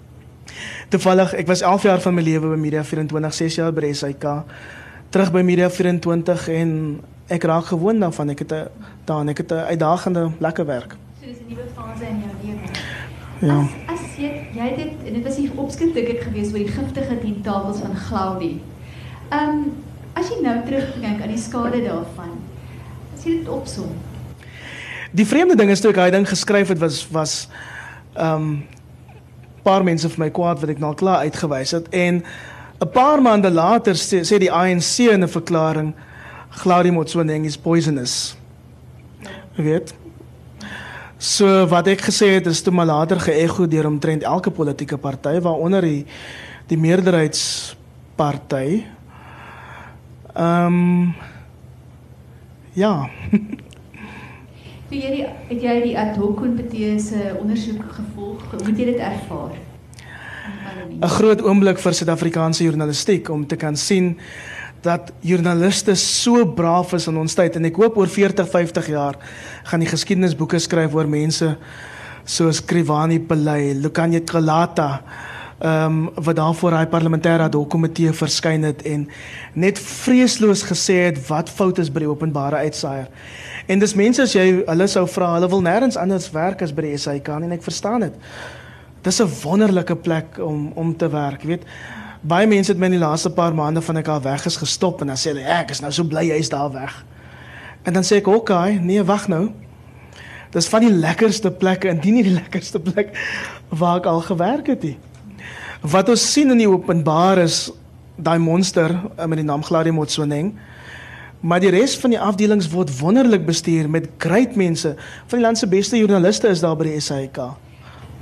Toevallig, 0.92 1.34
ek 1.34 1.46
was 1.46 1.60
11 1.60 1.82
jaar 1.82 2.00
van 2.00 2.14
my 2.14 2.22
lewe 2.22 2.48
by 2.48 2.60
Media 2.60 2.84
24, 2.84 3.34
6 3.34 3.54
jaar 3.54 3.72
by 3.72 3.92
SAK, 3.92 4.24
terug 5.10 5.32
by 5.32 5.42
Media 5.42 5.68
24 5.70 6.48
en 6.48 7.00
ek 7.26 7.42
raak 7.42 7.64
gewoond 7.64 8.00
daarvan. 8.00 8.30
Ek 8.30 8.38
het 8.38 8.52
'n 8.52 8.68
daar 9.04 9.28
ek 9.28 9.38
het 9.38 9.52
'n 9.52 9.68
uitdagende 9.68 10.30
lekker 10.38 10.66
werk. 10.66 10.96
So 11.20 11.26
dis 11.26 11.38
'n 11.38 11.48
nuwe 11.48 11.66
fase 11.74 12.04
in 12.04 12.22
jou 12.24 12.32
lewe. 12.42 12.68
Ja. 13.40 13.58
As, 13.86 14.00
as 14.00 14.16
jy 14.16 14.48
jy 14.54 14.76
dit 14.76 14.92
en 15.06 15.12
dit 15.12 15.24
was 15.24 15.36
die 15.36 15.50
opskrif 15.54 15.92
dink 15.92 16.08
ek 16.08 16.22
gewees 16.22 16.52
oor 16.52 16.58
die 16.58 16.68
giftige 16.68 17.18
tentafels 17.18 17.78
van 17.78 17.96
Glaudie. 17.96 18.60
Ehm 19.28 19.48
um, 19.48 19.72
as 20.14 20.28
jy 20.28 20.42
nou 20.42 20.62
terugdink 20.64 21.22
aan 21.22 21.28
die 21.28 21.38
skade 21.38 21.82
daarvan, 21.82 22.38
jy 23.24 23.38
dit 23.38 23.48
opsom? 23.48 23.88
Die 25.14 25.26
vreemde 25.26 25.56
ding 25.56 25.70
is 25.70 25.80
toe 25.80 25.90
ek 25.90 25.96
hy 25.96 26.10
ding 26.10 26.28
geskryf 26.28 26.74
het 26.74 26.78
was 26.78 27.06
was 27.10 27.48
ehm 28.14 28.34
um, 28.34 28.66
paar 29.64 29.84
mense 29.84 30.08
vir 30.12 30.20
my 30.20 30.30
kwaad 30.30 30.60
wat 30.60 30.70
ek 30.74 30.80
nou 30.82 30.92
klaar 30.94 31.24
uitgewys 31.24 31.72
het 31.72 31.88
en 31.88 32.22
'n 32.80 32.90
paar 32.92 33.22
maande 33.22 33.50
later 33.50 33.94
sê, 33.94 34.20
sê 34.20 34.38
die 34.38 34.52
ANC 34.52 34.98
in 34.98 35.24
'n 35.24 35.28
verklaring 35.28 35.94
Glaudie 36.50 36.92
Motsoeneng 36.92 37.44
is 37.44 37.56
poisonous. 37.56 38.36
Jy 39.56 39.64
weet. 39.64 39.94
So 41.18 41.66
wat 41.66 41.86
ek 41.86 42.00
gesê 42.00 42.34
het 42.34 42.46
is 42.46 42.62
toe 42.62 42.72
maar 42.72 42.86
later 42.86 43.20
geëgo 43.20 43.66
deur 43.66 43.86
omtrent 43.86 44.22
elke 44.22 44.50
politieke 44.50 44.98
party 44.98 45.40
waaronder 45.40 45.80
die 45.80 46.06
die 46.66 46.78
meerderheidsparty. 46.78 48.84
Ehm 50.34 50.66
um, 50.66 51.14
Ja. 52.74 53.08
Toe 54.90 54.98
jy 54.98 55.10
die 55.14 55.26
het 55.48 55.62
jy 55.62 55.74
die 55.84 55.94
ad 55.98 56.16
hoc 56.18 56.40
komitee 56.42 56.98
se 57.02 57.30
ondersoek 57.38 57.84
gevolg? 57.98 58.42
Hoe 58.50 58.66
het 58.66 58.78
jy 58.78 58.88
dit 58.90 58.98
ervaar? 58.98 59.54
'n 60.94 61.08
Groot 61.08 61.42
oomblik 61.42 61.78
vir 61.78 61.94
Suid-Afrikaanse 61.94 62.64
journalistiek 62.64 63.28
om 63.28 63.46
te 63.46 63.56
kan 63.56 63.76
sien 63.76 64.18
dat 64.82 65.12
joernaliste 65.20 65.94
so 65.96 66.44
braaf 66.46 66.92
is 66.92 67.06
in 67.06 67.16
ons 67.16 67.34
tyd 67.34 67.56
en 67.56 67.64
ek 67.64 67.76
hoop 67.76 67.96
oor 67.96 68.08
40, 68.08 68.48
50 68.48 68.88
jaar 68.92 69.16
gaan 69.64 69.80
die 69.80 69.88
geskiedenisboeke 69.88 70.58
skryf 70.58 70.94
oor 70.94 71.08
mense 71.08 71.56
soos 72.24 72.60
Krivani 72.64 73.18
Pillay, 73.20 73.72
Lukanye 73.74 74.20
Kalata, 74.24 75.02
ehm 75.58 75.86
um, 75.86 76.10
wat 76.14 76.36
daarvoor 76.36 76.70
daai 76.70 76.86
parlementêre 76.86 77.42
ad 77.42 77.54
hoc 77.54 77.70
komitee 77.70 78.12
verskyn 78.12 78.62
het 78.62 78.82
en 78.82 79.08
net 79.52 79.78
vreesloos 79.78 80.64
gesê 80.66 80.96
het 81.04 81.26
wat 81.28 81.50
fout 81.50 81.78
is 81.78 81.92
by 81.92 82.02
die 82.02 82.10
openbare 82.10 82.56
uitsaier. 82.56 83.06
En 83.66 83.78
dis 83.78 83.94
mense 83.94 84.22
as 84.22 84.34
jy 84.34 84.64
hulle 84.66 84.86
sou 84.90 85.06
vra, 85.08 85.34
hulle 85.34 85.48
wil 85.48 85.62
nêrens 85.62 85.96
anders 85.96 86.30
werk 86.34 86.62
as 86.62 86.74
by 86.74 86.82
die 86.82 86.98
SAIK 86.98 87.28
nie 87.38 87.48
en 87.48 87.56
ek 87.56 87.62
verstaan 87.62 88.00
dit. 88.00 88.14
Dis 89.02 89.20
'n 89.22 89.30
wonderlike 89.42 89.96
plek 89.96 90.38
om 90.38 90.72
om 90.74 90.96
te 90.96 91.08
werk, 91.08 91.42
jy 91.42 91.48
weet. 91.48 91.64
Baie 92.20 92.46
mense 92.46 92.72
het 92.72 92.78
my 92.80 92.86
in 92.86 92.98
die 92.98 93.06
laaste 93.06 93.30
paar 93.30 93.54
maande 93.54 93.82
van 93.82 93.96
ek 93.96 94.08
al 94.08 94.22
weg 94.22 94.46
is 94.46 94.56
gestop 94.56 95.00
en 95.00 95.06
dan 95.06 95.16
sê 95.16 95.28
hulle, 95.32 95.40
ja, 95.40 95.60
"Ek 95.60 95.70
is 95.70 95.80
nou 95.80 95.92
so 95.92 96.04
bly 96.04 96.26
jy's 96.26 96.48
daar 96.48 96.72
weg." 96.72 97.04
En 97.84 97.92
dan 97.92 98.02
sê 98.02 98.16
ek, 98.16 98.26
"Oké, 98.26 98.36
okay, 98.36 98.78
nee, 98.82 99.04
wag 99.04 99.28
nou." 99.28 99.52
Dis 100.50 100.68
van 100.68 100.80
die 100.80 100.92
lekkerste 100.92 101.50
plekke, 101.50 101.88
indien 101.88 102.14
nie 102.14 102.22
die 102.22 102.38
lekkerste 102.42 102.80
plek 102.80 103.16
waar 103.68 103.96
ek 103.96 104.06
al 104.06 104.20
gewerk 104.20 104.66
het 104.66 104.82
nie. 104.82 104.98
Wat 105.84 106.08
ons 106.08 106.22
sien 106.32 106.48
in 106.48 106.62
die 106.62 106.68
openbaar 106.68 107.42
is 107.42 107.66
daai 108.16 108.38
monster 108.40 108.88
eh, 108.94 109.26
met 109.28 109.36
die 109.36 109.44
naam 109.44 109.60
Gladie 109.62 109.92
Motsoneng. 109.92 110.54
Maar 111.44 111.60
die 111.60 111.74
res 111.74 111.98
van 112.00 112.14
die 112.14 112.20
afdelings 112.20 112.70
word 112.72 112.88
wonderlik 113.02 113.44
bestuur 113.44 113.90
met 113.92 114.08
great 114.16 114.56
mense. 114.56 114.94
Van 115.28 115.38
die 115.38 115.44
land 115.44 115.60
se 115.60 115.68
beste 115.68 116.00
joernaliste 116.00 116.48
is 116.48 116.64
daar 116.64 116.78
by 116.80 116.88
die 116.88 117.04
SAK. 117.04 117.42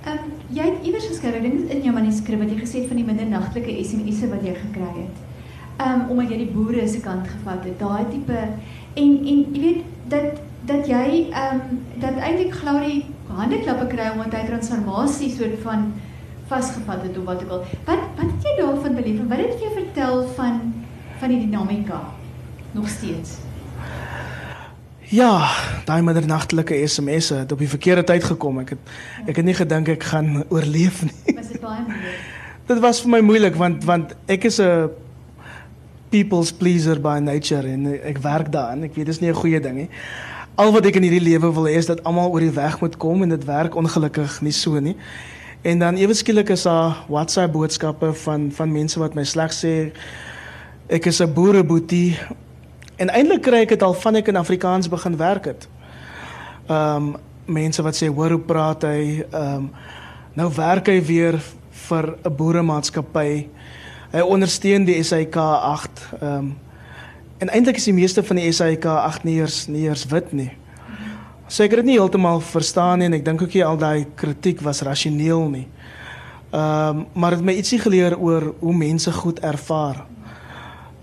Ehm 0.02 0.10
um, 0.16 0.34
jy 0.52 0.66
het 0.66 0.82
iewers 0.88 1.06
geskryf, 1.06 1.38
ek 1.38 1.46
dink 1.46 1.70
in 1.70 1.86
jou 1.86 1.94
manuskrip 1.94 2.42
wat 2.42 2.50
jy 2.50 2.58
gesê 2.58 2.80
het 2.82 2.90
van 2.90 2.98
die 2.98 3.06
middernagtelike 3.06 3.78
SMS'e 3.86 4.34
wat 4.34 4.42
jy 4.42 4.58
gekry 4.58 4.92
het. 4.98 5.24
Ehm 5.78 5.92
um, 5.94 6.06
omdat 6.16 6.34
jy 6.34 6.42
die 6.42 6.52
boere 6.58 6.88
se 6.90 7.06
kant 7.06 7.30
gevat 7.30 7.62
het. 7.62 7.78
Daai 7.78 8.10
tipe 8.10 8.40
en 8.42 9.18
en 9.22 9.44
jy 9.54 9.68
weet 9.68 9.84
dat 10.10 10.42
dat 10.66 10.90
jy 10.90 11.28
ehm 11.30 11.62
um, 11.62 11.82
dat 12.02 12.18
eintlik 12.18 12.58
Gladie 12.58 13.04
handeklappe 13.30 13.92
kry 13.94 14.16
omdat 14.16 14.40
hy 14.40 14.48
transformasie 14.50 15.30
soort 15.30 15.62
van 15.62 15.92
vasgevat 16.46 17.02
het 17.02 17.18
of 17.18 17.24
wat 17.24 17.42
ook 17.44 17.50
al. 17.50 17.64
Wat 17.84 17.98
wat 18.16 18.26
het 18.26 18.42
jy 18.46 18.56
daarvan 18.58 18.94
beleef 18.94 19.18
en 19.18 19.28
wat 19.28 19.38
het 19.38 19.60
jy 19.60 19.70
vertel 19.74 20.26
van 20.36 20.60
van 21.18 21.28
die 21.28 21.38
dinamika 21.38 22.00
nog 22.72 22.88
steeds? 22.88 23.38
Ja, 25.12 25.50
daai 25.84 26.02
middernagtelike 26.02 26.86
SMS'e 26.86 27.34
het 27.34 27.52
op 27.52 27.58
die 27.58 27.68
verkeerde 27.68 28.04
tyd 28.04 28.24
gekom. 28.24 28.62
Ek 28.62 28.70
het 28.74 28.92
ek 29.26 29.36
het 29.36 29.44
nie 29.44 29.54
gedink 29.54 29.88
ek 29.92 30.06
gaan 30.08 30.44
oorleef 30.48 31.02
nie. 31.04 31.34
Was 31.36 31.52
dit 31.52 31.60
baie 31.60 31.84
moeilik? 31.86 32.22
Dit 32.70 32.78
was 32.78 33.00
vir 33.02 33.10
my 33.10 33.20
moeilik 33.20 33.56
want 33.58 33.84
want 33.84 34.14
ek 34.30 34.46
is 34.48 34.60
'n 34.62 34.88
people's 36.12 36.52
pleaser 36.52 37.00
by 37.00 37.18
nature 37.18 37.68
en 37.68 37.86
ek 37.92 38.18
werk 38.24 38.52
daarin. 38.52 38.84
Ek 38.84 38.94
weet 38.94 39.06
dis 39.06 39.20
nie 39.20 39.28
'n 39.28 39.34
goeie 39.34 39.60
ding 39.60 39.76
nie. 39.76 39.88
Al 40.54 40.72
wat 40.72 40.86
ek 40.86 40.96
in 40.96 41.02
hierdie 41.02 41.28
lewe 41.28 41.52
wil 41.52 41.64
hê 41.64 41.76
is 41.76 41.86
dat 41.86 42.02
almal 42.04 42.30
oor 42.30 42.40
die 42.40 42.56
weg 42.56 42.80
moet 42.80 42.96
kom 42.96 43.22
en 43.22 43.28
dit 43.28 43.44
werk 43.44 43.74
ongelukkig 43.74 44.40
nie 44.40 44.52
so 44.52 44.80
nie. 44.80 44.96
En 45.62 45.78
dan 45.78 45.96
ewe 45.96 46.14
skielik 46.14 46.48
is 46.48 46.62
daar 46.62 47.04
WhatsApp 47.08 47.52
boodskappe 47.52 48.12
van 48.12 48.50
van 48.52 48.72
mense 48.72 48.98
wat 48.98 49.14
my 49.14 49.24
sleg 49.24 49.52
sê 49.52 49.92
ek 50.88 51.06
is 51.06 51.20
'n 51.20 51.32
boereboetie 51.32 52.18
En 53.02 53.10
eintlik 53.10 53.42
kry 53.42 53.64
ek 53.64 53.72
dit 53.74 53.82
al 53.82 53.94
van 53.98 54.20
ek 54.20 54.28
in 54.30 54.38
Afrikaans 54.38 54.90
begin 54.90 55.16
werk 55.18 55.50
het. 55.50 55.68
Ehm 56.68 57.12
um, 57.12 57.14
mense 57.52 57.82
wat 57.82 57.96
sê 57.98 58.06
hoor 58.06 58.36
hoe 58.36 58.44
praat 58.46 58.84
hy 58.86 59.24
ehm 59.24 59.64
um, 59.64 59.64
nou 60.38 60.46
werk 60.54 60.86
hy 60.88 61.00
weer 61.02 61.40
vir 61.88 62.14
'n 62.22 62.36
boeremaatskappy. 62.36 63.48
Hy 64.12 64.20
ondersteun 64.20 64.84
die 64.86 65.02
SAK 65.02 65.36
8 65.36 66.04
ehm 66.20 66.36
um, 66.36 66.52
en 67.38 67.50
eintlik 67.50 67.76
is 67.76 67.88
die 67.90 67.96
meeste 67.96 68.22
van 68.22 68.36
die 68.36 68.52
SAK 68.52 68.84
8 68.86 69.24
nie 69.24 69.40
eers 69.40 69.66
nie 69.66 69.82
eers 69.88 70.06
wit 70.06 70.32
nie. 70.32 70.50
Seker 71.46 71.82
dit 71.82 71.92
nie 71.92 71.98
heeltemal 71.98 72.40
verstaan 72.40 72.98
nie 72.98 73.06
en 73.10 73.16
ek 73.18 73.24
dink 73.24 73.42
ook 73.42 73.54
jy 73.54 73.64
al 73.66 73.78
daai 73.80 74.06
kritiek 74.16 74.60
was 74.64 74.82
rasioneel 74.82 75.48
nie. 75.50 75.66
Ehm 76.52 76.98
um, 76.98 77.06
maar 77.14 77.30
dit 77.30 77.40
het 77.40 77.46
my 77.46 77.54
ietsie 77.56 77.78
geleer 77.80 78.18
oor 78.18 78.54
hoe 78.60 78.74
mense 78.76 79.12
goed 79.12 79.40
ervaar. 79.40 80.04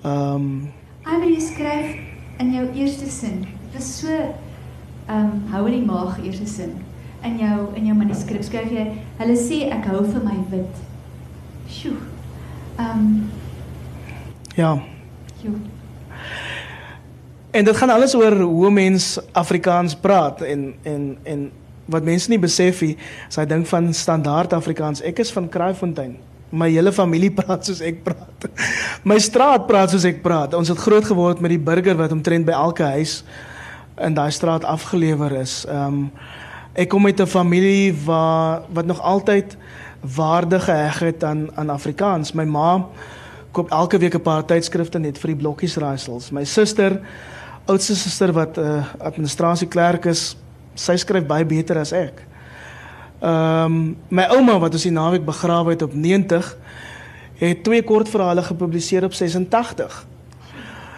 Ehm 0.03 0.69
um, 1.09 1.23
jy 1.25 1.39
skryf 1.41 1.95
in 2.39 2.53
jou 2.53 2.67
eerste 2.73 3.09
sin. 3.09 3.45
Dit 3.71 3.81
is 3.81 3.89
so 3.99 4.07
ehm 4.09 5.25
um, 5.25 5.43
hou 5.51 5.65
in 5.67 5.79
die 5.79 5.85
maag 5.85 6.19
eerste 6.23 6.47
sin. 6.47 6.77
In 7.23 7.37
jou 7.37 7.75
in 7.75 7.85
jou 7.85 7.97
manuskrip 7.97 8.43
skryf 8.43 8.71
jy 8.71 8.85
hulle 9.17 9.35
sê 9.37 9.65
ek 9.73 9.89
hou 9.91 10.03
vir 10.05 10.23
my 10.23 10.37
wit. 10.53 10.85
Sjoe. 11.67 11.97
Ehm 12.77 12.99
um, 12.99 13.29
Ja. 14.55 14.77
Jo. 15.41 15.51
En 17.51 17.65
dit 17.65 17.77
gaan 17.77 17.89
alles 17.89 18.13
oor 18.15 18.35
hoe 18.41 18.71
mens 18.71 19.17
Afrikaans 19.31 19.95
praat 19.95 20.41
en 20.41 20.73
en 20.83 21.17
en 21.23 21.51
wat 21.89 22.03
mense 22.05 22.29
nie 22.29 22.37
besef 22.39 22.81
nie, 22.85 22.95
is 23.29 23.37
hy 23.41 23.45
ding 23.49 23.63
van 23.67 23.87
standaard 23.93 24.53
Afrikaans. 24.53 25.01
Ek 25.01 25.23
is 25.23 25.31
van 25.33 25.47
Kraaifontein. 25.49 26.19
My 26.53 26.67
hele 26.69 26.91
familie 26.93 27.31
praat 27.39 27.65
soos 27.65 27.81
ek 27.81 28.03
praat. 28.05 28.45
My 29.01 29.17
straat 29.17 29.65
praat 29.67 29.95
soos 29.95 30.05
ek 30.05 30.21
praat. 30.21 30.53
Ons 30.53 30.69
het 30.69 30.77
groot 30.77 31.05
geword 31.05 31.41
met 31.41 31.55
die 31.55 31.61
burger 31.61 31.97
wat 31.97 32.13
omtrent 32.13 32.45
by 32.45 32.53
elke 32.53 32.85
huis 32.93 33.23
in 33.97 34.13
daai 34.13 34.29
straat 34.31 34.67
afgelewer 34.67 35.39
is. 35.41 35.63
Ehm 35.69 36.03
um, 36.03 36.03
ek 36.79 36.91
kom 36.93 37.05
uit 37.09 37.19
'n 37.19 37.27
familie 37.27 37.93
waar 38.05 38.61
wat 38.69 38.85
nog 38.85 39.01
altyd 39.01 39.57
waarde 40.15 40.59
geheg 40.59 40.99
het 40.99 41.23
aan 41.23 41.49
aan 41.57 41.69
Afrikaans. 41.69 42.31
My 42.31 42.45
ma 42.45 42.85
koop 43.51 43.71
elke 43.71 43.97
week 43.97 44.15
'n 44.15 44.21
paar 44.21 44.45
tydskrifte 44.45 44.99
net 44.99 45.17
vir 45.17 45.33
die 45.33 45.41
blokkies 45.41 45.77
raaisels. 45.77 46.31
My 46.31 46.45
suster, 46.45 47.01
oudste 47.69 47.95
suster 47.95 48.33
wat 48.33 48.57
'n 48.57 48.61
uh, 48.61 48.83
administrasieklerk 48.97 50.05
is, 50.05 50.37
sy 50.73 50.95
skryf 50.95 51.25
baie 51.25 51.45
beter 51.45 51.77
as 51.77 51.93
ek. 51.93 52.25
Ehm 53.19 53.65
um, 53.65 53.97
my 54.09 54.25
ouma 54.31 54.59
wat 54.59 54.73
ons 54.73 54.83
die 54.87 54.95
naweek 54.95 55.25
begrawe 55.25 55.75
het 55.75 55.81
op 55.81 55.93
90 55.93 56.57
het 57.39 57.63
twee 57.63 57.83
kortverhale 57.83 58.43
gepubliseer 58.43 59.03
op 59.03 59.13
86. 59.13 60.05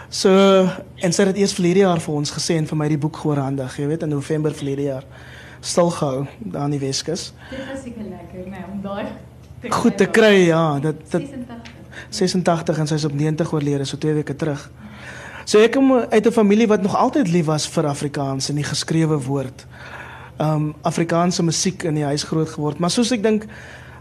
So 0.09 0.29
en 0.95 1.13
sy 1.13 1.23
het 1.23 1.37
eers 1.37 1.53
verlede 1.53 1.79
jaar 1.79 1.99
vir 1.99 2.13
ons 2.13 2.31
gesê 2.31 2.57
en 2.59 2.67
vir 2.67 2.77
my 2.77 2.87
die 2.87 2.97
boek 2.97 3.15
geoorhandig, 3.23 3.77
jy 3.77 3.87
weet 3.87 4.03
in 4.03 4.09
November 4.09 4.53
verlede 4.53 4.81
jaar. 4.81 5.05
Stil 5.61 5.89
gehou 5.89 6.25
daar 6.39 6.65
in 6.65 6.71
die 6.71 6.79
Weskus. 6.79 7.33
Dit 7.49 7.59
was 7.71 7.83
seker 7.83 8.03
lekker, 8.03 8.49
nee, 8.49 8.65
om 8.71 8.81
daai 8.81 9.05
Goed 9.69 9.97
te 9.97 10.07
kry, 10.09 10.47
ja, 10.47 10.79
dit 10.79 11.01
dit 11.11 11.27
86. 11.29 11.71
86 12.09 12.77
en 12.77 12.87
sy's 12.87 13.05
op 13.05 13.13
90 13.13 13.51
oorlede 13.53 13.85
so 13.85 13.97
2 13.97 14.13
weke 14.13 14.35
terug. 14.35 14.69
So 15.45 15.59
ek 15.59 15.73
kom 15.73 15.91
uit 15.93 16.25
'n 16.25 16.31
familie 16.31 16.67
wat 16.67 16.81
nog 16.81 16.95
altyd 16.95 17.27
lief 17.27 17.45
was 17.45 17.67
vir 17.67 17.85
Afrikaans 17.85 18.49
en 18.49 18.55
die 18.55 18.63
geskrewe 18.63 19.17
woord 19.17 19.65
um 20.41 20.73
Afrikaanse 20.81 21.43
musiek 21.43 21.83
in 21.83 21.99
die 21.99 22.03
huis 22.03 22.23
groot 22.23 22.49
geword, 22.49 22.79
maar 22.79 22.89
soos 22.89 23.11
ek 23.11 23.23
dink 23.23 23.45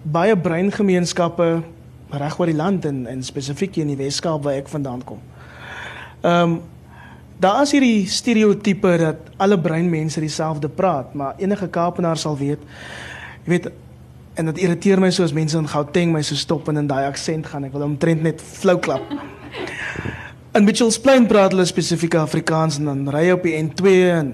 baie 0.03 0.37
breingemeenskappe 0.37 1.63
reg 2.11 2.39
oor 2.39 2.47
die 2.47 2.57
land 2.57 2.85
en 2.85 3.07
en 3.07 3.23
spesifiek 3.23 3.77
in 3.77 3.93
die 3.93 3.99
Weskaap 4.01 4.45
waar 4.47 4.55
ek 4.55 4.69
vandaan 4.69 5.05
kom. 5.05 5.21
Um 6.23 6.61
daar 7.41 7.63
is 7.63 7.73
hierdie 7.73 8.09
stereotipe 8.09 8.97
dat 9.01 9.17
alle 9.37 9.57
breinmense 9.61 10.21
dieselfde 10.21 10.69
praat, 10.69 11.15
maar 11.15 11.35
enige 11.39 11.69
Kaapenaar 11.69 12.17
sal 12.17 12.37
weet, 12.37 12.61
jy 13.45 13.51
weet 13.55 13.71
en 14.35 14.53
dit 14.53 14.59
irriteer 14.59 15.01
my 15.01 15.11
soos 15.11 15.33
mense 15.33 15.57
in 15.59 15.69
Gauteng 15.69 16.13
my 16.13 16.23
so 16.23 16.35
stop 16.35 16.69
en 16.69 16.77
in 16.77 16.87
daai 16.87 17.07
aksent 17.07 17.47
gaan, 17.47 17.65
ek 17.65 17.73
wil 17.73 17.89
omtrent 17.89 18.23
net 18.23 18.41
flou 18.41 18.79
klap. 18.79 19.05
In 20.51 20.65
Mitchells 20.67 20.97
Plain 20.99 21.29
praat 21.31 21.53
hulle 21.55 21.63
spesifiek 21.63 22.17
Afrikaans 22.19 22.81
en 22.81 22.89
dan 22.89 23.05
ry 23.15 23.21
jy 23.29 23.35
op 23.37 23.45
die 23.47 23.53
N2 23.55 23.91
en 24.11 24.33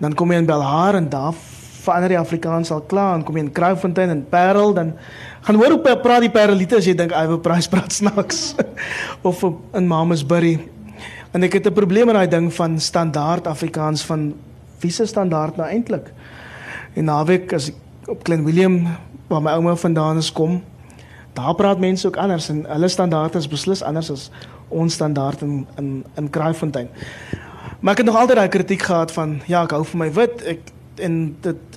dan 0.00 0.14
kom 0.16 0.30
jy 0.32 0.38
in 0.40 0.46
Belhar 0.48 0.96
en 0.96 1.10
daar 1.12 1.36
verander 1.84 2.14
die 2.14 2.16
Afrikaans 2.16 2.70
al 2.72 2.80
klaar 2.88 3.18
en 3.18 3.26
kom 3.28 3.36
jy 3.36 3.42
in 3.44 3.50
Kraaifontein 3.52 4.14
en 4.14 4.22
Parel 4.30 4.72
dan 4.72 4.94
gaan 5.44 5.60
hoor 5.60 5.76
hoe 5.76 5.98
praat 6.00 6.24
die 6.24 6.32
Parelite 6.32 6.80
as 6.80 6.88
jy 6.88 6.94
dink 6.96 7.12
I 7.12 7.26
will 7.28 7.42
price 7.44 7.68
praat 7.68 7.92
snacks 7.98 8.54
of 9.28 9.44
in 9.44 9.84
Mamasbury. 9.84 10.54
En 11.36 11.44
ek 11.44 11.60
het 11.60 11.68
'n 11.68 11.76
probleem 11.76 12.08
met 12.08 12.16
daai 12.16 12.40
ding 12.40 12.48
van 12.48 12.80
standaard 12.80 13.44
Afrikaans 13.46 14.00
van 14.00 14.32
wie 14.80 14.90
se 14.90 15.04
standaard 15.04 15.60
nou 15.60 15.68
eintlik 15.68 16.08
en 16.96 17.04
naweek 17.04 17.52
as 17.52 17.68
ek 17.68 18.08
op 18.08 18.24
Klein 18.24 18.48
Willem 18.48 18.88
waar 19.28 19.42
my 19.42 19.52
ouma 19.60 19.76
vandaan 19.76 20.16
is 20.16 20.32
kom 20.32 20.62
daar 21.34 21.54
praat 21.54 21.78
mense 21.78 22.06
ook 22.06 22.16
anders 22.16 22.48
en 22.48 22.64
hulle 22.64 22.88
standaard 22.88 23.34
is 23.34 23.48
beslis 23.48 23.82
anders 23.82 24.10
as 24.10 24.30
ons 24.68 24.94
standaard 24.94 25.40
in 25.40 25.66
in 25.76 26.04
in 26.14 26.30
Kraaifontein 26.30 26.88
Maar 27.84 27.92
ek 27.92 27.98
het 27.98 28.06
nog 28.06 28.16
altyd 28.16 28.36
daai 28.36 28.48
kritiek 28.48 28.82
gehad 28.82 29.12
van 29.12 29.40
ja, 29.46 29.62
ek 29.62 29.74
hou 29.76 29.82
vir 29.84 29.98
my 30.00 30.06
wit. 30.16 30.42
Ek 30.48 30.70
en 31.04 31.16
dit 31.44 31.74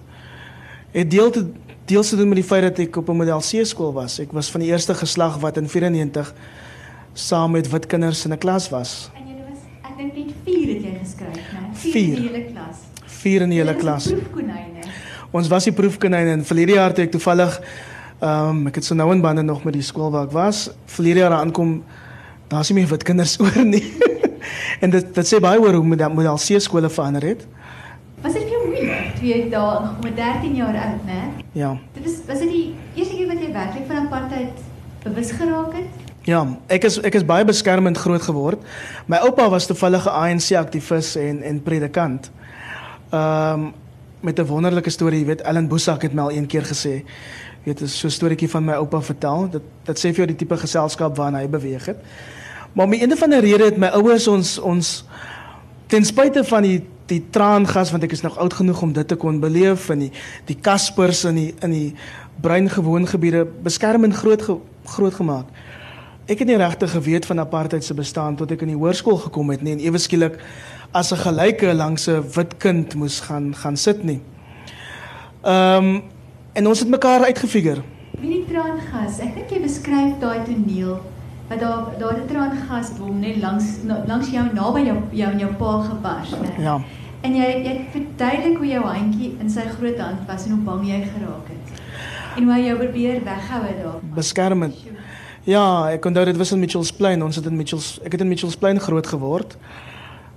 het 0.93 1.09
deel 1.11 1.33
te 1.35 1.41
deel 1.87 2.03
te 2.03 2.15
doen 2.15 2.31
met 2.31 2.39
die 2.39 2.47
feit 2.47 2.63
dat 2.63 2.79
ek 2.79 2.95
op 2.95 3.09
'n 3.09 3.19
model 3.19 3.43
C 3.43 3.65
skool 3.67 3.91
was. 3.93 4.19
Ek 4.19 4.31
was 4.31 4.51
van 4.51 4.63
die 4.63 4.69
eerste 4.69 4.95
geslag 4.95 5.35
wat 5.43 5.57
in 5.57 5.67
94 5.69 6.33
saam 7.13 7.51
met 7.51 7.69
wit 7.69 7.85
kinders 7.85 8.25
in 8.25 8.31
'n 8.31 8.37
klas 8.37 8.69
was. 8.69 9.11
En 9.15 9.27
jy 9.27 9.35
was 9.49 9.59
ek 9.83 9.97
dink 9.97 10.15
net 10.15 10.35
4 10.45 10.73
het 10.73 10.83
jy 10.83 10.97
geskryf, 11.03 11.51
né? 11.51 11.75
4 11.75 11.91
Vier. 11.91 12.15
in 12.15 12.21
die 12.21 12.29
hele 12.29 12.45
klas. 12.53 12.77
Vier 13.05 13.41
in 13.41 13.49
die 13.49 13.57
hele 13.57 13.75
klas. 13.75 14.07
Proefkonyne. 14.07 14.81
Ons 15.31 15.47
was 15.47 15.63
die 15.63 15.73
proefkonyne 15.73 16.31
en 16.31 16.45
verlede 16.45 16.71
jaar 16.71 16.89
het 16.89 16.99
ek 16.99 17.11
toevallig 17.11 17.61
ehm 18.19 18.49
um, 18.49 18.67
ek 18.67 18.75
het 18.75 18.85
so 18.85 18.95
nou 18.95 19.11
in 19.11 19.21
bande 19.21 19.41
nog 19.41 19.63
met 19.63 19.73
die 19.73 19.81
skool 19.81 20.11
waar 20.11 20.23
ek 20.23 20.31
was. 20.31 20.69
Verlede 20.85 21.19
jaar 21.19 21.33
aankom 21.33 21.83
daar's 22.47 22.69
nie 22.69 22.79
meer 22.79 22.89
wit 22.91 23.03
kinders 23.03 23.37
oor 23.43 23.65
nie. 23.65 23.83
en 24.83 24.89
dit 24.89 25.13
dit 25.15 25.27
sê 25.27 25.39
baie 25.43 25.59
oor 25.59 25.79
hoe 25.79 25.85
model, 25.85 26.13
model 26.13 26.39
C 26.41 26.61
skole 26.63 26.89
verander 26.89 27.23
het. 27.33 27.47
Was 28.21 28.33
dit 28.33 28.43
vir 28.43 28.55
jou 28.55 28.63
moeilik? 28.65 29.13
Twee 29.19 29.49
dae 29.49 29.79
nog 29.83 30.01
met 30.03 30.15
13 30.17 30.55
jaar 30.55 30.75
oud, 30.85 31.05
né? 31.05 31.21
Ja, 31.51 31.77
dit 31.93 32.03
was 32.03 32.19
was 32.27 32.43
dit 32.45 32.49
die 32.49 32.67
eerste 32.95 33.15
keer 33.15 33.27
wat 33.27 33.41
jy 33.41 33.51
werklik 33.53 33.87
van 33.87 34.05
apartheid 34.05 34.65
bewus 35.03 35.31
geraak 35.31 35.73
het? 35.77 36.05
Ja, 36.27 36.41
ek 36.67 36.83
is 36.83 36.97
ek 37.07 37.15
is 37.15 37.25
baie 37.25 37.45
beskermend 37.47 37.97
groot 37.97 38.21
geword. 38.21 38.63
My 39.07 39.21
oupa 39.23 39.49
was 39.49 39.67
toevallig 39.69 40.05
'n 40.05 40.15
ANC 40.23 40.51
aktivis 40.59 41.15
en 41.15 41.41
en 41.41 41.61
predikant. 41.63 42.31
Ehm 43.11 43.53
um, 43.53 43.73
met 44.19 44.39
'n 44.39 44.45
wonderlike 44.45 44.89
storie, 44.89 45.19
jy 45.19 45.25
weet, 45.25 45.41
Ellen 45.41 45.67
Boesak 45.67 46.01
het 46.01 46.13
my 46.13 46.21
al 46.21 46.31
een 46.31 46.47
keer 46.47 46.65
gesê, 46.65 47.03
weet, 47.67 47.81
is 47.81 47.99
so 47.99 48.07
'n 48.07 48.11
storieetjie 48.11 48.49
van 48.49 48.65
my 48.65 48.73
oupa 48.73 49.01
vertel. 49.01 49.49
Dit 49.49 49.61
dit 49.83 49.97
sê 49.99 50.09
vir 50.09 50.15
jou 50.15 50.27
die 50.27 50.35
tipe 50.35 50.57
geselskap 50.57 51.17
waarna 51.17 51.39
hy 51.39 51.47
beweeg 51.47 51.85
het. 51.85 51.97
Maar 52.73 52.85
om 52.85 52.93
een 52.93 53.17
van 53.17 53.29
die 53.29 53.39
redes 53.39 53.65
het 53.65 53.77
my 53.77 53.87
ouers 53.87 54.27
ons 54.27 54.57
ons 54.59 55.05
ten 55.87 56.05
spyte 56.05 56.43
van 56.43 56.63
die 56.63 56.83
die 57.07 57.23
traangas 57.29 57.91
want 57.91 58.03
ek 58.03 58.11
is 58.11 58.21
nog 58.21 58.37
oud 58.37 58.53
genoeg 58.53 58.81
om 58.81 58.93
dit 58.93 59.07
te 59.07 59.15
kon 59.15 59.39
beleef 59.39 59.89
in 59.89 59.99
die 59.99 60.11
die 60.45 60.57
kaspers 60.61 61.23
in 61.23 61.35
die 61.35 61.53
in 61.61 61.71
die 61.71 61.93
breingewoon 62.41 63.07
gebiede 63.07 63.47
beskermend 63.63 64.15
groot 64.15 64.41
ge, 64.41 64.57
groot 64.85 65.13
gemaak. 65.13 65.45
Ek 66.27 66.39
het 66.39 66.47
nie 66.47 66.57
regtig 66.59 66.91
geweet 66.91 67.25
van 67.25 67.39
apartheid 67.39 67.83
se 67.83 67.93
bestaan 67.93 68.35
tot 68.35 68.51
ek 68.51 68.61
in 68.61 68.67
die 68.67 68.77
hoërskool 68.77 69.17
gekom 69.17 69.49
het 69.49 69.61
nie 69.61 69.71
en 69.71 69.79
ewe 69.79 69.97
skielik 69.97 70.37
as 70.91 71.11
'n 71.11 71.23
gelyke 71.23 71.73
langs 71.73 72.07
'n 72.07 72.23
wit 72.35 72.57
kind 72.57 72.95
moes 72.95 73.19
gaan 73.19 73.55
gaan 73.55 73.77
sit 73.77 74.03
nie. 74.03 74.21
Ehm 75.43 75.85
um, 75.85 76.03
en 76.57 76.67
ons 76.67 76.79
het 76.79 76.89
mekaar 76.89 77.27
uitgefigure. 77.29 77.83
Wie 78.17 78.31
die 78.31 78.45
traangas? 78.49 79.19
Ek 79.21 79.35
dink 79.37 79.51
jy 79.53 79.59
beskryf 79.61 80.15
daai 80.21 80.41
toneel 80.47 80.97
wat 81.47 81.59
daar 81.61 81.91
daar 81.99 82.17
'n 82.17 82.27
traangasbom 82.27 83.19
net 83.19 83.37
langs 83.41 83.65
langs 83.85 84.29
jou 84.29 84.45
naby 84.53 84.81
jou 84.89 84.97
jou 85.11 85.31
en 85.31 85.39
jou 85.39 85.53
pa 85.53 85.81
gebars, 85.89 86.31
né? 86.31 86.51
Ja. 86.59 86.81
En 87.21 87.35
jy 87.35 87.47
jy 87.67 87.75
verduidelik 87.91 88.57
hoe 88.57 88.67
jou 88.67 88.83
handjie 88.85 89.35
in 89.39 89.49
sy 89.49 89.61
groot 89.77 89.99
hand 89.99 90.27
was 90.27 90.45
en 90.45 90.51
hoe 90.51 90.63
bang 90.63 90.87
jy 90.87 91.01
geraak 91.13 91.47
het. 91.53 91.81
En 92.35 92.43
hoe 92.43 92.53
hy 92.53 92.61
jou 92.67 92.77
probeer 92.77 93.23
weghou 93.23 93.61
het 93.63 93.83
daar. 93.83 93.99
Beskermend. 94.15 94.75
Ja, 95.43 95.89
ek 95.89 96.05
onthou 96.05 96.25
dit 96.25 96.37
was 96.37 96.51
in 96.51 96.59
Mitchells 96.59 96.91
Plain. 96.91 97.23
Ons 97.23 97.35
het 97.35 97.45
in 97.45 97.55
Mitchells 97.55 97.99
ek 98.03 98.11
het 98.11 98.21
in 98.21 98.27
Mitchells 98.27 98.57
Plain 98.57 98.79
groot 98.79 99.07
geword. 99.07 99.57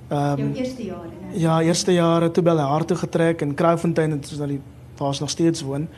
Ehm 0.09 0.41
um, 0.41 0.53
jou 0.53 0.65
eerste 0.65 0.85
jare? 0.85 1.09
Ja, 1.33 1.63
eerste 1.63 1.93
jare 1.93 2.31
toe 2.31 2.43
by 2.43 2.57
haar 2.57 2.85
toe 2.85 2.97
getrek 2.97 3.41
in 3.41 3.55
Kraaifontein 3.55 4.11
en 4.11 4.21
dit 4.21 4.31
is 4.31 4.39
nou 4.39 4.49
die 4.49 4.61
waar 5.01 5.09
ons 5.09 5.21
nog 5.21 5.31
steeds 5.31 5.63
woon. 5.63 5.89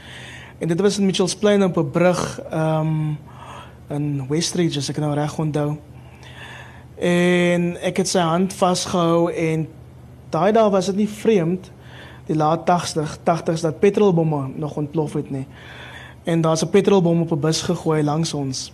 En 0.59 0.69
dit 0.69 0.81
was 0.81 0.99
in 0.99 1.07
Mitchells 1.07 1.37
Plain 1.37 1.65
op 1.65 1.77
'n 1.77 1.91
brug 1.91 2.41
um, 2.53 3.19
in 3.89 4.27
Westridge 4.29 4.79
as 4.79 4.89
ek 4.89 4.97
nou 4.97 5.15
reg 5.15 5.39
onthou. 5.39 5.77
En 6.99 7.81
ek 7.83 7.97
het 7.97 8.09
sy 8.09 8.19
hand 8.19 8.53
vasgehou 8.53 9.33
en 9.33 9.69
daai 10.31 10.53
dae 10.53 10.71
was 10.71 10.87
dit 10.87 10.97
nie 10.97 11.09
vreemd 11.09 11.71
die 12.27 12.37
laat 12.37 12.67
80 12.67 13.19
80s 13.19 13.61
dat 13.61 13.79
petrolbomme 13.79 14.51
nog 14.55 14.77
ontplof 14.77 15.13
het 15.13 15.31
nie. 15.31 15.47
En 16.25 16.41
daar's 16.41 16.63
'n 16.63 16.71
petrolbom 16.71 17.21
op 17.21 17.33
'n 17.33 17.41
bus 17.41 17.63
gegooi 17.63 18.03
langs 18.03 18.35
ons. 18.35 18.73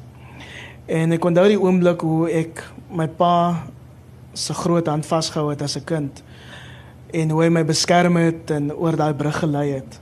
En 0.87 1.13
ek 1.13 1.25
onthou 1.25 1.49
die 1.49 1.61
oomblik 1.61 2.01
hoe 2.01 2.31
ek 2.31 2.73
my 2.91 3.09
pa 3.09 3.65
se 4.33 4.55
groot 4.55 4.87
hand 4.87 5.07
vasgehou 5.07 5.51
het 5.51 5.63
as 5.63 5.77
'n 5.77 5.85
kind 5.85 6.23
en 7.11 7.31
hoe 7.31 7.43
hy 7.43 7.49
my 7.49 7.65
beskerm 7.65 8.17
het 8.17 8.51
en 8.51 8.73
oor 8.73 8.97
daai 8.97 9.15
brug 9.15 9.39
gelei 9.39 9.71
het 9.71 10.01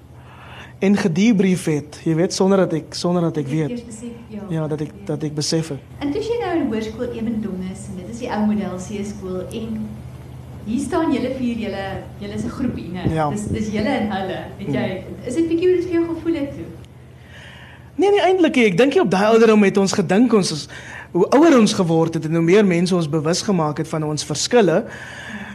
en 0.78 0.96
gedebrief 0.96 1.64
het, 1.64 2.00
jy 2.04 2.14
weet 2.14 2.34
sonder 2.36 2.64
dat 2.64 2.72
ek 2.76 2.94
sonder 2.94 3.22
dat 3.28 3.36
ek 3.40 3.46
weet. 3.48 3.84
Besef, 3.86 4.16
ja, 4.28 4.42
ja, 4.52 4.66
dat 4.68 4.80
ek 4.84 4.90
dat 5.08 5.22
ek 5.24 5.34
besef 5.34 5.70
het. 5.72 5.84
En 6.04 6.12
toe 6.12 6.22
jy 6.22 6.40
nou 6.42 6.56
in 6.56 6.66
hoërskool 6.72 7.14
Ewendonges 7.16 7.86
en 7.90 8.02
dit 8.02 8.10
is 8.12 8.24
die 8.24 8.32
ou 8.32 8.42
model 8.46 8.76
C 8.76 9.04
skool 9.08 9.46
en 9.46 9.78
hier 10.66 10.82
staan 10.82 11.14
julle 11.14 11.30
vier 11.38 11.62
julle 11.66 11.86
julle 12.20 12.34
is 12.34 12.44
'n 12.44 12.54
groepie, 12.58 12.88
né? 12.92 13.06
Ja. 13.14 13.30
Dis 13.30 13.46
dis 13.48 13.72
julle 13.72 13.88
en 13.88 14.10
hulle. 14.12 14.40
Het 14.58 14.74
jy 14.74 15.04
is 15.24 15.34
dit 15.34 15.48
bietjie 15.48 15.68
hoe 15.68 15.76
dit 15.76 15.84
vir 15.84 15.94
jou 15.94 16.06
gevoel 16.14 16.34
het 16.34 16.52
toe? 16.52 16.68
Nee, 17.96 18.10
nie 18.10 18.20
eintlik. 18.20 18.56
Ek 18.56 18.76
dink 18.76 18.92
jy 18.92 19.00
op 19.00 19.10
daai 19.10 19.32
ouderdom 19.32 19.62
het 19.62 19.76
ons 19.76 19.92
gedink 19.92 20.32
ons 20.32 20.52
is 20.52 20.68
hoe 21.12 21.26
ouer 21.32 21.58
ons 21.58 21.72
geword 21.72 22.14
het 22.14 22.24
en 22.24 22.34
hoe 22.34 22.44
meer 22.44 22.66
mense 22.66 22.94
ons 22.94 23.08
bewus 23.08 23.42
gemaak 23.42 23.78
het 23.78 23.88
van 23.88 24.04
ons 24.04 24.24
verskille, 24.24 24.84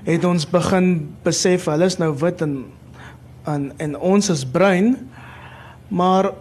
het 0.03 0.23
ons 0.25 0.47
begin 0.49 0.88
besef 1.23 1.67
hulle 1.69 1.86
is 1.86 1.99
nou 2.01 2.15
wit 2.17 2.41
en 2.41 2.65
en 3.45 3.71
en 3.77 3.97
ons 3.97 4.29
is 4.29 4.45
bruin. 4.45 4.95
Maar 5.91 6.32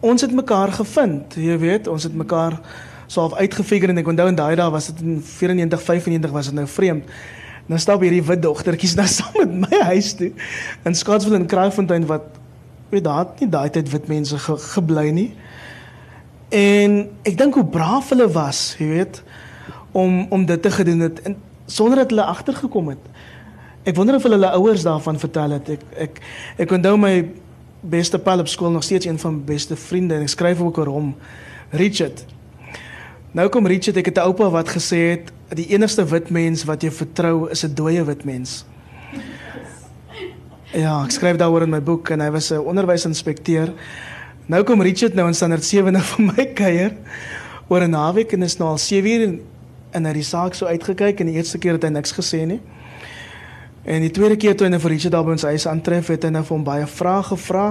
ons 0.00 0.22
het 0.22 0.32
mekaar 0.32 0.72
gevind, 0.72 1.34
jy 1.34 1.56
weet, 1.58 1.88
ons 1.90 2.04
het 2.06 2.14
mekaar 2.14 2.60
soof 3.10 3.34
uitgefigure 3.34 3.90
en 3.90 3.98
ek 3.98 4.10
onthou 4.12 4.28
in 4.30 4.38
daai 4.38 4.54
dae 4.60 4.70
was 4.70 4.90
dit 4.92 5.00
in 5.02 5.16
94 5.24 5.82
95 5.82 6.34
was 6.34 6.50
dit 6.50 6.58
nou 6.58 6.66
vreemd. 6.70 7.08
Nou 7.68 7.80
stap 7.80 8.04
hierdie 8.04 8.22
wit 8.24 8.42
dogtertjies 8.44 8.94
nou 9.00 9.08
saam 9.10 9.34
met 9.40 9.56
my 9.64 9.80
huis 9.90 10.12
toe 10.18 10.30
in 10.86 10.94
Scottsville 10.96 11.40
en 11.40 11.48
Kraaifontein 11.50 12.06
wat 12.08 12.36
weet 12.92 13.04
daar 13.04 13.24
het 13.26 13.42
nie 13.42 13.50
daai 13.52 13.68
tyd 13.72 13.90
wit 13.92 14.06
mense 14.08 14.38
ge, 14.38 14.56
gebly 14.76 15.08
nie. 15.12 15.28
En 16.54 17.00
ek 17.28 17.36
dink 17.40 17.58
hoe 17.58 17.66
braaf 17.68 18.14
hulle 18.14 18.28
was, 18.32 18.76
jy 18.78 18.88
weet, 18.94 19.20
om 19.92 20.22
om 20.32 20.46
dit 20.48 20.62
te 20.62 20.72
gedoen 20.72 21.04
het 21.08 21.20
en 21.26 21.36
sonder 21.68 22.04
dat 22.04 22.14
hulle 22.14 22.24
agtergekom 22.24 22.94
het. 22.94 23.10
Ek 23.88 23.96
wonder 23.96 24.16
of 24.16 24.24
hulle 24.24 24.38
hulle 24.38 24.54
ouers 24.56 24.86
daarvan 24.86 25.20
vertel 25.20 25.58
het. 25.58 25.68
Ek 25.68 25.84
ek 26.06 26.22
ek 26.64 26.72
onthou 26.78 26.96
my 27.00 27.14
beste 27.80 28.18
pal 28.18 28.38
op 28.38 28.48
skool 28.48 28.70
nog 28.70 28.82
steeds 28.82 29.06
een 29.06 29.18
van 29.18 29.36
my 29.36 29.44
beste 29.44 29.76
vriende 29.76 30.14
en 30.14 30.22
ek 30.26 30.28
skryf 30.28 30.60
ook 30.60 30.78
oor 30.78 30.86
hom, 30.86 31.14
Richard. 31.70 32.24
Nou 33.32 33.48
kom 33.48 33.66
Richard, 33.66 33.96
ek 33.96 34.06
het 34.06 34.18
'n 34.18 34.26
oupa 34.26 34.50
wat 34.50 34.68
gesê 34.68 34.96
het 34.96 35.32
die 35.54 35.68
enigste 35.68 36.04
wit 36.04 36.30
mens 36.30 36.64
wat 36.64 36.82
jy 36.82 36.90
vertrou 36.90 37.50
is 37.50 37.64
'n 37.64 37.74
dooie 37.74 38.04
wit 38.04 38.24
mens. 38.24 38.64
Ja, 40.72 41.04
ek 41.04 41.10
skryf 41.10 41.36
daaroor 41.36 41.62
in 41.62 41.70
my 41.70 41.82
boek 41.82 42.10
en 42.10 42.20
hy 42.20 42.30
was 42.30 42.50
'n 42.52 42.58
onderwysinspekteur. 42.58 43.72
Nou 44.46 44.62
kom 44.64 44.82
Richard 44.82 45.14
nou 45.14 45.26
in 45.26 45.34
standaard 45.34 45.64
7 45.64 45.92
nou 45.92 46.02
vir 46.02 46.24
my 46.24 46.44
kuier 46.54 46.92
oor 47.68 47.80
'n 47.80 47.90
naweek 47.90 48.32
en 48.32 48.42
is 48.42 48.56
nou 48.58 48.70
al 48.70 48.78
7 48.78 49.10
uur 49.10 49.26
en, 49.26 49.40
en 49.90 50.02
hy 50.02 50.08
het 50.08 50.14
die 50.14 50.24
saak 50.24 50.54
so 50.54 50.66
uitgekyk 50.66 51.20
en 51.20 51.26
die 51.26 51.34
eerste 51.34 51.58
keer 51.58 51.72
het 51.72 51.82
hy 51.82 51.90
niks 51.90 52.12
gesê 52.12 52.46
nie. 52.46 52.60
En 53.88 54.04
die 54.04 54.12
tweede 54.12 54.36
keer 54.36 54.56
toe 54.56 54.66
hy 54.66 54.74
nou 54.74 54.80
vir 54.82 54.92
Richard 54.92 55.14
daar 55.14 55.24
by 55.24 55.32
ons 55.38 55.46
huis 55.48 55.64
aantref, 55.70 56.10
het 56.12 56.26
hy 56.26 56.30
nou 56.34 56.42
vir 56.44 56.54
hom 56.58 56.64
baie 56.66 56.88
vrae 56.92 57.22
gevra. 57.30 57.68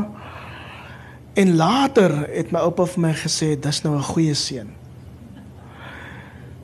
En 1.37 1.51
later 1.59 2.15
het 2.31 2.49
my 2.55 2.63
oupa 2.65 2.87
vir 2.89 3.03
my 3.03 3.11
gesê, 3.13 3.53
"Dis 3.53 3.83
nou 3.83 3.95
'n 3.95 4.03
goeie 4.03 4.33
seun." 4.33 4.69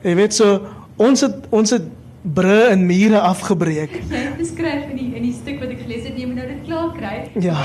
Jy 0.02 0.14
weet 0.14 0.34
so, 0.34 0.60
ons 0.96 1.20
het 1.20 1.46
ons 1.50 1.70
het 1.70 1.82
bru 2.22 2.68
en 2.70 2.86
mure 2.86 3.20
afgebreek. 3.20 3.90
Jy 4.10 4.36
beskryf 4.38 4.90
in 4.90 4.96
die 4.96 5.16
in 5.16 5.22
die 5.22 5.32
stuk 5.32 5.60
wat 5.60 5.68
ek 5.68 5.80
gelees 5.84 6.04
het, 6.04 6.18
jy 6.18 6.23
klaar 6.92 7.30
kry. 7.32 7.42
Ja. 7.42 7.56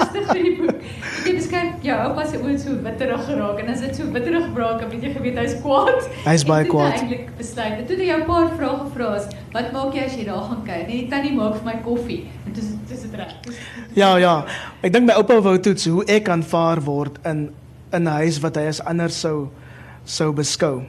As 0.00 0.12
dit 0.12 0.24
vir 0.30 0.42
die 0.42 0.54
boek. 0.60 0.76
Ek 0.76 1.26
het 1.26 1.38
beskryf 1.38 1.84
jou 1.86 1.96
oupa 2.06 2.24
se 2.28 2.40
oë 2.40 2.56
so 2.60 2.76
witterig 2.84 3.24
geraak 3.26 3.60
en 3.62 3.70
as 3.72 3.82
dit 3.84 3.98
so 3.98 4.08
witterig 4.14 4.46
raak, 4.56 4.80
dan 4.80 4.90
weet 4.92 5.06
jy 5.06 5.12
geweet 5.16 5.40
hy's 5.40 5.56
kwaad. 5.64 6.08
Hy's 6.24 6.46
baie 6.48 6.66
kwaad. 6.70 6.94
hy 6.94 7.02
Eintlik 7.02 7.30
besluit. 7.38 7.82
Toe 7.86 7.96
het 7.96 8.06
jou 8.06 8.18
'n 8.20 8.26
paar 8.26 8.48
vrae 8.56 8.78
gevra 8.84 9.06
as, 9.16 9.28
"Wat 9.52 9.72
maak 9.72 9.94
jy 9.94 10.04
as 10.04 10.16
jy 10.16 10.24
daar 10.24 10.42
gaan 10.48 10.62
kuier?" 10.64 10.86
Nee, 10.86 11.02
die 11.02 11.10
tannie 11.10 11.32
maak 11.32 11.54
vir 11.54 11.64
my 11.64 11.76
koffie. 11.84 12.26
En 12.46 12.52
dis 12.52 12.64
dis 12.88 13.02
dit 13.02 13.14
reg. 13.14 13.34
Ja, 13.94 14.16
ja. 14.16 14.44
Ek 14.82 14.92
dink 14.92 15.06
my 15.06 15.14
oupa 15.14 15.40
wou 15.40 15.58
toets 15.58 15.86
hoe 15.86 16.04
ek 16.04 16.28
aanvaar 16.28 16.80
word 16.80 17.18
in 17.24 17.50
in 17.92 18.02
'n 18.02 18.06
huis 18.06 18.40
wat 18.40 18.56
hy 18.56 18.66
as 18.66 18.80
anders 18.80 19.20
sou 19.20 19.48
sou 20.04 20.32
beskou. 20.32 20.82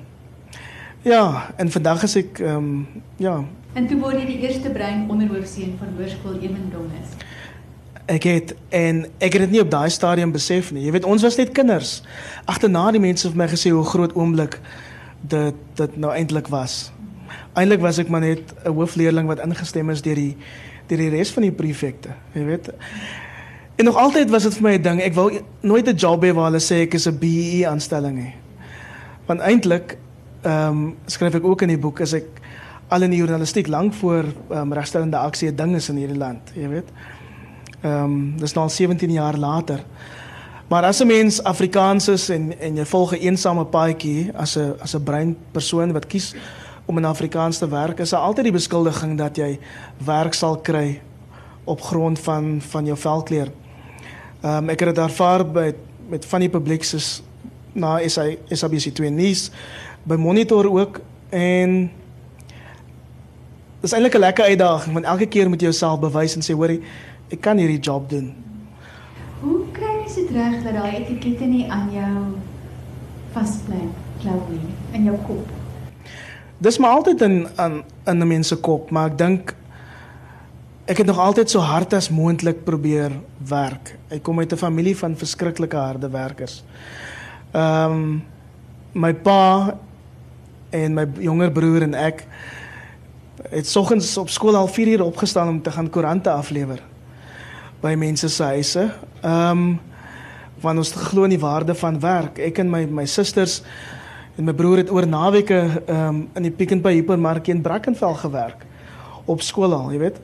Ja, 1.03 1.53
en 1.57 1.71
vandag 1.71 2.03
is 2.03 2.15
ek 2.15 2.39
ehm 2.39 2.55
um, 2.55 2.87
ja, 3.17 3.43
En 3.73 3.88
toe 3.88 3.99
word 3.99 4.19
jy 4.19 4.25
die 4.25 4.39
eerste 4.47 4.69
brein 4.69 5.10
onderhoofseun 5.10 5.75
van 5.80 5.88
Hoërskool 5.97 6.39
Ewendonges. 6.41 7.17
ek 8.08 8.23
het 8.23 8.56
en 8.69 9.03
ek 9.19 9.36
het 9.36 9.41
dit 9.47 9.56
nie 9.58 9.62
op 9.62 9.71
daai 9.71 9.89
stadium 9.91 10.32
besef 10.32 10.71
nie. 10.71 10.86
Jy 10.86 10.91
weet, 10.95 11.08
ons 11.08 11.23
was 11.27 11.36
net 11.36 11.51
kinders. 11.56 12.01
Agterna 12.47 12.86
die 12.95 13.03
mense 13.03 13.27
vir 13.27 13.38
my 13.38 13.47
gesê 13.51 13.73
hoe 13.75 13.84
groot 13.84 14.15
oomblik 14.15 14.60
dit 15.27 15.60
dit 15.75 15.97
nou 15.99 16.13
eintlik 16.15 16.47
was. 16.53 16.88
Eintlik 17.58 17.84
was 17.84 17.99
ek 17.99 18.10
maar 18.10 18.23
net 18.23 18.53
'n 18.63 18.71
hoofleerling 18.71 19.27
wat 19.27 19.43
ingestem 19.43 19.89
is 19.89 20.01
deur 20.01 20.15
die 20.15 20.38
deur 20.88 20.97
die 20.97 21.10
res 21.10 21.32
van 21.32 21.43
die 21.43 21.51
prefekte, 21.51 22.10
jy 22.34 22.45
weet. 22.45 22.69
En 23.75 23.86
nog 23.86 23.95
altyd 23.95 24.30
was 24.30 24.43
dit 24.43 24.53
vir 24.53 24.63
my 24.63 24.73
'n 24.77 24.82
ding. 24.82 25.01
Ek 25.01 25.13
wou 25.13 25.41
nooit 25.62 25.88
'n 25.88 25.95
job 25.95 26.23
hê 26.23 26.34
waar 26.34 26.51
hulle 26.51 26.60
sê 26.63 26.82
ek 26.88 26.93
is 26.93 27.08
'n 27.08 27.17
BE 27.19 27.67
aanstelling 27.67 28.15
nie. 28.15 28.34
Want 29.25 29.41
eintlik 29.41 29.97
ehm 30.43 30.69
um, 30.69 30.95
skryf 31.06 31.36
ek 31.36 31.43
ook 31.43 31.62
in 31.62 31.67
die 31.67 31.77
boek 31.77 32.01
as 32.01 32.13
ek 32.13 32.25
al 32.88 33.02
in 33.02 33.12
die 33.12 33.19
journalistiek 33.19 33.67
lank 33.67 33.93
voor 33.93 34.26
um, 34.52 34.73
regstellende 34.73 35.17
aksie 35.17 35.52
'n 35.52 35.56
ding 35.56 35.76
is 35.76 35.89
in 35.89 35.95
hierdie 35.95 36.17
land, 36.17 36.52
jy 36.54 36.67
weet. 36.69 36.89
Ehm 37.82 38.04
um, 38.04 38.38
dis 38.38 38.54
nou 38.54 38.63
al 38.63 38.69
17 38.69 39.12
jaar 39.12 39.38
later. 39.38 39.84
Maar 40.67 40.84
as 40.84 41.00
'n 41.00 41.08
mens 41.08 41.43
Afrikaans 41.43 42.08
is 42.08 42.30
en 42.30 42.60
en 42.60 42.76
jy 42.76 42.86
volg 42.86 43.12
'n 43.12 43.19
eensame 43.19 43.65
paadjie 43.65 44.32
as 44.36 44.58
'n 44.58 44.76
as 44.80 44.95
'n 44.95 45.04
brein 45.04 45.38
persoon 45.52 45.91
wat 45.93 46.08
kies 46.08 46.36
om 46.86 46.97
in 46.97 47.06
Afrikaans 47.06 47.58
te 47.58 47.67
werk, 47.67 48.00
is 48.00 48.10
daar 48.10 48.21
altyd 48.21 48.43
die 48.43 48.54
beskuldiging 48.54 49.17
dat 49.17 49.38
jy 49.38 49.60
werk 50.06 50.34
sal 50.34 50.58
kry 50.58 51.02
op 51.63 51.82
grond 51.82 52.19
van 52.19 52.62
van 52.62 52.86
jou 52.86 52.97
velkleur. 52.97 53.52
Ehm 54.41 54.63
um, 54.63 54.69
ek 54.69 54.80
het 54.80 54.95
dit 54.95 55.04
ervaar 55.04 55.52
by 55.52 55.73
met 56.10 56.26
van 56.26 56.39
die 56.39 56.50
publiek 56.50 56.84
soos 56.84 57.23
na 57.73 58.00
SA 58.08 58.23
SABC2 58.50 59.10
nuus 59.12 59.52
by 60.04 60.15
Monitor 60.15 60.71
ook 60.71 61.02
en 61.30 61.91
dis 63.81 63.93
eintlik 63.93 64.15
'n 64.15 64.19
lekker 64.19 64.45
uitdaging 64.45 64.93
want 64.93 65.05
elke 65.05 65.25
keer 65.25 65.49
moet 65.49 65.61
jy 65.61 65.67
jouself 65.67 65.99
bewys 65.99 66.35
en 66.35 66.41
sê 66.41 66.53
hoorie 66.53 66.81
ek 67.29 67.41
kan 67.41 67.57
hierdie 67.57 67.79
job 67.79 68.09
doen. 68.09 68.33
Hoe 69.41 69.65
kry 69.71 69.93
jy 70.03 70.09
so 70.09 70.33
reg 70.33 70.63
dat 70.63 70.73
daai 70.73 70.95
etikette 70.95 71.45
nie 71.45 71.69
aan 71.71 71.89
jou 71.91 72.37
vasbly 73.33 73.83
klou 74.21 74.41
nie 74.49 74.73
in 74.93 75.03
jou 75.03 75.17
kop? 75.27 75.45
Dis 76.57 76.77
maar 76.77 76.97
altyd 76.97 77.21
in 77.21 77.47
aan 77.55 77.83
in 78.05 78.21
'n 78.21 78.27
mens 78.27 78.47
se 78.47 78.55
kop, 78.55 78.89
maar 78.91 79.11
ek 79.11 79.17
dink 79.17 79.55
ek 80.85 80.97
het 80.97 81.05
nog 81.05 81.19
altyd 81.19 81.49
so 81.49 81.59
hard 81.59 81.93
as 81.93 82.09
moontlik 82.09 82.63
probeer 82.63 83.11
werk. 83.37 83.97
Ek 84.09 84.23
kom 84.23 84.39
uit 84.39 84.51
'n 84.51 84.57
familie 84.57 84.97
van 84.97 85.15
verskriklike 85.15 85.77
harde 85.77 86.09
werkers. 86.09 86.63
Ehm 87.51 87.91
um, 87.91 88.23
my 88.93 89.13
pa 89.13 89.75
en 90.69 90.93
my 90.93 91.07
jonger 91.19 91.51
broer 91.51 91.81
en 91.81 91.93
ek 91.93 92.25
het 93.49 93.67
soggens 93.67 94.17
op 94.17 94.29
skool 94.29 94.55
al 94.55 94.67
4 94.67 94.88
uur 94.88 95.03
opgestaan 95.03 95.47
om 95.47 95.62
te 95.62 95.71
gaan 95.71 95.89
koerante 95.89 96.29
aflewer 96.29 96.81
by 97.81 97.93
mense 97.97 98.29
se 98.29 98.43
huise. 98.43 98.89
Ehm 99.21 99.51
um, 99.51 99.79
want 100.62 100.77
ons 100.77 100.91
glo 100.91 101.23
in 101.23 101.29
die 101.29 101.39
waarde 101.39 101.75
van 101.77 101.99
werk. 102.01 102.39
Ek 102.41 102.57
en 102.57 102.69
my 102.69 102.86
my 102.89 103.05
susters 103.05 103.60
en 104.38 104.47
my 104.47 104.53
broer 104.53 104.77
het 104.81 104.91
oor 104.91 105.07
naweke 105.07 105.60
ehm 105.86 106.07
um, 106.07 106.23
in 106.33 106.47
die 106.47 106.51
Pick 106.51 106.73
n 106.73 106.81
Pay 106.81 106.93
hipermark 106.93 107.47
in 107.47 107.62
Brackenfell 107.62 108.15
gewerk 108.23 108.65
op 109.25 109.41
skool 109.41 109.73
al, 109.73 109.91
jy 109.91 109.99
weet. 109.99 110.17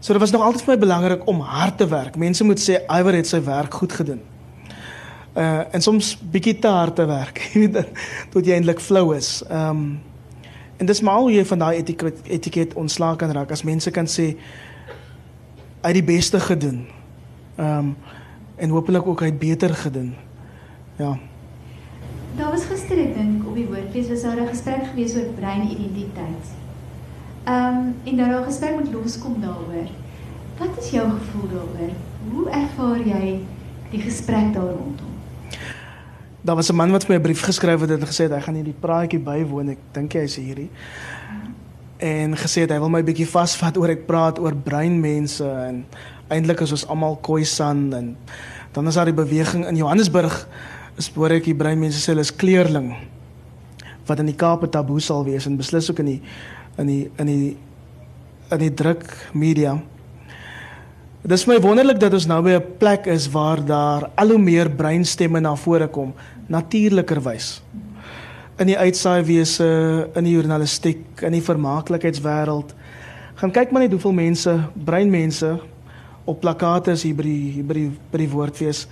So 0.00 0.12
dit 0.12 0.20
was 0.20 0.30
nog 0.30 0.42
altyd 0.42 0.62
vir 0.62 0.74
my 0.74 0.78
belangrik 0.78 1.26
om 1.26 1.40
hard 1.40 1.78
te 1.78 1.86
werk. 1.88 2.16
Mense 2.16 2.44
moet 2.44 2.60
sê 2.60 2.82
Iwer 2.92 3.16
het 3.16 3.26
sy 3.26 3.40
werk 3.42 3.74
goed 3.74 3.92
gedoen. 3.92 4.20
Uh 5.34 5.62
en 5.72 5.82
soms 5.82 6.14
bietjie 6.30 6.58
te 6.58 6.68
hard 6.68 6.94
te 6.94 7.06
werk, 7.10 7.40
jy 7.54 7.66
weet, 7.66 8.02
tot 8.30 8.46
jy 8.46 8.54
eintlik 8.54 8.80
flou 8.80 9.14
is. 9.16 9.40
Ehm 9.48 9.70
um, 9.70 9.86
en 10.84 10.90
dis 10.92 11.00
maar 11.00 11.22
hoe 11.24 11.32
jy 11.32 11.44
van 11.48 11.62
daai 11.62 11.76
etiket 11.80 12.26
etiket 12.28 12.74
ontslaak 12.76 13.22
kan 13.22 13.30
raak 13.32 13.52
as 13.54 13.62
mense 13.64 13.90
kan 13.90 14.04
sê 14.04 14.34
uit 15.80 15.94
die 15.96 16.04
beste 16.04 16.40
gedoen. 16.40 16.84
Ehm 17.56 17.78
um, 17.78 17.96
en 18.56 18.70
hopelik 18.70 19.06
ook 19.06 19.22
uit 19.22 19.38
beter 19.38 19.74
gedoen. 19.74 20.12
Ja. 20.96 21.16
Daar 22.36 22.50
was 22.50 22.66
gister 22.70 23.00
ek 23.02 23.16
dink 23.16 23.46
op 23.48 23.56
die 23.58 23.66
woordfees 23.66 24.08
was 24.12 24.22
daar 24.22 24.42
'n 24.42 24.52
gesprek 24.52 24.84
gewees 24.90 25.16
oor 25.16 25.32
breinidentiteit. 25.40 26.52
Ehm 27.44 27.80
um, 27.80 27.94
en 28.04 28.16
daar 28.16 28.40
'n 28.40 28.44
gesprek 28.44 28.76
met 28.76 28.92
loskom 28.92 29.40
daaroor. 29.40 29.88
Wat 30.58 30.78
is 30.80 30.90
jou 30.90 31.08
gevoel 31.10 31.48
daaroor? 31.48 31.92
Hoe 32.30 32.50
ervaar 32.50 33.00
jy 33.06 33.40
die 33.90 34.00
gesprek 34.00 34.52
daar 34.52 34.76
rondom? 34.76 35.13
Daar 36.44 36.56
was 36.56 36.68
'n 36.68 36.76
man 36.76 36.90
wat 36.90 37.04
vir 37.04 37.14
my 37.14 37.18
'n 37.18 37.22
brief 37.22 37.42
geskryf 37.42 37.80
het 37.80 37.90
en 37.90 38.06
gesê 38.06 38.28
het 38.28 38.32
hy 38.32 38.40
gaan 38.40 38.54
hierdie 38.54 38.80
praatjie 38.80 39.18
bywoon. 39.18 39.68
Ek 39.68 39.78
dink 39.92 40.12
hy 40.12 40.18
is 40.18 40.36
hierdie. 40.36 40.70
En 41.96 42.36
gesê 42.36 42.60
het 42.60 42.70
hy 42.70 42.78
wil 42.78 42.90
my 42.90 43.02
bietjie 43.02 43.26
vasvat 43.26 43.76
oor 43.76 43.88
ek 43.88 44.06
praat 44.06 44.38
oor 44.38 44.54
breinmense 44.54 45.44
en 45.44 45.86
eintlik 46.28 46.60
is 46.60 46.70
ons 46.70 46.86
almal 46.86 47.16
Khoisan 47.16 47.94
en 47.94 48.16
dan 48.72 48.86
is 48.86 48.94
daar 48.94 49.04
die 49.04 49.14
beweging 49.14 49.66
in 49.66 49.76
Johannesburg 49.76 50.48
is 50.96 51.10
hoor 51.14 51.30
ek 51.30 51.44
die 51.44 51.54
breinmense 51.54 51.98
sê 51.98 52.12
hulle 52.12 52.20
is 52.20 52.36
kleerling 52.36 52.94
wat 54.06 54.18
in 54.18 54.26
die 54.26 54.36
Kaap 54.36 54.70
taboe 54.70 55.00
sal 55.00 55.24
wees 55.24 55.46
en 55.46 55.56
beslis 55.56 55.90
ook 55.90 55.98
in 55.98 56.06
die 56.06 56.20
in 56.78 56.86
die 56.86 57.10
in 57.18 57.26
die 57.26 57.56
in 58.52 58.58
die 58.58 58.74
druk 58.74 59.04
media. 59.32 59.78
Dit 61.24 61.38
is 61.38 61.46
my 61.48 61.56
wonderlik 61.56 61.96
dat 62.02 62.12
ons 62.12 62.26
nou 62.28 62.42
by 62.44 62.50
'n 62.58 62.76
plek 62.78 63.06
is 63.06 63.30
waar 63.32 63.64
daar 63.64 64.10
al 64.14 64.28
hoe 64.28 64.38
meer 64.38 64.68
breinstemme 64.68 65.40
na 65.40 65.54
vore 65.56 65.88
kom, 65.88 66.12
natuurlikerwys. 66.46 67.62
In 68.58 68.70
die 68.70 68.78
uitsaaiwese, 68.78 69.68
in 70.14 70.26
die 70.28 70.34
journalistiek, 70.36 71.04
in 71.26 71.34
die 71.34 71.42
vermaaklikheidswêreld. 71.42 72.74
Gaan 73.40 73.54
kyk 73.54 73.72
maar 73.72 73.82
net 73.82 73.94
hoeveel 73.96 74.14
mense, 74.14 74.58
breinmense 74.86 75.56
op 76.24 76.40
plakate 76.40 76.94
is 76.94 77.02
hier 77.04 77.16
by 77.16 77.24
die 77.26 77.64
by 77.66 77.76
die 77.76 77.88
by 78.12 78.20
die 78.22 78.30
woordfees. 78.32 78.84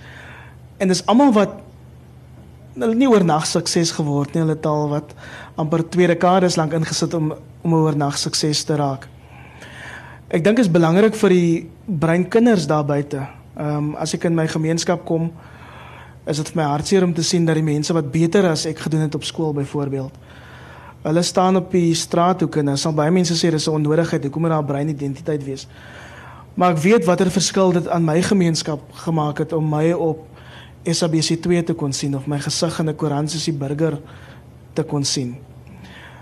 En 0.77 0.91
dis 0.91 1.01
almal 1.09 1.33
wat 1.33 1.55
hulle 2.73 2.97
nie 2.97 3.09
oornag 3.09 3.45
sukses 3.49 3.93
geword 3.93 4.33
nie, 4.33 4.43
hulle 4.43 4.57
taal 4.59 4.89
wat 4.91 5.13
amper 5.61 5.85
twee 5.93 6.09
dekades 6.09 6.57
lank 6.59 6.73
ingesit 6.77 7.13
om 7.17 7.33
om 7.63 7.75
oornag 7.77 8.17
sukses 8.19 8.65
te 8.67 8.75
raak. 8.75 9.07
Ek 10.33 10.43
dink 10.43 10.59
is 10.59 10.67
belangrik 10.71 11.15
vir 11.15 11.31
die 11.31 11.69
breinkinders 11.87 12.67
daar 12.67 12.85
buite. 12.85 13.23
Ehm 13.55 13.77
um, 13.77 13.89
as 14.01 14.13
ek 14.17 14.25
in 14.27 14.35
my 14.35 14.47
gemeenskap 14.49 15.05
kom, 15.07 15.29
is 16.25 16.37
dit 16.37 16.49
vir 16.49 16.61
my 16.61 16.67
hartseer 16.69 17.03
om 17.03 17.13
te 17.13 17.23
sien 17.23 17.45
dat 17.45 17.55
die 17.55 17.63
mense 17.63 17.93
wat 17.93 18.11
beter 18.11 18.47
as 18.49 18.65
ek 18.65 18.79
gedoen 18.79 19.01
het 19.01 19.15
op 19.15 19.23
skool 19.23 19.53
byvoorbeeld, 19.53 20.13
hulle 21.03 21.21
staan 21.21 21.59
op 21.59 21.71
die 21.71 21.93
straathoeke 21.93 22.59
en 22.59 22.65
dan 22.71 22.77
sal 22.77 22.93
baie 22.95 23.11
mense 23.11 23.35
sê 23.35 23.51
dis 23.51 23.67
'n 23.67 23.75
onnodigheid, 23.75 24.23
hoekom 24.23 24.41
moet 24.41 24.51
daar 24.51 24.63
'n 24.63 24.65
breinidentiteit 24.65 25.43
wees? 25.43 25.67
Maar 26.55 26.71
ek 26.71 26.77
weet 26.77 27.05
watter 27.05 27.31
verskil 27.31 27.71
dit 27.71 27.87
aan 27.87 28.05
my 28.05 28.21
gemeenskap 28.21 28.79
gemaak 28.93 29.37
het 29.37 29.53
om 29.53 29.69
my 29.69 29.91
op 29.91 30.27
SABC2 30.85 31.63
te 31.63 31.73
kon 31.73 31.93
sien 31.93 32.15
of 32.15 32.27
my 32.27 32.39
gesig 32.39 32.79
in 32.79 32.89
'n 32.89 32.95
koerant 32.95 33.31
soos 33.31 33.45
die 33.45 33.53
burger 33.53 33.99
te 34.73 34.83
kon 34.83 35.03
sien. 35.03 35.37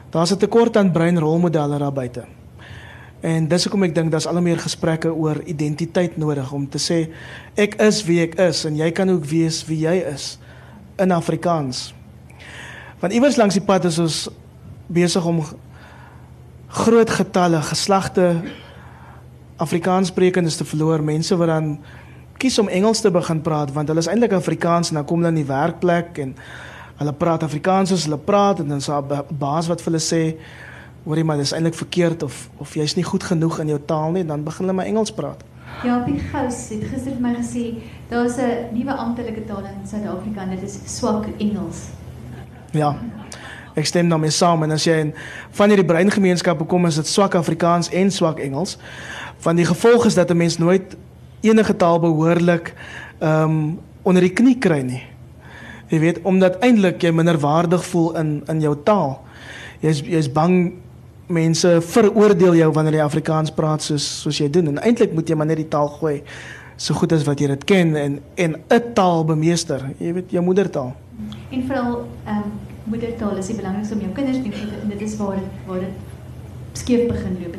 Daar's 0.10 0.32
'n 0.32 0.38
tekort 0.38 0.78
aan 0.78 0.92
breinrolmodelle 0.92 1.78
daar 1.78 1.94
buite. 1.94 2.41
En 3.22 3.46
dis 3.48 3.64
hoekom 3.64 3.86
ek 3.86 3.94
dink 3.94 4.10
daar's 4.10 4.26
al 4.26 4.42
meer 4.42 4.58
gesprekke 4.58 5.12
oor 5.14 5.44
identiteit 5.46 6.16
nodig 6.18 6.52
om 6.58 6.66
te 6.70 6.80
sê 6.82 7.04
ek 7.54 7.78
is 7.86 8.02
wie 8.08 8.18
ek 8.24 8.40
is 8.42 8.64
en 8.66 8.80
jy 8.80 8.90
kan 8.98 9.10
ook 9.14 9.28
wees 9.30 9.62
wie 9.68 9.84
jy 9.84 10.00
is 10.10 10.40
in 10.98 11.14
Afrikaans. 11.14 11.92
Want 13.02 13.14
iewers 13.14 13.38
langs 13.38 13.58
die 13.58 13.66
pad 13.66 13.86
is 13.86 14.00
ons 14.02 14.18
besig 14.90 15.26
om 15.26 15.44
groot 16.82 17.10
getalle 17.10 17.62
geslagte 17.70 18.42
Afrikaanssprekendes 19.62 20.58
te 20.58 20.66
verloor, 20.66 21.04
mense 21.06 21.38
wat 21.38 21.52
dan 21.54 21.76
kies 22.42 22.58
om 22.58 22.72
Engels 22.74 23.04
te 23.06 23.12
begin 23.14 23.42
praat 23.46 23.70
want 23.76 23.92
hulle 23.92 24.02
is 24.02 24.10
eintlik 24.10 24.34
Afrikaans 24.34 24.90
en 24.90 24.98
dan 24.98 25.06
kom 25.06 25.22
hulle 25.22 25.30
in 25.36 25.44
die 25.44 25.50
werkplek 25.50 26.18
en 26.24 26.34
hulle 26.98 27.14
praat 27.18 27.46
Afrikaans 27.46 27.94
as 27.94 28.08
hulle 28.10 28.18
praat 28.18 28.64
en 28.64 28.74
dan 28.74 28.82
sa 28.82 28.98
'n 28.98 29.38
baas 29.38 29.70
wat 29.70 29.82
vir 29.82 29.94
hulle 29.94 30.02
sê 30.02 30.24
hoorie 31.04 31.24
maar 31.24 31.38
dis 31.38 31.52
eintlik 31.52 31.78
verkeerd 31.78 32.24
of 32.24 32.50
of 32.58 32.76
jy's 32.76 32.96
nie 32.96 33.06
goed 33.06 33.24
genoeg 33.24 33.60
in 33.60 33.68
jou 33.68 33.80
taal 33.86 34.12
nie 34.12 34.26
dan 34.26 34.44
begin 34.44 34.66
hulle 34.66 34.76
maar 34.78 34.86
Engels 34.86 35.12
praat. 35.12 35.44
Ja, 35.84 35.98
Piet 36.06 36.22
Gous 36.30 36.70
het 36.70 36.84
gister 36.92 37.16
vir 37.16 37.22
my 37.22 37.34
gesê 37.36 37.64
daar's 38.10 38.38
'n 38.38 38.76
nuwe 38.76 38.94
amptelike 38.94 39.46
taal 39.46 39.66
in 39.66 39.88
Suid-Afrika 39.88 40.42
en 40.42 40.50
dit 40.50 40.64
is 40.64 40.80
swak 40.86 41.26
Engels. 41.40 41.90
Ja. 42.72 42.96
Ek 43.76 43.86
stem 43.86 44.10
daarmee 44.10 44.30
saam 44.30 44.64
en 44.64 44.72
as 44.72 44.84
jy 44.84 44.98
in 45.00 45.14
van 45.52 45.70
hierdie 45.70 45.86
breingemeenskappe 45.86 46.66
kom 46.66 46.86
is 46.86 46.96
dit 46.96 47.08
swak 47.08 47.36
Afrikaans 47.36 47.90
en 47.90 48.12
swak 48.12 48.40
Engels. 48.40 48.78
Van 49.38 49.56
die 49.56 49.66
gevolg 49.66 50.06
is 50.06 50.16
dat 50.16 50.30
'n 50.32 50.38
mens 50.38 50.58
nooit 50.58 50.96
enige 51.42 51.76
taal 51.76 52.00
behoorlik 52.00 52.74
ehm 53.20 53.44
um, 53.44 53.80
onder 54.02 54.22
die 54.22 54.34
knie 54.34 54.58
kry 54.58 54.82
nie. 54.82 55.04
Jy 55.88 56.00
weet 56.00 56.22
omdat 56.24 56.60
eintlik 56.60 57.02
jy 57.02 57.12
minder 57.12 57.38
waardig 57.40 57.86
voel 57.86 58.16
in 58.18 58.44
in 58.48 58.62
jou 58.62 58.76
taal. 58.84 59.22
Jy's 59.80 60.00
jy's 60.00 60.32
bang 60.32 60.74
mense 61.32 61.82
veroordeel 61.82 62.56
jou 62.56 62.72
wanneer 62.72 63.00
jy 63.00 63.06
Afrikaans 63.06 63.52
praat 63.52 63.82
soos 63.82 64.22
soos 64.22 64.38
jy 64.38 64.50
doen 64.50 64.68
en 64.68 64.82
eintlik 64.82 65.14
moet 65.14 65.30
jy 65.30 65.36
maar 65.36 65.50
net 65.50 65.58
die 65.58 65.70
taal 65.72 65.88
gooi 66.00 66.22
so 66.82 66.98
goed 66.98 67.14
as 67.14 67.26
wat 67.28 67.40
jy 67.40 67.48
dit 67.52 67.64
ken 67.70 67.96
en 67.96 68.20
en 68.36 68.56
'n 68.56 68.94
taal 68.94 69.26
bemeester. 69.26 69.92
Jy 70.00 70.14
weet 70.14 70.32
jou 70.32 70.44
moedertaal. 70.44 70.96
En 71.50 71.64
veral 71.68 72.08
ehm 72.26 72.38
um, 72.38 72.52
moedertaal 72.84 73.38
is 73.38 73.48
die 73.48 73.56
belangrikste 73.56 73.94
om 73.94 74.02
jou 74.02 74.12
kinders 74.12 74.38
te 74.38 74.50
leer 74.50 74.74
en 74.82 74.90
dit 74.90 75.02
is 75.02 75.18
waar 75.18 75.40
waar 75.68 75.80
dit 75.80 75.96
skeef 76.74 77.08
begin 77.08 77.38
loop. 77.42 77.56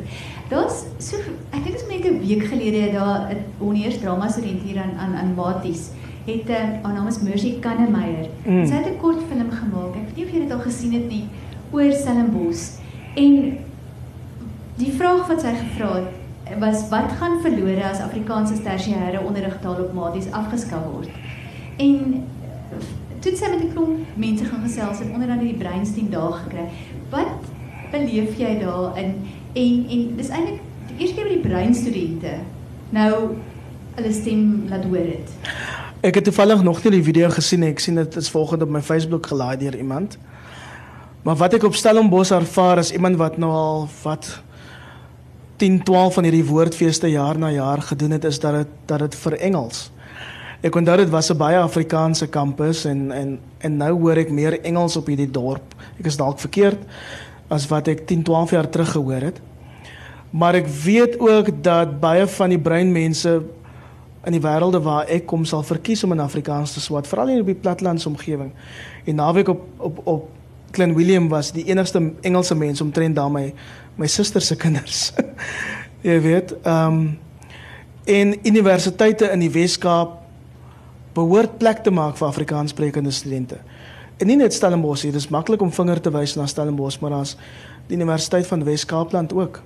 Daar's 0.49 0.83
so 0.97 1.17
ek 1.51 1.63
dink 1.63 1.65
dit 1.65 1.81
is 1.81 1.87
net 1.87 2.05
'n 2.11 2.19
week 2.27 2.43
gelede 2.43 2.91
daar 2.91 3.31
'n 3.31 3.43
honeurs 3.59 3.99
drama 3.99 4.27
student 4.27 4.61
hier 4.61 4.81
aan 4.81 4.97
aan 4.97 5.15
aan 5.15 5.33
Maties 5.35 5.89
het 6.25 6.47
'n 6.47 6.51
uh, 6.51 6.83
haar 6.83 6.93
naam 6.93 7.07
is 7.07 7.19
Mercy 7.19 7.59
Kannemeyer. 7.59 8.27
Mm. 8.45 8.65
Sy 8.65 8.73
het 8.73 8.93
'n 8.93 8.97
kort 8.97 9.21
film 9.29 9.51
gemaak. 9.51 9.95
Ek 9.95 10.05
weet 10.05 10.15
nie 10.15 10.25
of 10.25 10.31
jy 10.31 10.39
dit 10.39 10.51
al 10.51 10.59
gesien 10.59 10.93
het 10.93 11.07
nie 11.09 11.25
oor 11.71 11.91
Stellenbosch. 11.91 12.82
En 13.13 13.57
die 14.75 14.91
vraag 14.91 15.27
wat 15.27 15.41
sy 15.41 15.53
gevra 15.59 15.93
het 15.99 16.59
was 16.59 16.87
wat 16.89 17.11
gaan 17.19 17.39
verlore 17.41 17.83
as 17.87 18.01
Afrikaanse 18.03 18.57
tersiêre 18.61 19.21
onderrigtaal 19.23 19.83
op 19.85 19.93
Maties 19.93 20.31
afgeskaf 20.31 20.83
word. 20.91 21.09
En 21.77 22.23
toe 23.23 23.35
sy 23.35 23.49
met 23.49 23.63
'n 23.63 23.71
klomp 23.73 24.17
mense 24.19 24.45
gaan 24.45 24.63
gesels 24.63 24.99
en 24.99 25.13
onder 25.13 25.29
andere 25.29 25.51
die 25.51 25.61
brainstem 25.63 26.09
daar 26.09 26.33
gekry. 26.33 26.65
Wat 27.09 27.39
beleef 27.91 28.37
jy 28.37 28.59
daarin? 28.59 29.15
En 29.53 29.85
en 29.89 30.15
dis 30.15 30.29
eintlik 30.29 30.59
die 30.87 30.97
eerste 30.97 31.15
keer 31.15 31.27
by 31.27 31.33
die 31.33 31.47
breinstudente 31.47 32.33
nou 32.89 33.35
hulle 33.95 34.13
stem 34.13 34.65
laat 34.69 34.83
hoor 34.83 34.97
het. 34.97 35.29
Ek 36.01 36.15
het 36.15 36.23
toevallig 36.23 36.63
nog 36.63 36.83
nie 36.83 36.91
die 36.91 37.03
video 37.03 37.29
gesien 37.29 37.59
nie. 37.59 37.69
Ek 37.69 37.79
sien 37.79 37.95
dit 37.95 38.15
is 38.15 38.29
volgende 38.29 38.65
op 38.65 38.71
my 38.71 38.81
Facebook 38.81 39.27
gelaai 39.27 39.57
deur 39.57 39.77
iemand. 39.77 40.17
Maar 41.23 41.35
wat 41.39 41.53
ek 41.55 41.63
op 41.63 41.75
Stellenbosch 41.75 42.33
ervaar 42.35 42.81
is 42.81 42.91
iemand 42.91 43.15
wat 43.15 43.37
nou 43.39 43.51
al 43.51 43.85
wat 44.01 44.27
10, 45.61 45.83
12 45.87 46.13
van 46.13 46.25
hierdie 46.27 46.45
woordfeeste 46.45 47.07
jaar 47.07 47.37
na 47.39 47.51
jaar 47.51 47.81
gedoen 47.81 48.11
het 48.11 48.25
is 48.27 48.39
dat 48.43 48.53
dit 48.53 48.73
dat 48.85 48.99
dit 48.99 49.15
vir 49.15 49.37
Engels. 49.47 49.85
Ek 50.63 50.75
onthou 50.75 50.97
dit 50.97 51.09
was 51.09 51.31
'n 51.31 51.37
baie 51.37 51.57
Afrikaanse 51.57 52.27
kampus 52.27 52.85
en 52.85 53.11
en 53.11 53.39
en 53.57 53.77
nou 53.77 53.91
hoor 53.99 54.17
ek 54.17 54.31
meer 54.31 54.59
Engels 54.61 54.97
op 54.97 55.07
hierdie 55.07 55.31
dorp. 55.31 55.75
Ek 55.99 56.05
is 56.05 56.17
dalk 56.17 56.39
verkeerd 56.39 56.79
as 57.47 57.67
wat 57.67 57.87
ek 57.87 58.07
10, 58.07 58.23
12 58.23 58.51
jaar 58.51 58.69
terug 58.69 58.91
gehoor 58.91 59.21
het. 59.21 59.41
Maar 60.29 60.55
ek 60.55 60.67
weet 60.67 61.19
ook 61.19 61.63
dat 61.63 61.99
baie 61.99 62.27
van 62.27 62.49
die 62.49 62.59
breinmense 62.59 63.43
in 64.25 64.31
die 64.31 64.41
wêrelde 64.41 64.81
waar 64.81 65.05
ek 65.07 65.25
kom 65.25 65.45
sal 65.45 65.63
verkies 65.63 66.03
om 66.03 66.11
in 66.11 66.19
Afrikaans 66.19 66.73
te 66.73 66.79
swat, 66.79 67.07
veral 67.07 67.27
in 67.27 67.45
die 67.45 67.55
plattelandse 67.55 68.09
omgewing. 68.09 68.51
En 69.05 69.15
naweek 69.15 69.47
op 69.47 69.61
op 69.77 70.07
op 70.07 70.29
Glen 70.73 70.95
William 70.97 71.29
was 71.29 71.51
die 71.53 71.65
enigste 71.69 72.01
Engelse 72.21 72.55
mens 72.55 72.81
omtrent 72.81 73.15
daar 73.15 73.31
my 73.31 73.53
my 73.95 74.07
suster 74.09 74.41
se 74.41 74.55
kinders. 74.57 75.11
Jy 76.07 76.21
weet, 76.21 76.55
ehm 76.63 76.93
um, 76.93 77.19
en 78.03 78.33
universiteite 78.43 79.29
in 79.31 79.39
die 79.39 79.51
Wes-Kaap 79.51 80.17
behoort 81.15 81.53
plek 81.57 81.85
te 81.85 81.91
maak 81.91 82.17
vir 82.19 82.27
Afrikaanssprekende 82.27 83.13
studente. 83.15 83.61
En 84.17 84.27
nie 84.27 84.35
net 84.35 84.53
Stellenbosch 84.53 85.05
nie, 85.05 85.13
dis 85.15 85.29
maklik 85.31 85.61
om 85.63 85.71
vinger 85.71 86.01
te 86.03 86.11
wys 86.11 86.33
na 86.35 86.47
Stellenbosch, 86.49 86.99
maar 86.99 87.15
daar's 87.15 87.37
die 87.87 87.95
Universiteit 87.95 88.49
van 88.49 88.65
Wes-Kaapland 88.67 89.31
ook. 89.33 89.61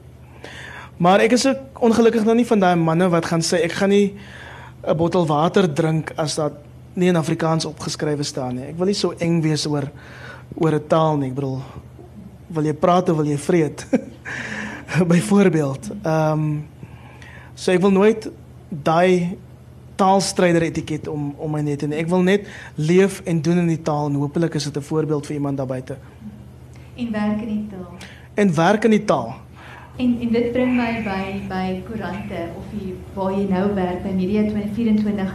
Maar 1.01 1.23
ek 1.25 1.33
is 1.37 1.47
ook 1.47 1.81
ongelukkig 1.87 2.25
nog 2.25 2.37
nie 2.37 2.45
van 2.45 2.61
daai 2.61 2.75
manne 2.75 3.09
wat 3.09 3.25
gaan 3.31 3.41
sê 3.41 3.63
ek 3.65 3.79
gaan 3.79 3.89
nie 3.89 4.13
'n 4.85 4.97
bottel 4.97 5.25
water 5.25 5.65
drink 5.73 6.11
as 6.15 6.35
dat 6.35 6.53
nie 6.93 7.09
in 7.09 7.15
Afrikaans 7.15 7.65
opgeskrywe 7.65 8.23
staan 8.23 8.55
nie. 8.55 8.69
Ek 8.69 8.77
wil 8.77 8.85
nie 8.85 8.97
so 8.97 9.13
eng 9.17 9.41
wees 9.41 9.65
oor 9.65 9.89
oor 10.55 10.73
'n 10.73 10.87
taal 10.87 11.17
nie. 11.17 11.29
Ek 11.29 11.35
bedoel 11.35 11.61
wil 12.47 12.63
jy 12.63 12.73
praat 12.73 13.09
of 13.09 13.17
wil 13.17 13.27
jy 13.27 13.37
vreet? 13.37 13.87
Byvoorbeeld. 15.11 15.91
Ehm 16.03 16.31
um, 16.31 16.65
so 17.57 17.71
ek 17.71 17.81
wil 17.81 17.91
nooit 17.91 18.29
daai 18.69 19.37
taalstryder 19.97 20.61
etiket 20.61 21.07
om 21.07 21.33
om 21.37 21.51
my 21.51 21.63
net 21.65 21.83
en 21.83 21.95
ek 21.97 22.07
wil 22.11 22.21
net 22.21 22.45
leef 22.75 23.21
en 23.25 23.41
doen 23.41 23.63
in 23.63 23.71
die 23.71 23.81
taal 23.81 24.11
en 24.11 24.19
hopelik 24.21 24.55
is 24.59 24.69
dit 24.69 24.77
'n 24.77 24.89
voorbeeld 24.89 25.25
vir 25.25 25.35
iemand 25.35 25.57
daar 25.57 25.67
buite. 25.67 25.97
En 26.95 27.11
werk 27.11 27.41
in 27.41 27.47
die 27.47 27.67
taal. 27.69 27.91
En 28.33 28.55
werk 28.55 28.83
in 28.83 28.91
die 28.91 29.05
taal. 29.05 29.35
En 29.97 30.19
en 30.21 30.31
dit 30.31 30.51
bring 30.51 30.75
my 30.77 31.01
by 31.03 31.23
by 31.49 31.81
koerante 31.89 32.41
of 32.57 32.65
jy 32.71 32.93
waar 33.13 33.31
jy 33.31 33.45
nou 33.49 33.73
werk 33.73 34.03
by 34.03 34.13
Media 34.13 34.41
2024. 34.41 35.33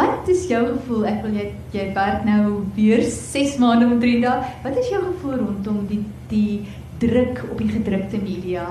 Wat 0.00 0.28
is 0.32 0.46
jou 0.48 0.60
gevoel? 0.64 1.02
Ek 1.10 1.18
wil 1.24 1.34
jy 1.36 1.46
jy 1.74 1.90
werk 1.96 2.22
nou 2.24 2.62
weer 2.76 3.02
6 3.04 3.58
maande 3.60 3.88
omtrent 3.90 4.24
daar. 4.24 4.46
Wat 4.64 4.78
is 4.80 4.88
jou 4.88 5.00
gevoel 5.02 5.42
rondom 5.42 5.82
die 5.90 6.00
die 6.30 6.60
druk 7.02 7.42
op 7.50 7.58
die 7.60 7.68
gedrukte 7.68 8.20
media? 8.22 8.64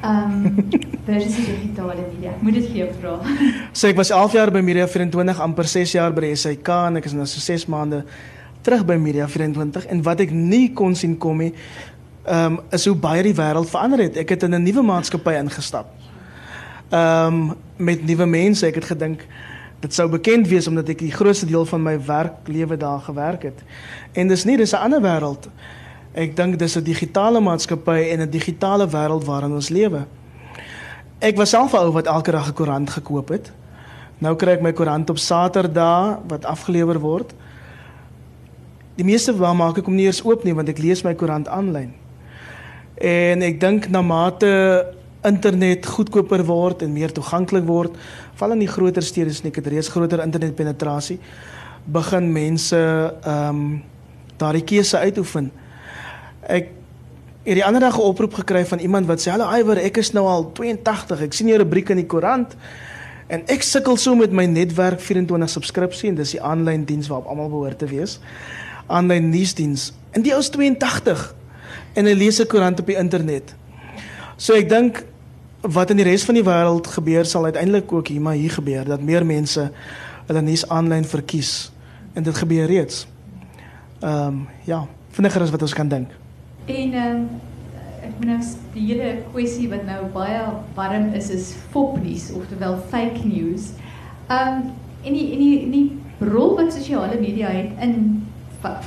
Ehm 0.00 0.46
um, 0.46 0.68
versus 1.08 1.34
die 1.34 1.46
digitale 1.48 1.96
media. 2.12 2.36
Moet 2.40 2.60
dit 2.60 2.68
vir 2.70 2.78
jou 2.84 2.88
vra. 3.00 3.16
So 3.78 3.90
ek 3.90 3.98
was 3.98 4.12
11 4.14 4.36
jaar 4.38 4.52
by 4.54 4.62
Media 4.64 4.86
24, 4.86 5.42
amper 5.42 5.66
6 5.68 5.96
jaar 5.98 6.14
by 6.14 6.28
die 6.28 6.38
SAK 6.38 6.70
en 6.86 7.00
ek 7.02 7.10
is 7.10 7.16
nou 7.18 7.26
so 7.26 7.42
6 7.42 7.66
maande 7.72 8.04
terug 8.62 8.86
by 8.86 8.98
Media 9.00 9.26
24 9.28 9.90
en 9.90 10.02
wat 10.06 10.22
ek 10.22 10.34
nie 10.36 10.68
kon 10.76 10.94
sien 10.94 11.18
kom 11.18 11.42
nie, 11.42 11.52
ehm 12.28 12.60
um, 12.60 12.62
is 12.70 12.86
hoe 12.86 12.94
baie 12.94 13.26
die 13.26 13.34
wêreld 13.34 13.72
verander 13.72 14.06
het. 14.06 14.22
Ek 14.22 14.36
het 14.36 14.46
in 14.46 14.54
'n 14.54 14.62
nuwe 14.62 14.86
maatskappy 14.94 15.34
ingestap. 15.42 15.90
Ehm 16.94 17.40
um, 17.50 17.56
met 17.80 18.06
nuwe 18.06 18.26
mense, 18.28 18.66
ek 18.66 18.78
het 18.84 18.92
gedink 18.94 19.26
dit 19.80 19.94
sou 19.94 20.08
bekend 20.08 20.48
wees 20.48 20.68
omdat 20.68 20.88
ek 20.92 20.98
die 20.98 21.12
grootste 21.12 21.46
deel 21.48 21.64
van 21.64 21.82
my 21.82 21.96
werklewe 22.04 22.76
daar 22.76 23.00
gewerk 23.00 23.42
het. 23.48 23.62
En 24.12 24.28
dis 24.28 24.44
nie, 24.44 24.56
dis 24.56 24.72
'n 24.72 24.84
ander 24.84 25.00
wêreld. 25.00 25.48
Ek 26.12 26.36
dink 26.36 26.58
dis 26.58 26.76
'n 26.76 26.82
digitale 26.82 27.40
maatskappy 27.40 28.10
en 28.12 28.20
'n 28.20 28.30
digitale 28.30 28.88
wêreld 28.88 29.24
waarin 29.24 29.52
ons 29.52 29.68
lewe. 29.68 30.06
Ek 31.18 31.36
was 31.36 31.50
self 31.50 31.72
'n 31.72 31.76
ou 31.76 31.92
wat 31.92 32.06
elke 32.06 32.30
dag 32.30 32.48
'n 32.48 32.52
koerant 32.52 32.90
gekoop 32.90 33.28
het. 33.28 33.52
Nou 34.18 34.36
kry 34.36 34.50
ek 34.50 34.62
my 34.62 34.72
koerant 34.72 35.10
op 35.10 35.18
Saterdag 35.18 36.18
wat 36.28 36.44
afgelewer 36.44 36.98
word. 36.98 37.32
Die 38.94 39.04
meeste 39.04 39.36
waar 39.36 39.56
maak 39.56 39.78
ek 39.78 39.84
hom 39.84 39.94
nie 39.94 40.04
eers 40.04 40.24
oop 40.24 40.44
nie 40.44 40.54
want 40.54 40.68
ek 40.68 40.78
lees 40.78 41.02
my 41.02 41.14
koerant 41.14 41.48
aanlyn. 41.48 41.92
En 43.00 43.42
ek 43.42 43.60
dink 43.60 43.88
na 43.88 44.02
mate 44.02 44.86
internet 45.24 45.86
goedkoper 45.86 46.44
word 46.44 46.82
en 46.82 46.92
meer 46.92 47.12
toeganklik 47.12 47.64
word, 47.64 47.96
val 48.34 48.52
in 48.52 48.58
die 48.58 48.70
groter 48.70 49.02
stede 49.02 49.32
sien 49.32 49.50
ek 49.50 49.54
dit 49.54 49.66
reeds 49.66 49.88
groter 49.88 50.22
internetpenetrasie 50.24 51.18
begin 51.86 52.32
mense 52.32 52.76
ehm 52.76 53.48
um, 53.48 53.82
daardie 54.40 54.64
keuse 54.64 54.96
uitoefen 54.96 55.50
ek 56.48 56.70
het 57.44 57.56
die 57.56 57.64
ander 57.64 57.80
dag 57.80 57.96
'n 57.96 58.00
oproep 58.00 58.34
gekry 58.34 58.66
van 58.66 58.78
iemand 58.78 59.06
wat 59.06 59.20
sê: 59.20 59.30
"Hallo 59.30 59.48
Iwer, 59.58 59.78
ek 59.78 59.96
is 59.96 60.12
nou 60.12 60.26
al 60.26 60.52
82. 60.52 61.20
Ek 61.20 61.32
sien 61.32 61.48
jou 61.48 61.58
rubriek 61.58 61.88
in 61.90 61.96
die 61.96 62.06
koerant 62.06 62.56
en 63.28 63.42
ek 63.46 63.62
sukkel 63.62 63.96
so 63.96 64.14
met 64.14 64.32
my 64.32 64.44
netwerk 64.44 65.00
24 65.00 65.50
subskripsie 65.50 66.08
en 66.08 66.14
dis 66.14 66.30
die 66.30 66.42
aanlyn 66.42 66.84
diens 66.84 67.08
waarop 67.08 67.26
almal 67.26 67.48
behoort 67.48 67.78
te 67.78 67.86
wees. 67.86 68.20
Aanlyn 68.86 69.30
nuusdiens. 69.30 69.92
En 70.10 70.22
die 70.22 70.32
ou 70.32 70.40
is 70.40 70.50
82 70.50 71.34
en 71.94 72.06
hy 72.06 72.12
lees 72.12 72.40
'n 72.40 72.46
koerant 72.46 72.80
op 72.80 72.86
die 72.86 72.96
internet. 72.96 73.54
So 74.36 74.54
ek 74.54 74.68
dink 74.68 75.04
wat 75.60 75.90
in 75.90 76.00
die 76.00 76.06
res 76.06 76.24
van 76.24 76.38
die 76.38 76.44
wêreld 76.44 76.86
gebeur 76.86 77.26
sal 77.28 77.44
uiteindelik 77.44 77.92
ook 77.92 78.08
hier 78.08 78.20
maar 78.20 78.38
hier 78.38 78.50
gebeur 78.50 78.84
dat 78.84 79.02
meer 79.04 79.26
mense 79.26 79.70
hulle 80.26 80.42
nuus 80.42 80.68
aanlyn 80.68 81.04
verkies 81.04 81.70
en 82.14 82.22
dit 82.22 82.36
gebeur 82.36 82.66
reeds. 82.66 83.06
Ehm 84.00 84.26
um, 84.26 84.48
ja, 84.64 84.86
vinniger 85.10 85.42
as 85.42 85.50
wat 85.50 85.62
ons 85.62 85.74
kan 85.74 85.88
dink. 85.88 86.10
En 86.64 86.92
ehm 86.92 87.16
um, 87.16 87.28
ek 88.00 88.12
moet 88.16 88.26
nou 88.26 88.40
die 88.72 88.86
hele 88.86 89.10
kwessie 89.32 89.68
wat 89.68 89.84
nou 89.84 90.06
baie 90.14 90.40
warm 90.74 91.12
is 91.14 91.30
is 91.30 91.52
fopnuus 91.70 92.30
oftewel 92.32 92.78
fake 92.88 93.24
news. 93.24 93.72
Ehm 94.28 94.48
um, 94.48 94.70
en 95.04 95.12
die 95.12 95.32
en 95.32 95.38
die 95.38 95.60
en 95.64 95.70
die 95.70 95.88
rol 96.32 96.56
wat 96.56 96.72
sosiale 96.72 97.20
media 97.20 97.48
het 97.48 97.76
in 97.80 98.26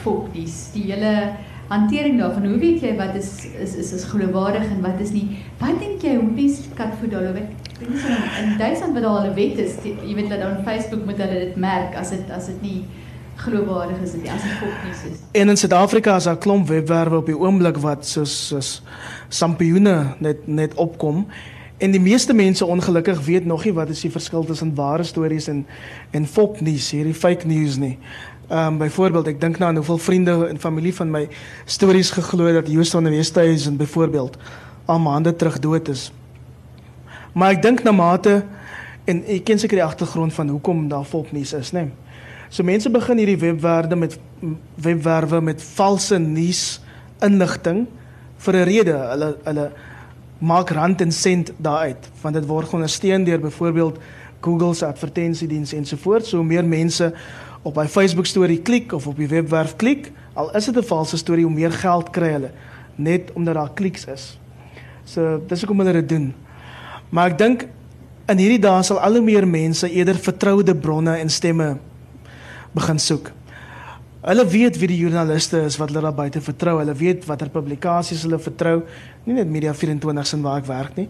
fopnuus, 0.02 0.70
die 0.74 0.84
hele 0.92 1.34
hantering 1.74 2.20
daarvan. 2.20 2.46
Hoe 2.46 2.60
weet 2.62 2.82
jy 2.86 2.96
wat 3.00 3.16
is 3.20 3.32
is 3.62 3.76
is 3.82 3.94
is 3.98 4.04
geloofwaardig 4.12 4.66
en 4.70 4.82
wat 4.82 5.00
is 5.04 5.14
nie? 5.16 5.28
Wat 5.62 5.80
dink 5.82 6.04
jy 6.06 6.16
hoe 6.20 6.30
mense 6.30 6.74
kat 6.78 6.98
vir 7.02 7.14
daai 7.14 7.32
week? 7.38 7.54
Dink 7.80 7.96
jy 7.98 8.18
in 8.42 8.58
Duitsland 8.58 8.94
wat 8.98 9.08
daar 9.08 9.30
'n 9.30 9.38
wet 9.38 9.64
is, 9.66 9.80
die, 9.84 9.96
jy 10.08 10.16
weet 10.16 10.30
dat 10.30 10.40
dan 10.40 10.64
Facebook 10.68 11.06
moet 11.06 11.18
hulle 11.18 11.40
dit 11.40 11.56
merk 11.56 11.96
as 11.96 12.10
dit 12.10 12.32
as 12.32 12.46
dit 12.52 12.62
nie 12.62 12.84
geloofwaardig 13.36 14.02
is 14.04 14.12
dit 14.12 14.30
as 14.30 14.42
dit 14.42 14.52
fopnuus 14.62 15.02
is. 15.12 15.18
En 15.32 15.50
in 15.50 15.58
Suid-Afrika 15.58 16.16
is 16.16 16.24
daar 16.24 16.38
klomp 16.38 16.68
webwerwe 16.68 17.18
op 17.18 17.26
die 17.26 17.38
oomblik 17.38 17.78
wat 17.78 18.06
soos 18.06 18.48
soos 18.48 18.82
sampioene 19.30 20.16
net 20.20 20.48
net 20.48 20.74
opkom. 20.74 21.26
En 21.78 21.92
die 21.92 22.02
meeste 22.02 22.34
mense 22.34 22.66
ongelukkig 22.66 23.26
weet 23.26 23.46
nog 23.46 23.64
nie 23.66 23.74
wat 23.74 23.90
is 23.90 24.02
die 24.06 24.12
verskil 24.12 24.46
tussen 24.46 24.76
ware 24.76 25.04
stories 25.04 25.48
en 25.48 25.66
en 26.12 26.28
fopnuus, 26.28 26.92
hierdie 26.92 27.14
fake 27.14 27.48
news 27.48 27.78
nie. 27.78 27.98
Ehm 28.48 28.74
um, 28.74 28.78
byvoorbeeld, 28.78 29.28
ek 29.28 29.40
dink 29.42 29.58
nou 29.58 29.70
aan 29.70 29.76
hoeveel 29.76 29.98
vriende 29.98 30.48
en 30.48 30.60
familie 30.60 30.94
van 30.96 31.12
my 31.12 31.28
stories 31.66 32.12
geglo 32.12 32.52
dat 32.54 32.68
Joost 32.72 32.92
van 32.92 33.04
der 33.04 33.14
Westhuizen 33.14 33.78
byvoorbeeld 33.78 34.38
al 34.86 35.00
maande 35.00 35.36
terug 35.36 35.60
dood 35.60 35.88
is. 35.88 36.12
Maar 37.34 37.52
ek 37.52 37.62
dink 37.62 37.84
na 37.84 37.92
mate 37.92 38.44
en 39.06 39.24
ek 39.26 39.44
ken 39.44 39.60
seker 39.60 39.80
die 39.80 39.86
agtergrond 39.86 40.34
van 40.34 40.50
hoekom 40.50 40.88
daar 40.88 41.06
fopnuus 41.08 41.54
is, 41.54 41.72
né? 41.72 41.88
Nee. 41.88 41.92
So 42.54 42.64
mense 42.64 42.90
begin 42.94 43.18
hierdie 43.18 43.40
webwerwe 43.42 43.96
met 43.98 44.20
webwerwe 44.76 45.40
met 45.42 45.64
valse 45.74 46.20
nuus 46.22 46.82
inligting 47.26 47.88
vir 48.38 48.56
'n 48.56 48.64
rede. 48.64 48.94
Hulle 48.94 49.38
hulle 49.44 49.72
maak 50.38 50.70
rand 50.70 51.02
en 51.02 51.12
sent 51.12 51.52
daaruit 51.58 52.10
want 52.22 52.36
dit 52.36 52.46
word 52.46 52.74
ondersteun 52.74 53.24
deur 53.24 53.40
byvoorbeeld 53.40 53.98
Google 54.42 54.74
se 54.74 54.86
advertensiediens 54.86 55.74
ensovoorts. 55.74 56.30
So 56.30 56.44
meer 56.44 56.66
mense 56.66 57.14
op 57.64 57.74
by 57.74 57.86
Facebook 57.88 58.28
storie 58.28 58.60
klik 58.62 58.92
of 58.94 59.08
op 59.08 59.18
die 59.18 59.28
webwerf 59.28 59.76
klik, 59.80 60.12
al 60.34 60.52
is 60.56 60.66
dit 60.66 60.78
'n 60.78 60.84
valse 60.84 61.18
storie, 61.18 61.46
hoe 61.46 61.54
meer 61.54 61.72
geld 61.72 62.10
kry 62.10 62.32
hulle 62.32 62.52
net 62.96 63.32
omdat 63.34 63.54
daar 63.54 63.74
kliks 63.74 64.06
is. 64.06 64.38
So 65.06 65.42
dis 65.48 65.62
hoekom 65.62 65.80
hulle 65.80 65.94
dit 65.94 66.10
doen. 66.10 66.34
Maar 67.10 67.32
ek 67.34 67.38
dink 67.38 67.68
in 68.32 68.38
hierdie 68.38 68.62
dae 68.62 68.84
sal 68.84 69.00
al 69.00 69.20
hoe 69.20 69.26
meer 69.26 69.48
mense 69.48 69.90
eerder 69.90 70.16
vertroude 70.16 70.76
bronne 70.76 71.18
en 71.18 71.30
stemme 71.30 71.78
begin 72.74 73.00
soek. 73.00 73.32
Hulle 74.24 74.46
weet 74.48 74.78
wie 74.80 74.88
die 74.88 74.98
joernaliste 75.02 75.66
is 75.68 75.76
wat 75.78 75.90
hulle 75.92 76.02
daar 76.02 76.16
buite 76.16 76.42
vertrou. 76.42 76.78
Hulle 76.80 76.94
weet 76.96 77.26
watter 77.28 77.50
publikasies 77.52 78.22
hulle 78.24 78.40
vertrou. 78.40 78.78
Nie 79.26 79.36
net 79.36 79.50
Media 79.52 79.74
24 79.76 80.28
sin 80.28 80.42
waar 80.46 80.62
ek 80.62 80.70
werk 80.70 80.96
nie. 80.96 81.10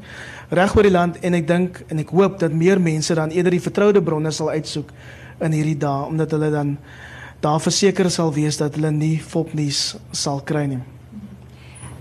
Reg 0.50 0.74
oor 0.76 0.88
die 0.88 0.94
land 0.94 1.20
en 1.22 1.38
ek 1.38 1.48
dink 1.48 1.84
en 1.94 2.02
ek 2.02 2.10
hoop 2.10 2.40
dat 2.42 2.56
meer 2.58 2.82
mense 2.82 3.14
dan 3.14 3.30
eerder 3.30 3.54
die 3.54 3.62
vertroude 3.62 4.02
bronne 4.02 4.32
sal 4.34 4.50
uitsoek 4.50 4.90
in 5.42 5.56
hierdie 5.56 5.78
dae 5.80 6.08
omdat 6.10 6.32
hulle 6.36 6.52
dan 6.52 6.78
daar 7.44 7.60
verseker 7.60 8.10
sal 8.12 8.34
wees 8.34 8.58
dat 8.58 8.76
hulle 8.76 8.92
nie 8.92 9.18
fopnuus 9.20 9.96
sal 10.12 10.42
kry 10.46 10.66
nie. 10.72 10.82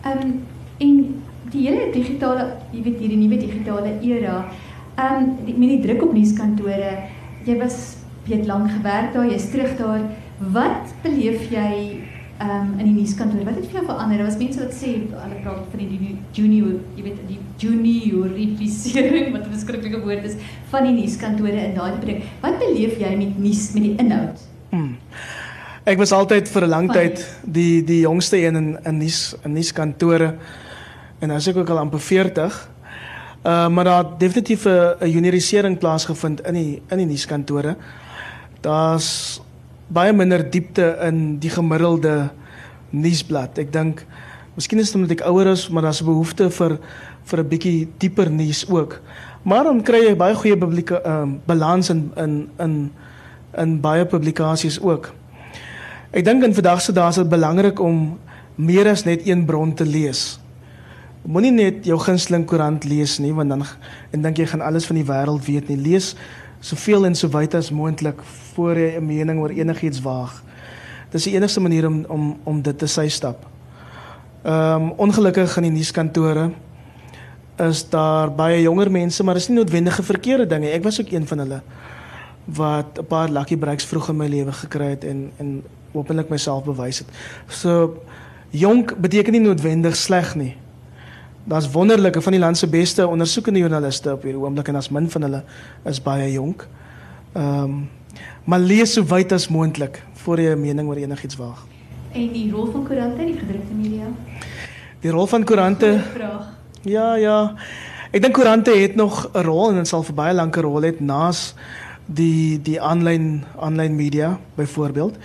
Ehm 0.02 0.22
um, 0.22 0.34
en 0.82 1.22
die 1.52 1.66
hele 1.68 1.90
digitale, 1.94 2.46
jy 2.72 2.82
weet 2.82 3.00
hierdie 3.02 3.18
nuwe 3.20 3.38
digitale 3.38 3.96
era, 4.02 4.38
ehm 4.96 5.18
um, 5.22 5.58
met 5.58 5.68
die 5.76 5.82
druk 5.84 6.06
op 6.08 6.14
nuuskantore, 6.16 6.94
jy 7.46 7.58
was 7.60 7.78
jy 8.26 8.38
het 8.38 8.46
lank 8.46 8.70
gewerk 8.70 9.12
daar, 9.14 9.26
jy's 9.30 9.50
terug 9.50 9.76
daar. 9.78 10.02
Wat 10.54 10.94
beleef 11.02 11.50
jy 11.50 12.02
um, 12.42 12.72
in 12.78 12.88
die 12.88 12.94
nuuskantoor? 13.00 13.44
Wat 13.46 13.58
het 13.58 13.68
vir 13.68 13.78
jou 13.80 13.84
verander? 13.86 14.18
Daar 14.20 14.28
was 14.28 14.38
mense 14.40 14.60
wat 14.60 14.74
sê 14.76 14.92
hulle 15.10 15.38
praat 15.42 15.68
van 15.72 15.82
die 15.82 16.16
junior, 16.36 16.74
jy 16.96 17.04
weet 17.06 17.22
die 17.28 17.38
juniorifiering 17.62 19.30
wat 19.34 19.46
'n 19.46 19.52
verskriklike 19.52 20.02
woord 20.02 20.24
is 20.24 20.36
van 20.70 20.88
die 20.88 20.96
nuuskantore 20.96 21.60
in 21.68 21.74
daai 21.74 21.92
plek. 22.00 22.26
Wat 22.40 22.58
beleef 22.58 22.98
jy 22.98 23.14
met 23.16 23.38
nuus 23.38 23.72
met 23.74 23.82
die 23.82 23.96
inhoud? 23.96 24.42
Hmm. 24.70 24.96
Ek 25.84 25.98
was 25.98 26.12
altyd 26.12 26.48
vir 26.48 26.62
'n 26.62 26.70
lang 26.70 26.92
tyd 26.92 27.24
die 27.44 27.82
die 27.84 28.00
jongste 28.00 28.36
een 28.38 28.56
in 28.56 28.78
in 28.84 28.98
nuus 28.98 29.34
in 29.44 29.52
nuuskantore 29.52 30.36
en 31.20 31.30
as 31.30 31.48
ek 31.48 31.56
ook 31.56 31.70
al 31.70 31.78
amper 31.78 32.00
40 32.00 32.72
Uh 33.42 33.68
maar 33.68 33.84
daar 33.84 34.04
het 34.04 34.20
definitief 34.20 34.64
'n 34.64 35.10
juniorisering 35.10 35.78
plaasgevind 35.78 36.40
in 36.46 36.54
die 36.54 36.82
in 36.88 36.96
die 36.96 37.06
nuuskantore. 37.06 37.76
Daar's 38.60 39.40
baie 39.88 40.12
minder 40.12 40.50
diepte 40.50 40.98
in 41.06 41.38
die 41.38 41.50
gemiddelde 41.50 42.30
nuusblad. 42.90 43.58
Ek 43.58 43.72
dink 43.72 44.04
miskien 44.56 44.78
is 44.78 44.92
dit 44.92 45.00
omdat 45.00 45.16
ek 45.16 45.26
ouer 45.26 45.52
is, 45.52 45.68
maar 45.68 45.82
daar's 45.82 46.02
'n 46.02 46.06
behoefte 46.06 46.50
vir 46.50 46.78
vir 47.24 47.38
'n 47.38 47.48
bietjie 47.48 47.88
dieper 47.98 48.30
nuus 48.30 48.68
ook. 48.68 49.00
Maar 49.42 49.64
dan 49.64 49.82
kry 49.82 49.98
jy 50.06 50.16
baie 50.16 50.34
goeie 50.34 50.58
publieke 50.58 51.00
ehm 51.02 51.22
um, 51.22 51.40
balans 51.46 51.90
in 51.90 52.12
in 52.16 52.50
in 52.58 52.92
in 53.58 53.80
baie 53.80 54.06
publikasies 54.06 54.80
ook. 54.80 55.12
Ek 56.12 56.24
dink 56.24 56.44
in 56.44 56.54
vandag 56.54 56.80
se 56.80 56.92
dae 56.92 57.08
is 57.08 57.14
dit 57.14 57.28
belangrik 57.28 57.80
om 57.80 58.18
meer 58.54 58.88
as 58.88 59.04
net 59.04 59.26
een 59.26 59.44
bron 59.44 59.74
te 59.74 59.84
lees. 59.84 60.38
Moenie 61.22 61.52
net 61.52 61.84
jou 61.84 61.98
gunsteling 61.98 62.44
koerant 62.46 62.84
lees 62.84 63.18
nie, 63.18 63.32
want 63.32 63.48
dan 63.48 63.64
en 64.10 64.22
dink 64.22 64.36
jy 64.36 64.46
gaan 64.46 64.60
alles 64.60 64.86
van 64.86 64.96
die 64.96 65.06
wêreld 65.06 65.44
weet 65.46 65.68
nie. 65.68 65.76
Lees 65.76 66.14
soveel 66.62 67.06
en 67.08 67.16
so 67.18 67.28
wyd 67.32 67.54
as 67.58 67.70
moontlik 67.74 68.22
voor 68.54 68.78
jy 68.78 68.96
'n 68.96 69.06
mening 69.06 69.40
oor 69.40 69.50
enigiets 69.50 70.00
waag. 70.00 70.42
Dis 71.10 71.24
die 71.24 71.34
enigste 71.34 71.60
manier 71.60 71.86
om 71.86 72.04
om 72.08 72.38
om 72.44 72.62
dit 72.62 72.78
te 72.78 72.86
sy 72.86 73.08
stap. 73.08 73.46
Ehm 74.42 74.82
um, 74.82 74.92
ongelukkig 74.96 75.52
gaan 75.52 75.62
die 75.62 75.72
nuuskantore 75.72 76.50
is 77.58 77.88
daar 77.90 78.30
baie 78.30 78.62
jonger 78.62 78.90
mense, 78.90 79.24
maar 79.24 79.34
dis 79.34 79.48
nie 79.48 79.56
noodwendige 79.56 80.02
verkeerde 80.02 80.46
dinge. 80.46 80.70
Ek 80.70 80.82
was 80.82 81.00
ook 81.00 81.10
een 81.10 81.26
van 81.26 81.38
hulle 81.38 81.60
wat 82.44 82.98
'n 82.98 83.06
paar 83.06 83.28
lucky 83.28 83.56
breaks 83.56 83.84
vroeg 83.84 84.08
in 84.08 84.16
my 84.16 84.26
lewe 84.26 84.52
gekry 84.52 84.90
het 84.90 85.04
en 85.04 85.30
en 85.36 85.62
openlik 85.92 86.28
myself 86.28 86.64
bewys 86.64 86.98
het. 86.98 87.08
So 87.48 88.02
jonk 88.50 88.96
beteken 89.00 89.32
nie 89.32 89.40
noodwendig 89.40 89.96
sleg 89.96 90.34
nie. 90.34 90.56
Daar's 91.44 91.70
wonderlike 91.70 92.22
van 92.22 92.32
die 92.32 92.40
land 92.40 92.58
se 92.58 92.68
beste 92.68 93.06
ondersoekende 93.06 93.58
joernaliste 93.58 94.12
op 94.12 94.22
hierdie 94.22 94.42
oomblik 94.42 94.68
en 94.68 94.78
as 94.78 94.88
min 94.90 95.10
van 95.10 95.22
hulle 95.22 95.42
is 95.84 96.02
baie 96.02 96.32
jonk. 96.32 96.68
Ehm 97.32 97.64
um, 97.64 97.88
maar 98.44 98.58
lees 98.58 98.92
so 98.92 99.04
wyd 99.06 99.32
as 99.32 99.48
moontlik 99.48 100.02
voor 100.24 100.40
jy 100.40 100.54
'n 100.54 100.60
mening 100.60 100.88
oor 100.88 100.96
enigiets 100.96 101.36
waag. 101.36 101.66
En 102.12 102.32
die 102.32 102.50
rol 102.50 102.66
van 102.66 102.84
koerante 102.84 103.20
in 103.20 103.26
die 103.26 103.38
gedrukte 103.38 103.74
media? 103.74 104.06
Die 105.00 105.10
rol 105.10 105.26
van 105.26 105.44
koerante 105.44 106.00
Vraag. 106.14 106.46
Ja, 106.82 107.14
ja. 107.14 107.54
Ek 108.10 108.22
dink 108.22 108.34
koerante 108.34 108.70
het 108.70 108.94
nog 108.94 109.30
'n 109.32 109.42
rol 109.42 109.70
en 109.70 109.76
dit 109.76 109.88
sal 109.88 110.02
vir 110.02 110.14
baie 110.14 110.34
lank 110.34 110.56
'n 110.56 110.60
rol 110.60 110.82
hê 110.82 111.00
naas 111.00 111.54
die 112.06 112.62
die 112.62 112.80
aanlyn 112.80 113.44
aanlyn 113.56 113.96
media 113.96 114.38
byvoorbeeld. 114.54 115.16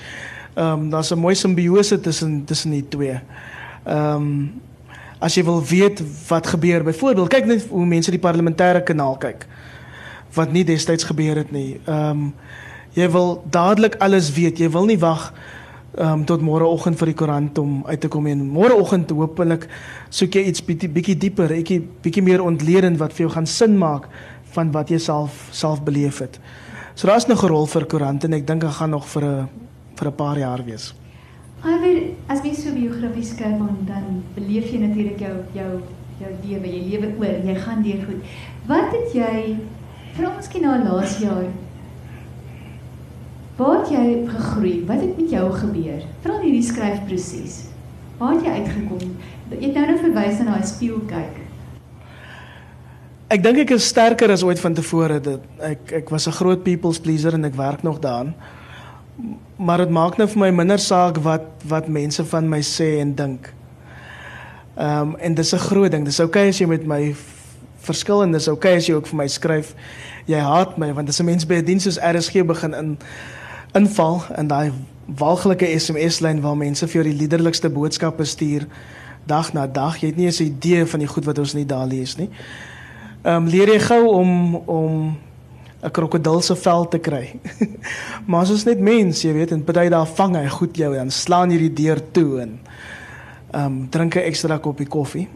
Ehm 0.53 0.71
um, 0.71 0.89
daar's 0.89 1.11
'n 1.11 1.19
mooi 1.19 1.35
simbiose 1.35 1.99
tussen 1.99 2.45
tussen 2.45 2.71
die 2.71 2.87
twee. 2.87 3.19
Ehm 3.85 4.15
um, 4.15 4.61
as 5.19 5.35
jy 5.35 5.43
wil 5.43 5.61
weet 5.63 6.01
wat 6.27 6.47
gebeur, 6.47 6.83
byvoorbeeld 6.83 7.29
kyk 7.29 7.45
net 7.45 7.67
hoe 7.69 7.85
mense 7.85 8.11
die 8.11 8.21
parlementêre 8.21 8.83
kanaal 8.83 9.17
kyk 9.17 9.47
wat 10.37 10.51
nie 10.51 10.63
destyds 10.67 11.07
gebeur 11.07 11.35
het 11.35 11.51
nie. 11.51 11.79
Ehm 11.85 12.09
um, 12.09 12.33
jy 12.97 13.05
wil 13.13 13.43
dadelik 13.53 13.95
alles 14.01 14.31
weet. 14.33 14.57
Jy 14.57 14.71
wil 14.73 14.87
nie 14.89 14.97
wag 14.97 15.33
um, 16.01 16.23
tot 16.25 16.41
môreoggend 16.41 16.97
vir 16.97 17.11
die 17.11 17.17
koerant 17.17 17.59
om 17.61 17.83
uit 17.85 17.99
te 18.01 18.09
kom 18.09 18.25
en 18.29 18.41
môreoggend 18.41 19.11
hopelik 19.13 19.67
soek 20.09 20.39
jy 20.39 20.47
iets 20.49 20.63
bietjie 20.65 20.89
bietjie 20.89 21.17
dieper, 21.17 21.53
bietjie 21.53 21.81
bietjie 22.03 22.23
meer 22.25 22.41
ontledend 22.41 22.97
wat 23.01 23.13
vir 23.13 23.27
jou 23.27 23.33
gaan 23.35 23.49
sin 23.49 23.77
maak 23.77 24.09
van 24.55 24.71
wat 24.73 24.89
jy 24.89 24.97
self 25.03 25.47
self 25.51 25.83
beleef 25.85 26.23
het. 26.25 26.39
So 26.95 27.07
daar's 27.07 27.27
nog 27.27 27.43
'n 27.43 27.47
rol 27.47 27.65
vir 27.65 27.85
koerant 27.85 28.23
en 28.23 28.33
ek 28.33 28.47
dink 28.47 28.61
dit 28.61 28.71
gaan 28.71 28.89
nog 28.89 29.05
vir 29.05 29.23
'n 29.23 29.49
vir 29.95 30.07
'n 30.07 30.15
paar 30.15 30.37
jaar 30.37 30.65
wees. 30.65 30.93
Alweer 31.63 32.13
as 32.29 32.43
jy 32.45 32.53
so 32.53 32.73
biografie 32.73 33.25
skryf 33.25 33.57
dan 33.57 33.77
dan 33.85 34.23
beleef 34.35 34.71
jy 34.71 34.79
natuurlik 34.79 35.19
jou 35.19 35.35
jou 35.53 35.71
jou 36.17 36.31
lewe, 36.43 36.67
jy 36.67 36.81
lewe 36.91 37.13
oor, 37.19 37.39
jy 37.45 37.55
gaan 37.61 37.83
deur 37.85 38.03
goed. 38.05 38.35
Wat 38.67 38.93
het 38.93 39.13
jy 39.13 39.55
vra 40.17 40.33
miskien 40.35 40.65
na 40.65 40.77
laas 40.81 41.19
jaar 41.21 41.47
Waar 43.57 43.79
het 43.79 43.89
jy 43.89 44.27
gegroei? 44.29 44.83
Wat 44.85 45.01
het 45.01 45.17
met 45.17 45.31
jou 45.33 45.47
gebeur? 45.49 46.01
Veral 46.21 46.43
hierdie 46.45 46.63
skryfproses. 46.63 47.55
Waar 48.19 48.35
het 48.35 48.45
jy 48.45 48.51
uitgekom? 48.59 49.15
Jy 49.49 49.61
het 49.63 49.73
nou 49.73 49.85
nou 49.87 49.95
verwys 50.03 50.41
na 50.43 50.51
daai 50.51 50.67
spieël 50.69 50.99
kyk. 51.09 51.39
Ek 53.33 53.41
dink 53.43 53.63
ek 53.63 53.73
is 53.75 53.87
sterker 53.89 54.29
as 54.31 54.45
ooit 54.45 54.61
vantevore. 54.61 55.17
Dit 55.25 55.47
ek 55.57 55.91
ek 56.03 56.13
was 56.13 56.27
'n 56.27 56.37
groot 56.37 56.63
people's 56.63 56.99
pleaser 56.99 57.33
en 57.33 57.45
ek 57.45 57.57
werk 57.57 57.81
nog 57.83 57.99
daaraan. 57.99 58.35
Maar 59.55 59.77
dit 59.77 59.89
maak 59.89 60.17
nou 60.17 60.27
vir 60.29 60.39
my 60.39 60.49
minder 60.51 60.79
saak 60.79 61.17
wat 61.25 61.41
wat 61.67 61.87
mense 61.87 62.25
van 62.25 62.49
my 62.49 62.61
sê 62.61 62.99
en 63.01 63.15
dink. 63.15 63.53
Ehm 64.77 64.99
um, 64.99 65.15
en 65.15 65.33
dis 65.33 65.53
'n 65.53 65.57
groot 65.69 65.91
ding. 65.91 66.05
Dis 66.05 66.19
oukei 66.19 66.41
okay 66.41 66.49
as 66.49 66.59
jy 66.59 66.67
met 66.67 66.85
my 66.85 67.15
verskil 67.77 68.23
en 68.23 68.31
dis 68.31 68.47
oukei 68.47 68.71
okay 68.71 68.77
as 68.77 68.87
jy 68.87 68.93
ook 68.93 69.07
vir 69.07 69.17
my 69.17 69.27
skryf. 69.27 69.73
Jy 70.25 70.39
haat 70.39 70.77
my 70.77 70.93
want 70.93 71.09
as 71.09 71.19
'n 71.19 71.25
mens 71.25 71.45
by 71.45 71.55
'n 71.55 71.65
diens 71.65 71.83
soos 71.83 71.99
RSG 71.99 72.45
begin 72.45 72.73
in 72.73 72.97
inval 73.73 74.23
in 74.37 74.47
daai 74.47 74.71
walglike 75.05 75.65
SMS-lyn 75.79 76.41
waar 76.41 76.57
mense 76.57 76.87
vir 76.87 77.01
jou 77.01 77.03
die 77.03 77.19
liderlikste 77.19 77.69
boodskappe 77.69 78.25
stuur 78.25 78.67
dag 79.25 79.53
na 79.53 79.67
dag. 79.67 79.97
Jy 79.97 80.07
het 80.07 80.15
nie 80.15 80.25
eens 80.25 80.39
'n 80.39 80.43
idee 80.43 80.85
van 80.85 80.99
die 80.99 81.07
goed 81.07 81.25
wat 81.25 81.39
ons 81.39 81.53
nie 81.53 81.65
daar 81.65 81.87
lees 81.87 82.15
nie. 82.15 82.29
Ehm 83.23 83.35
um, 83.35 83.47
leer 83.47 83.67
jy 83.67 83.79
gou 83.79 84.07
om 84.07 84.55
om 84.55 85.17
'n 85.83 85.91
krokodil 85.91 86.41
se 86.41 86.55
vel 86.55 86.87
te 86.87 86.99
kry. 86.99 87.39
maar 88.27 88.41
as 88.41 88.51
ons 88.51 88.65
net 88.65 88.79
mens, 88.79 89.21
jy 89.21 89.33
weet, 89.33 89.51
en 89.51 89.63
party 89.63 89.89
daar 89.93 90.07
vang 90.07 90.35
hy 90.35 90.47
goed 90.49 90.77
jou 90.77 90.95
en 90.97 91.11
slaan 91.11 91.51
jy 91.51 91.59
die 91.67 91.73
deur 91.85 92.01
toe 92.11 92.41
en 92.41 92.59
ehm 93.51 93.65
um, 93.65 93.89
drink 93.89 94.15
'n 94.15 94.25
ekstra 94.27 94.57
koppie 94.57 94.87
koffie. 94.87 95.27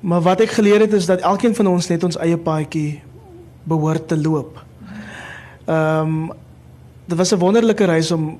Maar 0.00 0.20
wat 0.20 0.40
ek 0.40 0.50
geleer 0.50 0.80
het 0.80 0.92
is 0.92 1.06
dat 1.06 1.20
elkeen 1.20 1.54
van 1.54 1.66
ons 1.66 1.88
net 1.88 2.04
ons 2.04 2.16
eie 2.16 2.36
paadjie 2.36 3.00
behoort 3.64 4.08
te 4.08 4.16
loop. 4.16 4.58
Ehm 5.66 6.00
um, 6.00 6.32
dit 7.06 7.18
was 7.18 7.32
'n 7.32 7.38
wonderlike 7.38 7.84
reis 7.84 8.10
om 8.10 8.38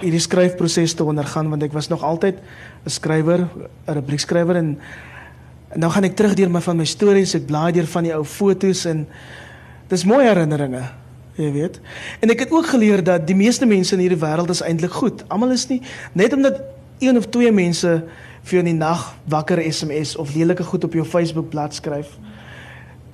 hierdie 0.00 0.20
skryfproses 0.20 0.94
te 0.94 1.04
ondergaan 1.04 1.48
want 1.50 1.62
ek 1.62 1.72
was 1.72 1.88
nog 1.88 2.02
altyd 2.02 2.36
'n 2.84 2.90
skrywer, 2.90 3.48
'n 3.86 3.92
rubriekskrywer 3.92 4.56
en, 4.56 4.78
en 5.68 5.80
nou 5.80 5.90
gaan 5.92 6.04
ek 6.04 6.16
terug 6.16 6.34
deur 6.34 6.50
my 6.50 6.60
van 6.60 6.76
my 6.76 6.84
stories, 6.84 7.34
ek 7.34 7.46
blaai 7.46 7.72
deur 7.72 7.86
van 7.86 8.02
die 8.02 8.14
ou 8.14 8.24
fotos 8.24 8.84
en 8.84 9.06
dis 9.88 10.04
mooi 10.04 10.24
herinneringe, 10.26 10.82
jy 11.36 11.50
weet. 11.52 11.80
En 12.20 12.30
ek 12.30 12.46
het 12.46 12.52
ook 12.54 12.66
geleer 12.66 13.04
dat 13.04 13.26
die 13.26 13.36
meeste 13.36 13.66
mense 13.66 13.94
in 13.94 14.00
hierdie 14.00 14.20
wêreld 14.20 14.50
is 14.50 14.62
eintlik 14.62 14.92
goed. 14.92 15.24
Almal 15.28 15.50
is 15.56 15.66
nie 15.68 15.82
net 16.12 16.32
omdat 16.32 16.60
een 16.98 17.16
of 17.16 17.26
twee 17.28 17.52
mense 17.52 18.04
vir 18.44 18.58
in 18.58 18.64
die 18.64 18.78
nag 18.78 19.14
wakker 19.28 19.60
SMS 19.72 20.16
of 20.16 20.34
lelike 20.34 20.62
goed 20.62 20.84
op 20.84 20.92
jou 20.92 21.04
Facebook 21.04 21.48
bladsy 21.50 21.82
skryf 21.82 22.18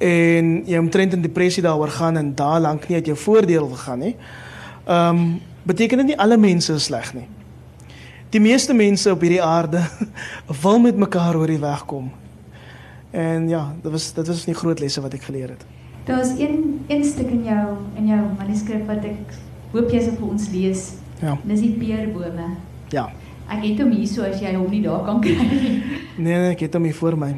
en 0.00 0.62
jy 0.64 0.78
omtrent 0.80 1.12
in 1.12 1.22
depressie 1.22 1.62
daaroor 1.62 1.92
gaan 1.92 2.16
en 2.16 2.32
daar 2.34 2.60
lank 2.60 2.88
nie 2.88 2.96
uit 2.96 3.10
jou 3.12 3.16
voordeel 3.16 3.68
gegaan 3.74 3.98
nie. 3.98 4.16
Ehm 4.86 5.16
um, 5.16 5.40
beteken 5.62 6.00
dit 6.00 6.06
nie 6.06 6.18
alle 6.18 6.38
mense 6.40 6.72
is 6.72 6.84
sleg 6.88 7.12
nie. 7.14 7.26
Die 8.32 8.40
meeste 8.40 8.72
mense 8.74 9.10
op 9.12 9.20
hierdie 9.20 9.42
aarde 9.42 9.82
wil 10.62 10.78
met 10.80 10.96
mekaar 10.96 11.36
oor 11.36 11.46
die 11.46 11.60
weg 11.60 11.84
kom. 11.84 12.08
En 13.10 13.48
ja, 13.48 13.74
dit 13.82 13.92
was 13.92 14.12
dit 14.12 14.26
was 14.26 14.46
'n 14.46 14.54
groot 14.54 14.80
lesse 14.80 15.00
wat 15.00 15.14
ek 15.14 15.22
geleer 15.22 15.48
het. 15.48 15.64
Daar's 16.08 16.32
een 16.38 16.84
een 16.88 17.04
stuk 17.04 17.30
in 17.30 17.44
jou 17.44 17.76
in 17.96 18.06
jou 18.06 18.20
manuskrip 18.38 18.86
wat 18.86 19.04
ek 19.04 19.36
hoop 19.72 19.92
jy 19.92 20.02
sal 20.02 20.16
vir 20.18 20.28
ons 20.28 20.48
lees. 20.52 20.86
Ja. 21.20 21.36
Dis 21.44 21.60
die 21.60 21.74
peerbome. 21.78 22.54
Ja. 22.94 23.10
Ek 23.50 23.64
het 23.64 23.80
hom 23.82 23.92
hier 23.94 24.08
so 24.08 24.24
as 24.26 24.40
jy 24.42 24.54
hom 24.56 24.70
nie 24.70 24.82
daar 24.82 25.04
kan 25.06 25.20
kry 25.20 25.36
nie. 25.36 25.78
Nee 26.20 26.36
nee, 26.36 26.50
ek 26.52 26.66
het 26.66 26.74
hom 26.76 26.84
hier 26.84 26.94
voor 26.94 27.16
my. 27.16 27.30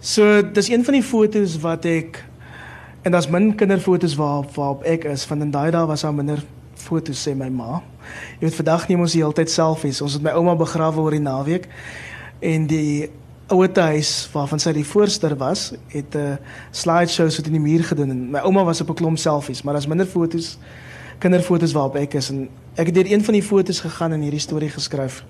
So, 0.00 0.40
dis 0.42 0.70
een 0.72 0.84
van 0.84 0.96
die 0.96 1.04
fotos 1.04 1.58
wat 1.60 1.84
ek 1.86 2.24
En 3.02 3.10
daar's 3.10 3.28
min 3.28 3.54
kinderfoto's 3.54 4.14
waar 4.14 4.44
waarop 4.54 4.82
ek 4.82 5.04
is 5.04 5.24
van 5.24 5.40
in 5.40 5.50
daai 5.50 5.70
dae 5.70 5.86
was 5.86 6.00
daar 6.00 6.14
minder 6.14 6.44
foto's 6.74 7.28
sê 7.28 7.32
my 7.34 7.48
ma. 7.48 7.80
Jy 8.40 8.48
weet 8.48 8.54
vandag 8.54 8.88
neem 8.88 9.00
ons 9.00 9.14
die 9.16 9.22
hele 9.22 9.36
tyd 9.36 9.50
selfies. 9.50 10.02
Ons 10.04 10.18
het 10.18 10.24
my 10.24 10.34
ouma 10.36 10.54
begrawe 10.54 11.00
oor 11.00 11.16
die 11.16 11.22
naweek 11.24 11.68
en 12.44 12.66
die 12.68 13.08
ouete 13.50 13.80
huis 13.80 14.28
waarvan 14.32 14.60
sy 14.62 14.72
die 14.72 14.86
voorster 14.86 15.36
was, 15.36 15.72
het 15.88 16.14
'n 16.14 16.18
uh, 16.18 16.36
slideshow 16.70 17.30
so 17.30 17.42
teen 17.42 17.58
die 17.58 17.60
muur 17.60 17.84
gedoen 17.84 18.10
en 18.10 18.30
my 18.30 18.38
ouma 18.38 18.64
was 18.64 18.80
op 18.80 18.90
'n 18.90 18.94
klomp 18.94 19.18
selfies, 19.18 19.62
maar 19.62 19.74
daar's 19.74 19.86
minder 19.86 20.06
foto's 20.06 20.58
kinderfoto's 21.18 21.72
waarop 21.72 21.96
ek 21.96 22.14
is 22.14 22.30
en 22.30 22.48
ek 22.74 22.86
het 22.86 22.94
deur 22.94 23.12
een 23.12 23.24
van 23.24 23.34
die 23.34 23.42
foto's 23.42 23.80
gegaan 23.80 24.12
en 24.12 24.20
hierdie 24.20 24.40
storie 24.40 24.70
geskryf. 24.70 25.24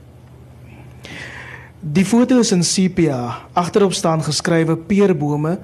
Die 1.81 2.05
foto 2.05 2.39
is 2.39 2.53
in 2.53 2.63
sepia. 2.65 3.41
Agterop 3.53 3.93
staan 3.93 4.23
geskrywe 4.23 4.77
peerbome 4.77 5.59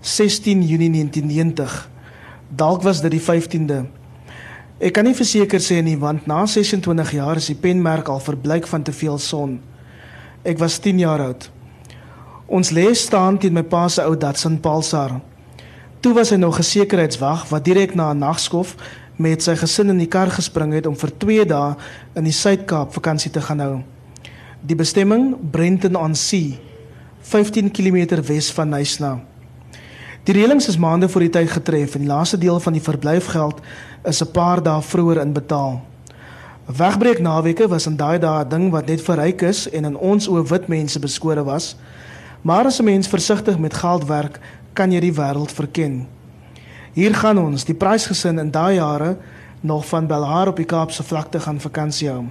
16 0.00 0.62
Junie 0.62 0.90
1990. 0.90 1.88
Dalk 2.48 2.82
was 2.82 3.00
dit 3.00 3.10
die 3.10 3.22
15de. 3.22 3.84
Ek 4.80 4.92
kan 4.96 5.04
nie 5.04 5.14
verseker 5.14 5.60
sê 5.60 5.78
nie 5.84 5.98
want 6.00 6.26
na 6.26 6.46
26 6.46 7.12
jaar 7.12 7.36
is 7.36 7.46
die 7.52 7.54
penmerk 7.54 8.08
al 8.08 8.20
verbleik 8.20 8.66
van 8.66 8.82
te 8.82 8.92
veel 8.92 9.18
son. 9.18 9.60
Ek 10.42 10.58
was 10.58 10.80
10 10.80 10.98
jaar 10.98 11.20
oud. 11.20 11.50
Ons 12.50 12.72
lê 12.74 12.88
staan 12.98 13.36
teen 13.38 13.54
my 13.54 13.62
pa 13.62 13.84
se 13.86 14.02
ou 14.02 14.16
Datsun 14.18 14.56
Pulsar. 14.58 15.12
Toe 16.02 16.10
was 16.16 16.32
hy 16.34 16.36
nog 16.36 16.58
'n 16.58 16.66
sekuriteitswag 16.66 17.46
wat 17.48 17.64
direk 17.64 17.94
na 17.94 18.10
'n 18.10 18.18
nagskof 18.18 18.74
met 19.16 19.42
sy 19.42 19.54
gesin 19.54 19.90
in 19.90 19.98
die 19.98 20.08
kar 20.08 20.30
gespring 20.30 20.72
het 20.72 20.86
om 20.86 20.96
vir 20.96 21.10
2 21.18 21.44
dae 21.44 21.76
in 22.16 22.24
die 22.24 22.32
Suid-Kaap 22.32 22.92
vakansie 22.92 23.30
te 23.30 23.40
gaan 23.40 23.60
hou. 23.60 23.82
Die 24.66 24.74
bestemming 24.74 25.36
Brenton 25.50 25.96
on 25.96 26.14
Sea 26.14 26.58
15 27.20 27.70
km 27.70 28.20
wes 28.22 28.50
van 28.52 28.68
Nysna. 28.68 29.20
Die 30.24 30.34
reëlings 30.34 30.68
is 30.68 30.78
maande 30.78 31.08
voor 31.08 31.20
die 31.20 31.30
tyd 31.30 31.50
getref 31.50 31.94
en 31.94 32.00
die 32.00 32.10
laaste 32.10 32.38
deel 32.38 32.60
van 32.60 32.72
die 32.72 32.82
verblyfgeld 32.82 33.60
is 34.04 34.22
'n 34.22 34.32
paar 34.32 34.62
dae 34.62 34.82
vroeër 34.82 35.20
inbetaal. 35.20 35.80
Wegbreek 36.66 37.20
naweke 37.20 37.68
was 37.68 37.86
in 37.86 37.96
daai 37.96 38.18
dae 38.18 38.44
'n 38.44 38.48
ding 38.48 38.70
wat 38.70 38.86
net 38.86 39.00
vir 39.00 39.16
ryk 39.16 39.42
is 39.42 39.70
en 39.70 39.84
in 39.84 39.96
ons 39.96 40.28
oë 40.28 40.48
wit 40.48 40.68
mense 40.68 40.98
beskore 40.98 41.44
was. 41.44 41.76
Maar 42.42 42.64
as 42.64 42.78
'n 42.80 42.84
mens 42.84 43.08
versigtig 43.08 43.58
met 43.58 43.74
geld 43.74 44.04
werk, 44.04 44.40
kan 44.72 44.92
jy 44.92 45.00
die 45.00 45.14
wêreld 45.14 45.52
verken. 45.52 46.06
Hier 46.92 47.14
gaan 47.14 47.38
ons, 47.38 47.64
die 47.64 47.74
prysgesin 47.74 48.38
in 48.38 48.50
daai 48.50 48.74
jare 48.74 49.16
nog 49.60 49.86
van 49.86 50.06
Belhar 50.06 50.48
op 50.48 50.56
die 50.56 50.64
Kaapse 50.64 51.02
vlakte 51.02 51.40
gaan 51.40 51.60
vakansie 51.60 52.08
hou. 52.08 52.24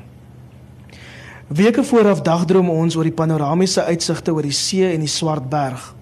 Weke 1.47 1.83
vooraf 1.83 2.21
dagdroom 2.21 2.69
ons 2.69 2.95
oor 2.95 3.03
die 3.03 3.15
panoramiese 3.15 3.83
uitsigte 3.83 4.33
oor 4.33 4.45
die 4.45 4.53
see 4.53 4.91
en 4.93 4.99
die 4.99 5.09
Swartberg. 5.09 5.95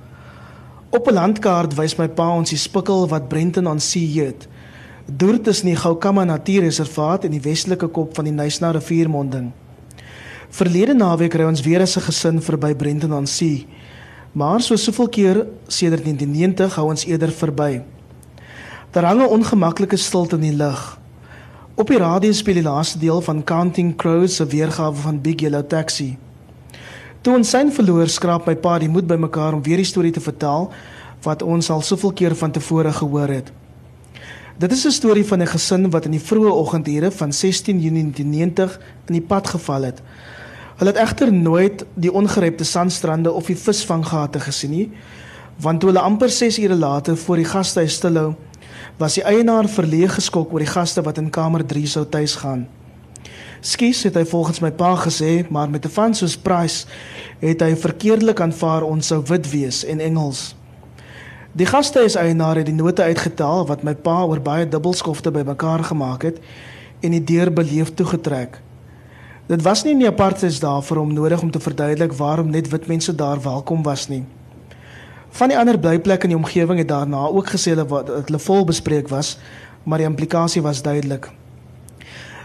Op 0.90 1.08
'n 1.08 1.14
landkaart 1.14 1.76
wys 1.76 1.96
my 1.96 2.08
pa 2.08 2.36
ons 2.36 2.50
die 2.50 2.58
spikkel 2.58 3.08
wat 3.08 3.28
Brenton 3.28 3.68
on 3.68 3.80
Sea 3.80 4.24
heet. 4.24 4.48
Deur 5.06 5.42
tussen 5.42 5.68
die 5.68 5.76
Gaukama 5.76 6.24
Natuurreservaat 6.24 7.24
en 7.24 7.32
die 7.32 7.42
westelike 7.42 7.88
kop 7.88 8.16
van 8.16 8.26
die 8.26 8.34
Nysna 8.34 8.72
riviermonding. 8.72 9.52
Verlede 10.50 10.94
naweek 10.94 11.34
ry 11.34 11.44
ons 11.44 11.62
weer 11.62 11.82
as 11.82 11.98
'n 11.98 12.02
gesin 12.02 12.42
verby 12.42 12.76
Brenton 12.76 13.14
on 13.14 13.28
Sea. 13.28 13.66
Maar 14.38 14.62
so 14.62 14.76
soveel 14.76 15.10
keer 15.10 15.38
sedert 15.68 16.04
1990 16.04 16.76
hou 16.76 16.90
ons 16.92 17.06
eerder 17.06 17.32
verby. 17.34 17.82
Daar 18.94 19.04
hang 19.10 19.22
'n 19.22 19.34
ongemaklike 19.34 19.98
stilte 19.98 20.36
in 20.36 20.42
die 20.42 20.56
lug. 20.56 21.00
Op 21.76 21.88
die 21.88 21.98
radio 21.98 22.32
speel 22.32 22.54
die 22.54 22.64
laaste 22.64 23.00
deel 23.00 23.22
van 23.22 23.44
Counting 23.44 23.96
Crows 23.96 24.36
se 24.36 24.46
weergawe 24.46 24.96
van 24.96 25.22
Big 25.22 25.40
Yellow 25.40 25.68
Taxi. 25.68 26.18
Toe 27.22 27.36
ons 27.36 27.50
sy 27.50 27.72
verloor, 27.72 28.08
skraap 28.08 28.46
my 28.46 28.56
pa 28.56 28.80
die 28.80 28.90
moed 28.90 29.08
bymekaar 29.08 29.54
om 29.54 29.64
weer 29.64 29.78
die 29.78 29.86
storie 29.86 30.12
te 30.12 30.22
vertel 30.22 30.72
wat 31.22 31.42
ons 31.42 31.70
al 31.70 31.82
soveel 31.82 32.14
keer 32.14 32.36
van 32.36 32.52
tevore 32.52 32.94
gehoor 32.94 33.28
het. 33.28 33.52
Dit 34.58 34.72
is 34.72 34.86
'n 34.86 34.92
storie 34.92 35.26
van 35.26 35.42
'n 35.42 35.48
gesin 35.48 35.90
wat 35.90 36.06
in 36.06 36.12
die 36.12 36.26
vroeë 36.30 36.52
oggendure 36.52 37.12
van 37.12 37.34
16 37.34 37.80
Junie 37.80 38.04
1990 38.04 38.80
in 39.08 39.14
die 39.14 39.28
pad 39.28 39.48
geval 39.48 39.82
het. 39.82 40.02
Hulle 40.78 40.92
het 40.94 41.00
egter 41.02 41.34
nooit 41.34 41.86
die 41.98 42.12
ongerypte 42.14 42.64
sandstrande 42.64 43.32
of 43.32 43.48
die 43.50 43.58
visvanggate 43.58 44.40
gesien 44.40 44.72
nie, 44.76 44.90
want 45.58 45.82
toe 45.82 45.90
hulle 45.90 46.04
amper 46.06 46.30
6 46.30 46.60
ure 46.62 46.76
later 46.78 47.18
voor 47.18 47.42
die 47.42 47.48
gastehuis 47.50 47.96
stilhou, 47.98 48.36
was 49.02 49.18
die 49.18 49.24
eienaar 49.26 49.66
verleeg 49.74 50.14
geskok 50.20 50.54
oor 50.54 50.62
die 50.62 50.70
gaste 50.70 51.02
wat 51.02 51.18
in 51.18 51.32
kamer 51.34 51.66
3 51.66 51.86
sou 51.90 52.04
tuis 52.06 52.36
gaan. 52.44 52.68
Skies 53.66 54.04
het 54.06 54.20
hy 54.20 54.24
volgens 54.30 54.62
my 54.62 54.70
pa 54.70 54.92
gesê, 55.02 55.48
maar 55.50 55.70
met 55.70 55.86
'n 55.86 55.90
van 55.90 56.14
soos 56.14 56.38
Price 56.38 56.86
het 57.42 57.62
hy 57.62 57.74
verkeerdelik 57.76 58.40
aanvaar 58.40 58.84
ons 58.84 59.08
sou 59.08 59.24
wit 59.26 59.50
wees 59.50 59.84
en 59.86 60.00
Engels. 60.00 60.56
Die 61.54 61.66
gastehuis 61.66 62.16
eienaar 62.16 62.56
het 62.56 62.66
die 62.66 62.76
note 62.76 63.02
uitgetel 63.02 63.66
wat 63.66 63.84
my 63.84 63.96
pa 63.96 64.24
oor 64.26 64.40
baie 64.40 64.70
dubbelskofte 64.70 65.32
bymekaar 65.32 65.84
gemaak 65.84 66.22
het 66.22 66.40
en 67.02 67.12
die 67.12 67.24
deur 67.24 67.54
beleef 67.54 67.94
toegetrek. 67.94 68.62
Dit 69.48 69.62
was 69.62 69.84
nie 69.84 69.94
in 69.96 70.02
die 70.02 70.10
apartheids 70.10 70.60
daar 70.60 70.82
vir 70.84 71.00
hom 71.00 71.14
nodig 71.16 71.42
om 71.42 71.52
te 71.52 71.60
verduidelik 71.64 72.12
waarom 72.20 72.50
net 72.52 72.68
wit 72.68 72.88
mense 72.88 73.14
daar 73.16 73.40
welkom 73.40 73.84
was 73.84 74.10
nie. 74.12 74.26
Van 75.40 75.48
die 75.48 75.58
ander 75.58 75.80
blyplekke 75.80 76.28
in 76.28 76.34
die 76.34 76.40
omgewing 76.40 76.82
het 76.82 76.90
daarna 76.90 77.30
ook 77.32 77.54
gesê 77.54 77.72
hulle 77.72 77.86
wat 77.88 78.12
hulle 78.12 78.42
vol 78.44 78.66
bespreek 78.68 79.08
was, 79.08 79.38
maar 79.88 80.04
die 80.04 80.10
implikasie 80.10 80.62
was 80.62 80.84
duidelik. 80.84 81.30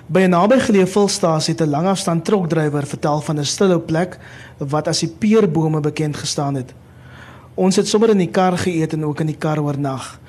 By 0.07 0.21
'n 0.21 0.31
nabygeleë 0.31 0.87
volstasie 0.87 1.55
het 1.55 1.67
'n 1.67 1.71
langafstand 1.71 2.25
trokdrywer 2.25 2.87
vertel 2.87 3.21
van 3.21 3.39
'n 3.39 3.45
stilhou 3.45 3.81
plek 3.81 4.19
wat 4.59 4.89
as 4.89 5.01
die 5.01 5.09
peerbome 5.19 5.81
bekend 5.81 6.17
gestaan 6.17 6.55
het. 6.55 6.75
Ons 7.55 7.77
het 7.77 7.89
sommer 7.89 8.11
in 8.11 8.19
die 8.19 8.31
kar 8.31 8.59
geëet 8.59 8.93
en 8.93 9.05
ook 9.05 9.21
in 9.21 9.27
die 9.27 9.39
kar 9.39 9.59
oornag. 9.59 10.21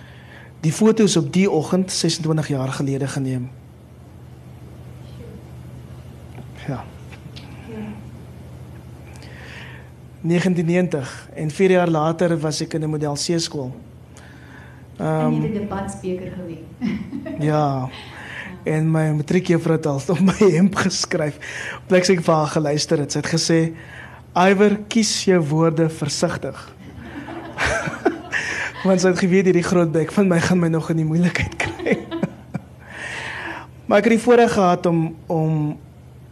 Die 0.62 0.72
foto's 0.72 1.18
op 1.18 1.34
die 1.34 1.52
oggend 1.52 1.92
26 1.92 2.48
jaar 2.48 2.70
gelede 2.70 3.08
geneem. 3.08 3.50
Ja. 6.68 6.84
1990 10.24 11.30
en 11.34 11.52
4 11.52 11.72
jaar 11.72 11.90
later 11.90 12.40
was 12.40 12.62
ek 12.62 12.74
in 12.74 12.84
'n 12.84 12.90
model 12.90 13.14
C 13.14 13.40
skool. 13.40 13.72
Ehm 14.98 15.26
um, 15.26 15.42
die 15.42 15.52
debatspreker 15.52 16.32
gewen. 16.32 16.66
ja. 17.50 17.90
En 18.64 18.92
my 18.92 19.10
matriekjuffrou 19.12 19.76
het 19.76 19.86
al 19.86 20.02
op 20.08 20.20
my 20.20 20.52
hemp 20.52 20.76
geskryf. 20.76 21.38
Plek 21.88 22.08
ek 22.08 22.22
vir 22.24 22.34
haar 22.34 22.48
geluister 22.48 22.98
het. 22.98 23.12
Sy 23.12 23.20
het 23.20 23.28
gesê: 23.28 23.60
"Iwer, 24.34 24.80
kies 24.88 25.24
jou 25.26 25.42
woorde 25.48 25.90
versigtig." 25.90 26.76
Want 28.86 29.02
sy 29.02 29.08
het 29.08 29.20
geweet 29.20 29.46
hierdie 29.46 29.64
groot 29.64 29.92
bek 29.92 30.12
van 30.12 30.28
my 30.28 30.40
gaan 30.40 30.60
my 30.60 30.68
nog 30.68 30.90
in 30.90 30.98
die 30.98 31.06
moeilikheid 31.06 31.56
kry. 31.56 31.98
maar 33.86 33.98
ek 33.98 34.08
het 34.08 34.16
die 34.16 34.24
voorreg 34.24 34.54
gehad 34.54 34.86
om 34.86 35.16
om 35.28 35.78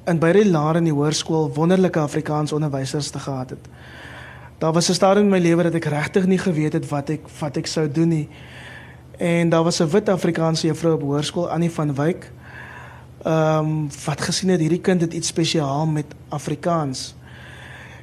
in 0.06 0.20
beide 0.20 0.49
laer 0.49 0.76
in 0.76 0.88
die 0.89 0.93
hoërskool 0.93 1.52
wonderlike 1.54 1.99
Afrikaans 1.99 2.52
onderwysers 2.52 3.10
te 3.10 3.20
gehad 3.20 3.49
het. 3.49 3.68
Daar 4.58 4.74
was 4.74 4.89
'n 4.89 4.93
stadium 4.93 5.26
in 5.26 5.32
my 5.32 5.39
lewe 5.39 5.64
dat 5.64 5.74
ek 5.74 5.86
regtig 5.86 6.26
nie 6.26 6.38
geweet 6.38 6.74
het 6.74 6.89
wat 6.89 7.10
ek 7.10 7.28
wat 7.39 7.58
ek 7.58 7.66
sou 7.66 7.91
doen 7.91 8.08
nie. 8.08 8.30
En 9.18 9.49
daar 9.49 9.64
was 9.64 9.80
'n 9.80 9.89
wit 9.89 10.10
Afrikaanse 10.10 10.68
juffrou 10.68 10.93
op 10.93 11.02
hoërskool 11.02 11.49
Annie 11.49 11.72
van 11.72 11.95
Wyk. 11.95 12.32
Ehm 13.24 13.58
um, 13.58 13.89
wat 14.06 14.22
gesien 14.22 14.49
het 14.49 14.60
hierdie 14.60 14.82
kind 14.82 15.02
het 15.02 15.14
iets 15.14 15.28
spesiaal 15.28 15.86
met 15.86 16.06
Afrikaans. 16.30 17.16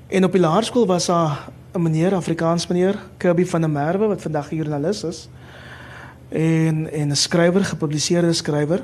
En 0.07 0.25
op 0.25 0.33
die 0.33 0.41
laerskool 0.41 0.87
was 0.87 1.07
daar 1.07 1.49
'n 1.73 1.83
meneer 1.83 2.15
Afrikaans 2.15 2.67
meneer 2.67 2.99
Kirby 3.17 3.45
van 3.45 3.61
der 3.61 3.71
Merwe 3.71 4.07
wat 4.07 4.23
vandag 4.23 4.51
'n 4.51 4.57
joernalis 4.57 5.05
is. 5.05 5.29
En 6.29 6.93
en 6.93 7.09
'n 7.09 7.17
skrywer, 7.17 7.65
gepubliseerde 7.65 8.33
skrywer 8.33 8.83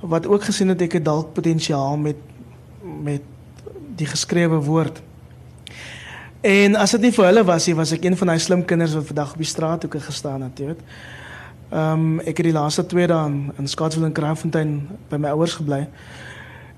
wat 0.00 0.26
ook 0.26 0.44
gesien 0.44 0.68
het 0.72 0.82
ek 0.82 0.98
het 0.98 1.04
dalk 1.04 1.32
potensiaal 1.36 1.96
met 1.96 2.16
met 2.80 3.22
die 3.96 4.06
geskrewe 4.06 4.56
woord. 4.64 5.02
En 6.40 6.76
as 6.80 6.94
dit 6.96 7.02
nie 7.04 7.12
vir 7.12 7.26
hulle 7.26 7.42
was 7.44 7.66
nie, 7.68 7.74
was 7.76 7.92
ek 7.92 8.06
een 8.06 8.16
van 8.16 8.32
daai 8.32 8.40
slim 8.40 8.62
kinders 8.64 8.94
wat 8.96 9.10
vandag 9.10 9.34
op 9.34 9.42
die 9.42 9.48
straathoeke 9.48 10.00
gestaan 10.00 10.46
het, 10.46 10.58
jy 10.58 10.70
weet. 10.72 10.80
Ehm 11.70 12.06
um, 12.06 12.20
ek 12.24 12.40
het 12.40 12.48
die 12.48 12.56
laaste 12.56 12.86
2 12.86 13.06
dae 13.06 13.26
in, 13.28 13.36
in 13.60 13.68
Scottsville 13.68 14.08
en 14.08 14.14
Kraaifontein 14.16 14.72
by 15.10 15.20
my 15.20 15.34
ouers 15.36 15.58
gebly. 15.60 15.84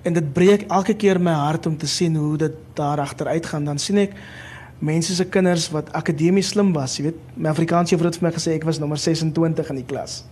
En 0.03 0.13
dit 0.13 0.33
breek 0.35 0.67
elke 0.67 0.97
keer 0.99 1.21
my 1.21 1.33
hart 1.33 1.67
om 1.67 1.77
te 1.79 1.87
sien 1.87 2.17
hoe 2.17 2.37
dit 2.37 2.59
daar 2.75 3.01
agter 3.01 3.27
uitgaan. 3.27 3.65
Dan 3.65 3.79
sien 3.79 4.03
ek 4.03 4.19
mense 4.83 5.15
se 5.15 5.25
kinders 5.31 5.69
wat 5.71 5.93
akademies 5.95 6.51
slim 6.53 6.75
was, 6.75 6.99
jy 6.99 7.07
weet. 7.07 7.23
My 7.37 7.53
Afrikaanse 7.55 7.95
juffrou 7.95 8.11
het 8.11 8.19
vir 8.19 8.29
my 8.29 8.35
gesê 8.35 8.57
ek 8.59 8.67
was 8.67 8.83
nommer 8.83 8.99
26 8.99 9.71
in 9.71 9.81
die 9.81 9.87
klas. 9.87 10.25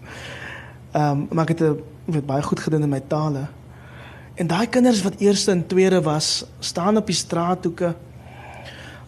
Ehm 0.92 1.10
um, 1.10 1.26
maar 1.30 1.48
ek 1.48 1.58
het 1.58 1.60
'n 1.60 1.82
weet 2.04 2.26
baie 2.26 2.42
goed 2.42 2.60
gedoen 2.60 2.82
in 2.82 2.88
my 2.88 3.02
tale. 3.06 3.46
En 4.34 4.46
daai 4.46 4.66
kinders 4.66 5.02
wat 5.02 5.14
eerste 5.18 5.50
en 5.50 5.66
tweede 5.66 6.02
was, 6.02 6.44
staan 6.58 6.96
op 6.96 7.06
die 7.06 7.14
straathoeke 7.14 7.94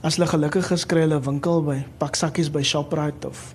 as 0.02 0.16
hulle 0.16 0.28
gelukkig 0.28 0.66
geskry 0.66 1.00
hulle 1.00 1.20
winkel 1.20 1.62
by 1.62 1.84
pak 1.98 2.14
sakkies 2.14 2.50
by 2.50 2.62
Shoprite 2.62 3.28
of 3.28 3.54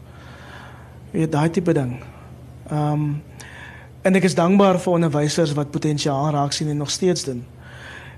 weet 1.11 1.31
daai 1.31 1.49
tipe 1.49 1.73
ding. 1.73 1.99
Ehm 2.71 2.93
um, 2.93 3.23
en 4.01 4.15
ek 4.15 4.23
is 4.23 4.35
dankbaar 4.35 4.79
vir 4.79 4.93
onderwysers 4.93 5.51
wat 5.53 5.71
potensiaal 5.71 6.29
raak 6.31 6.53
sien 6.55 6.69
en 6.71 6.77
nog 6.77 6.89
steeds 6.89 7.25
doen. 7.27 7.45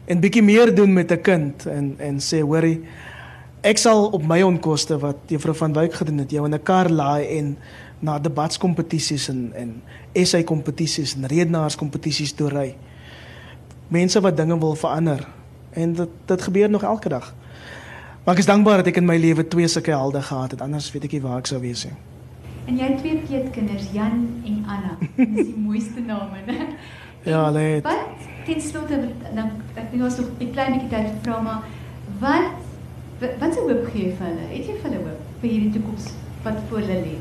En 0.05 0.19
bietjie 0.21 0.43
meer 0.43 0.75
doen 0.75 0.93
met 0.93 1.11
'n 1.11 1.21
kind 1.21 1.65
en 1.65 1.95
en 1.97 2.19
sê 2.19 2.41
hoorie 2.41 2.81
ek 3.61 3.77
sal 3.77 4.07
op 4.15 4.23
my 4.23 4.41
onkoste 4.41 4.97
wat 4.99 5.17
juffrou 5.27 5.55
van 5.55 5.73
Wyk 5.73 5.93
gedoen 5.93 6.17
het 6.17 6.31
jou 6.31 6.45
in 6.45 6.53
'n 6.53 6.63
kar 6.63 6.89
laai 6.89 7.37
en 7.37 7.57
na 7.99 8.19
debatskompetisies 8.19 9.29
en 9.29 9.51
en 9.53 9.81
essay 10.11 10.43
kompetisies 10.43 11.15
en 11.15 11.27
redenaarskompetisies 11.27 12.33
toe 12.33 12.49
ry. 12.49 12.75
Mense 13.87 14.21
wat 14.21 14.37
dinge 14.37 14.59
wil 14.59 14.75
verander 14.75 15.27
en 15.73 15.93
dit 15.93 16.09
dit 16.25 16.41
gebeur 16.41 16.69
nog 16.69 16.83
elke 16.83 17.09
dag. 17.09 17.33
Maar 18.23 18.33
ek 18.33 18.39
is 18.39 18.49
dankbaar 18.49 18.83
dat 18.83 18.91
ek 18.91 18.99
in 19.01 19.07
my 19.07 19.17
lewe 19.17 19.47
twee 19.47 19.67
sulke 19.67 19.91
helde 19.91 20.21
gehad 20.21 20.51
het. 20.51 20.61
Anders 20.61 20.91
weet 20.91 21.07
ek 21.07 21.17
nie 21.17 21.21
waar 21.21 21.39
ek 21.39 21.47
sou 21.49 21.59
wees 21.61 21.85
nie. 21.87 21.95
En 22.69 22.77
jy 22.77 22.87
het 22.91 22.99
twee 23.01 23.17
peetkinders, 23.25 23.87
Jan 23.93 24.19
en 24.45 24.57
Anna. 24.69 24.97
Dis 25.17 25.47
die 25.47 25.57
mooiste 25.57 26.03
name, 26.05 26.43
né? 26.45 26.67
Ja, 27.25 27.45
hulle 27.47 27.59
het. 27.59 27.83
Wat 27.87 28.27
ten 28.45 28.61
slotte 28.61 28.99
dan 29.35 29.51
ek 29.75 29.91
dink 29.91 30.03
ons 30.03 30.19
nog 30.21 30.29
'n 30.39 30.51
klein 30.53 30.77
bietjie 30.77 30.91
tyd 30.93 31.17
vra 31.23 31.41
maar 31.41 31.63
wat 32.19 32.51
wat, 33.39 33.53
se 33.53 33.59
hoop 33.59 33.89
gee 33.91 34.13
vir 34.15 34.25
hulle? 34.25 34.45
Het 34.53 34.65
jy 34.65 34.75
vir 34.77 34.89
hulle 34.89 35.03
hoop 35.07 35.41
vir 35.41 35.49
hierdie 35.49 35.73
toekoms 35.75 36.05
wat 36.43 36.61
voor 36.69 36.79
hulle 36.79 37.01
lê? 37.03 37.17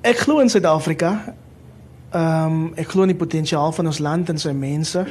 Ek 0.00 0.16
glo 0.24 0.38
in 0.40 0.48
Suid-Afrika. 0.48 1.34
Ehm 2.10 2.52
um, 2.52 2.72
ek 2.74 2.88
glo 2.88 3.04
in 3.04 3.10
die 3.12 3.20
potensiaal 3.20 3.72
van 3.76 3.90
ons 3.90 3.98
land 4.00 4.30
en 4.32 4.38
sy 4.40 4.54
mense. 4.56 5.02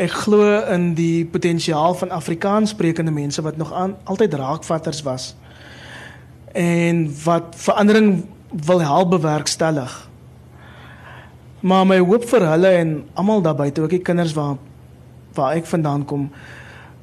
Ek 0.00 0.14
glo 0.22 0.46
in 0.72 0.94
die 0.96 1.26
potensiaal 1.28 1.92
van 2.00 2.14
Afrikaanssprekende 2.16 3.12
mense 3.12 3.44
wat 3.44 3.60
nog 3.60 3.72
aan 3.72 3.98
altyd 4.04 4.38
raakvatters 4.40 5.02
was 5.04 5.34
en 6.56 7.04
wat 7.24 7.52
verandering 7.66 8.24
wil 8.48 8.80
help 8.80 9.10
bewerkstellig. 9.10 9.92
Maar 11.60 11.86
my 11.86 12.00
hoop 12.00 12.24
vir 12.24 12.48
hulle 12.48 12.74
en 12.80 12.98
almal 13.12 13.42
daar 13.42 13.60
buite, 13.60 13.80
ook 13.82 13.90
die 13.98 14.04
kinders 14.08 14.32
waar 14.32 14.56
waar 15.36 15.52
ek 15.52 15.66
vandaan 15.66 16.04
kom, 16.04 16.30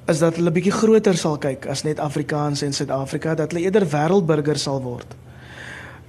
is 0.07 0.19
dat 0.25 0.41
hulle 0.41 0.51
bietjie 0.51 0.73
groter 0.73 1.17
sal 1.17 1.37
kyk 1.37 1.69
as 1.69 1.83
net 1.83 1.99
Afrikaans 1.99 2.65
en 2.65 2.73
Suid-Afrika, 2.73 3.35
dat 3.35 3.51
hulle 3.51 3.69
eerder 3.69 3.85
wêreldburger 3.85 4.57
sal 4.57 4.81
word. 4.81 5.21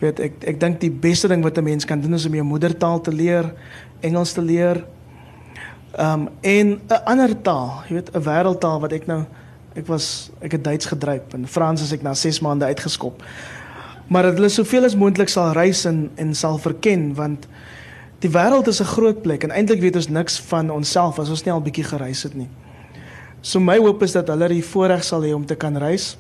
Weet 0.03 0.19
ek 0.19 0.41
ek 0.51 0.59
dink 0.61 0.81
die 0.83 0.91
beste 0.91 1.29
ding 1.31 1.45
wat 1.47 1.59
'n 1.59 1.65
mens 1.65 1.85
kan 1.87 2.01
doen 2.01 2.15
is 2.15 2.27
om 2.27 2.35
jou 2.35 2.45
moedertaal 2.45 3.01
te 3.01 3.13
leer, 3.13 3.53
Engels 4.01 4.33
te 4.33 4.43
leer. 4.43 4.85
Um 5.99 6.29
en 6.41 6.81
'n 6.89 7.05
ander 7.05 7.43
taal, 7.43 7.83
jy 7.89 7.95
weet, 7.95 8.11
'n 8.15 8.23
wêreldtaal 8.23 8.81
wat 8.81 8.93
ek 8.93 9.07
nou 9.07 9.25
ek 9.75 9.87
was 9.87 10.31
ek 10.41 10.53
het 10.53 10.65
Duits 10.65 10.87
gedryf 10.87 11.33
en 11.35 11.47
Frans 11.47 11.83
as 11.83 11.93
ek 11.93 12.03
na 12.03 12.15
6 12.15 12.41
maande 12.41 12.65
uitgeskop. 12.65 13.23
Maar 14.09 14.23
dat 14.23 14.35
hulle 14.35 14.49
soveel 14.49 14.85
as 14.85 14.97
moontlik 14.97 15.29
sal 15.29 15.53
reis 15.53 15.85
en 15.85 16.11
en 16.17 16.35
sal 16.35 16.59
verken 16.59 17.15
want 17.15 17.47
die 18.19 18.31
wêreld 18.31 18.69
is 18.69 18.81
'n 18.81 18.93
groot 18.95 19.23
plek 19.23 19.45
en 19.45 19.51
eintlik 19.51 19.81
weet 19.81 19.97
ons 19.97 20.09
niks 20.09 20.41
van 20.41 20.71
onsself 20.71 21.19
as 21.19 21.31
ons 21.31 21.45
nie 21.45 21.53
al 21.53 21.63
bietjie 21.63 21.85
gereis 21.85 22.23
het 22.23 22.35
nie. 22.35 22.49
So 23.41 23.61
my 23.61 23.79
hoop 23.79 24.03
is 24.03 24.13
dat 24.13 24.29
hulle 24.29 24.49
die 24.49 24.65
voorreg 24.65 25.05
sal 25.05 25.23
hê 25.23 25.35
om 25.35 25.47
te 25.47 25.55
kan 25.55 25.77
reis. 25.77 26.17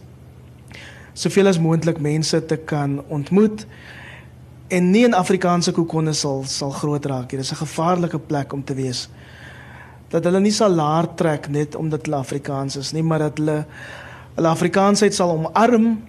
Soveel 1.14 1.46
as 1.46 1.58
moontlik 1.60 2.00
mense 2.00 2.40
te 2.46 2.56
kan 2.56 3.02
ontmoet 3.08 3.66
en 4.72 4.90
nie 4.90 5.04
in 5.04 5.14
Afrikaanse 5.14 5.74
kokonne 5.76 6.14
sal 6.16 6.44
sal 6.48 6.70
groot 6.70 7.04
raak 7.06 7.32
nie. 7.32 7.40
Dit 7.40 7.50
is 7.50 7.52
'n 7.52 7.64
gevaarlike 7.66 8.18
plek 8.18 8.52
om 8.52 8.64
te 8.64 8.74
wees. 8.74 9.08
Dat 10.08 10.24
hulle 10.24 10.40
nie 10.40 10.52
sal 10.52 10.70
laar 10.70 11.14
trek 11.14 11.48
net 11.48 11.74
omdat 11.74 12.06
hulle 12.06 12.16
Afrikaans 12.16 12.76
is 12.76 12.92
nie, 12.92 13.02
maar 13.02 13.18
dat 13.18 13.38
hulle 13.38 13.64
hulle 14.34 14.48
Afrikaansheid 14.48 15.14
sal 15.14 15.30
omarm 15.30 16.02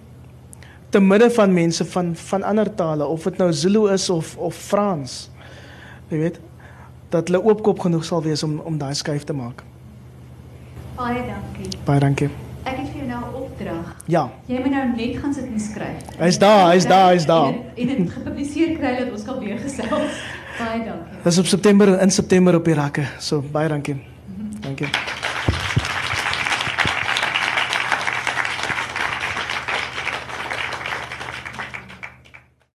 te 0.90 1.00
midde 1.00 1.30
van 1.30 1.52
mense 1.52 1.84
van 1.84 2.16
van 2.16 2.42
ander 2.42 2.74
tale 2.74 3.06
of 3.06 3.22
dit 3.22 3.38
nou 3.38 3.52
Zulu 3.52 3.92
is 3.92 4.10
of 4.10 4.36
of 4.36 4.54
Frans. 4.54 5.30
Jy 6.08 6.18
weet 6.18 6.40
dat 7.10 7.28
hulle 7.28 7.42
oopkop 7.44 7.78
genoeg 7.78 8.04
sal 8.04 8.22
wees 8.22 8.42
om 8.42 8.58
om 8.58 8.78
daai 8.78 8.94
skuif 8.94 9.24
te 9.24 9.32
maak. 9.32 9.62
Baie 10.96 11.26
dankie. 11.26 11.78
Baie 11.84 12.00
dankie. 12.00 12.53
Ek 12.64 12.76
het 12.76 12.86
vir 12.92 12.96
jou 12.96 13.06
nou 13.08 13.20
'n 13.20 13.34
opdrag. 13.42 13.96
Ja. 14.06 14.30
Jy 14.46 14.58
moet 14.60 14.70
nou 14.70 14.86
net 14.96 15.16
gaan 15.20 15.34
sit 15.34 15.44
en 15.44 15.60
skryf. 15.60 16.00
Hy's 16.18 16.38
daar, 16.38 16.70
hy's 16.72 16.86
daar, 16.86 17.10
hy's 17.12 17.26
daar. 17.26 17.46
En 17.46 17.62
dit- 17.74 17.96
dit 17.98 18.10
gepubliseer 18.10 18.76
kry 18.78 18.96
dat 18.98 19.12
ons 19.12 19.22
kan 19.24 19.38
weer 19.38 19.58
gesels. 19.58 20.14
Baie 20.58 20.78
dankie. 20.84 21.18
Dis 21.24 21.38
op 21.38 21.46
September 21.46 22.00
in 22.00 22.10
September 22.10 22.54
op 22.54 22.64
die 22.64 22.74
rakke. 22.74 23.02
So 23.18 23.42
baie 23.52 23.68
dankie. 23.68 23.96
Dankie. 24.60 24.88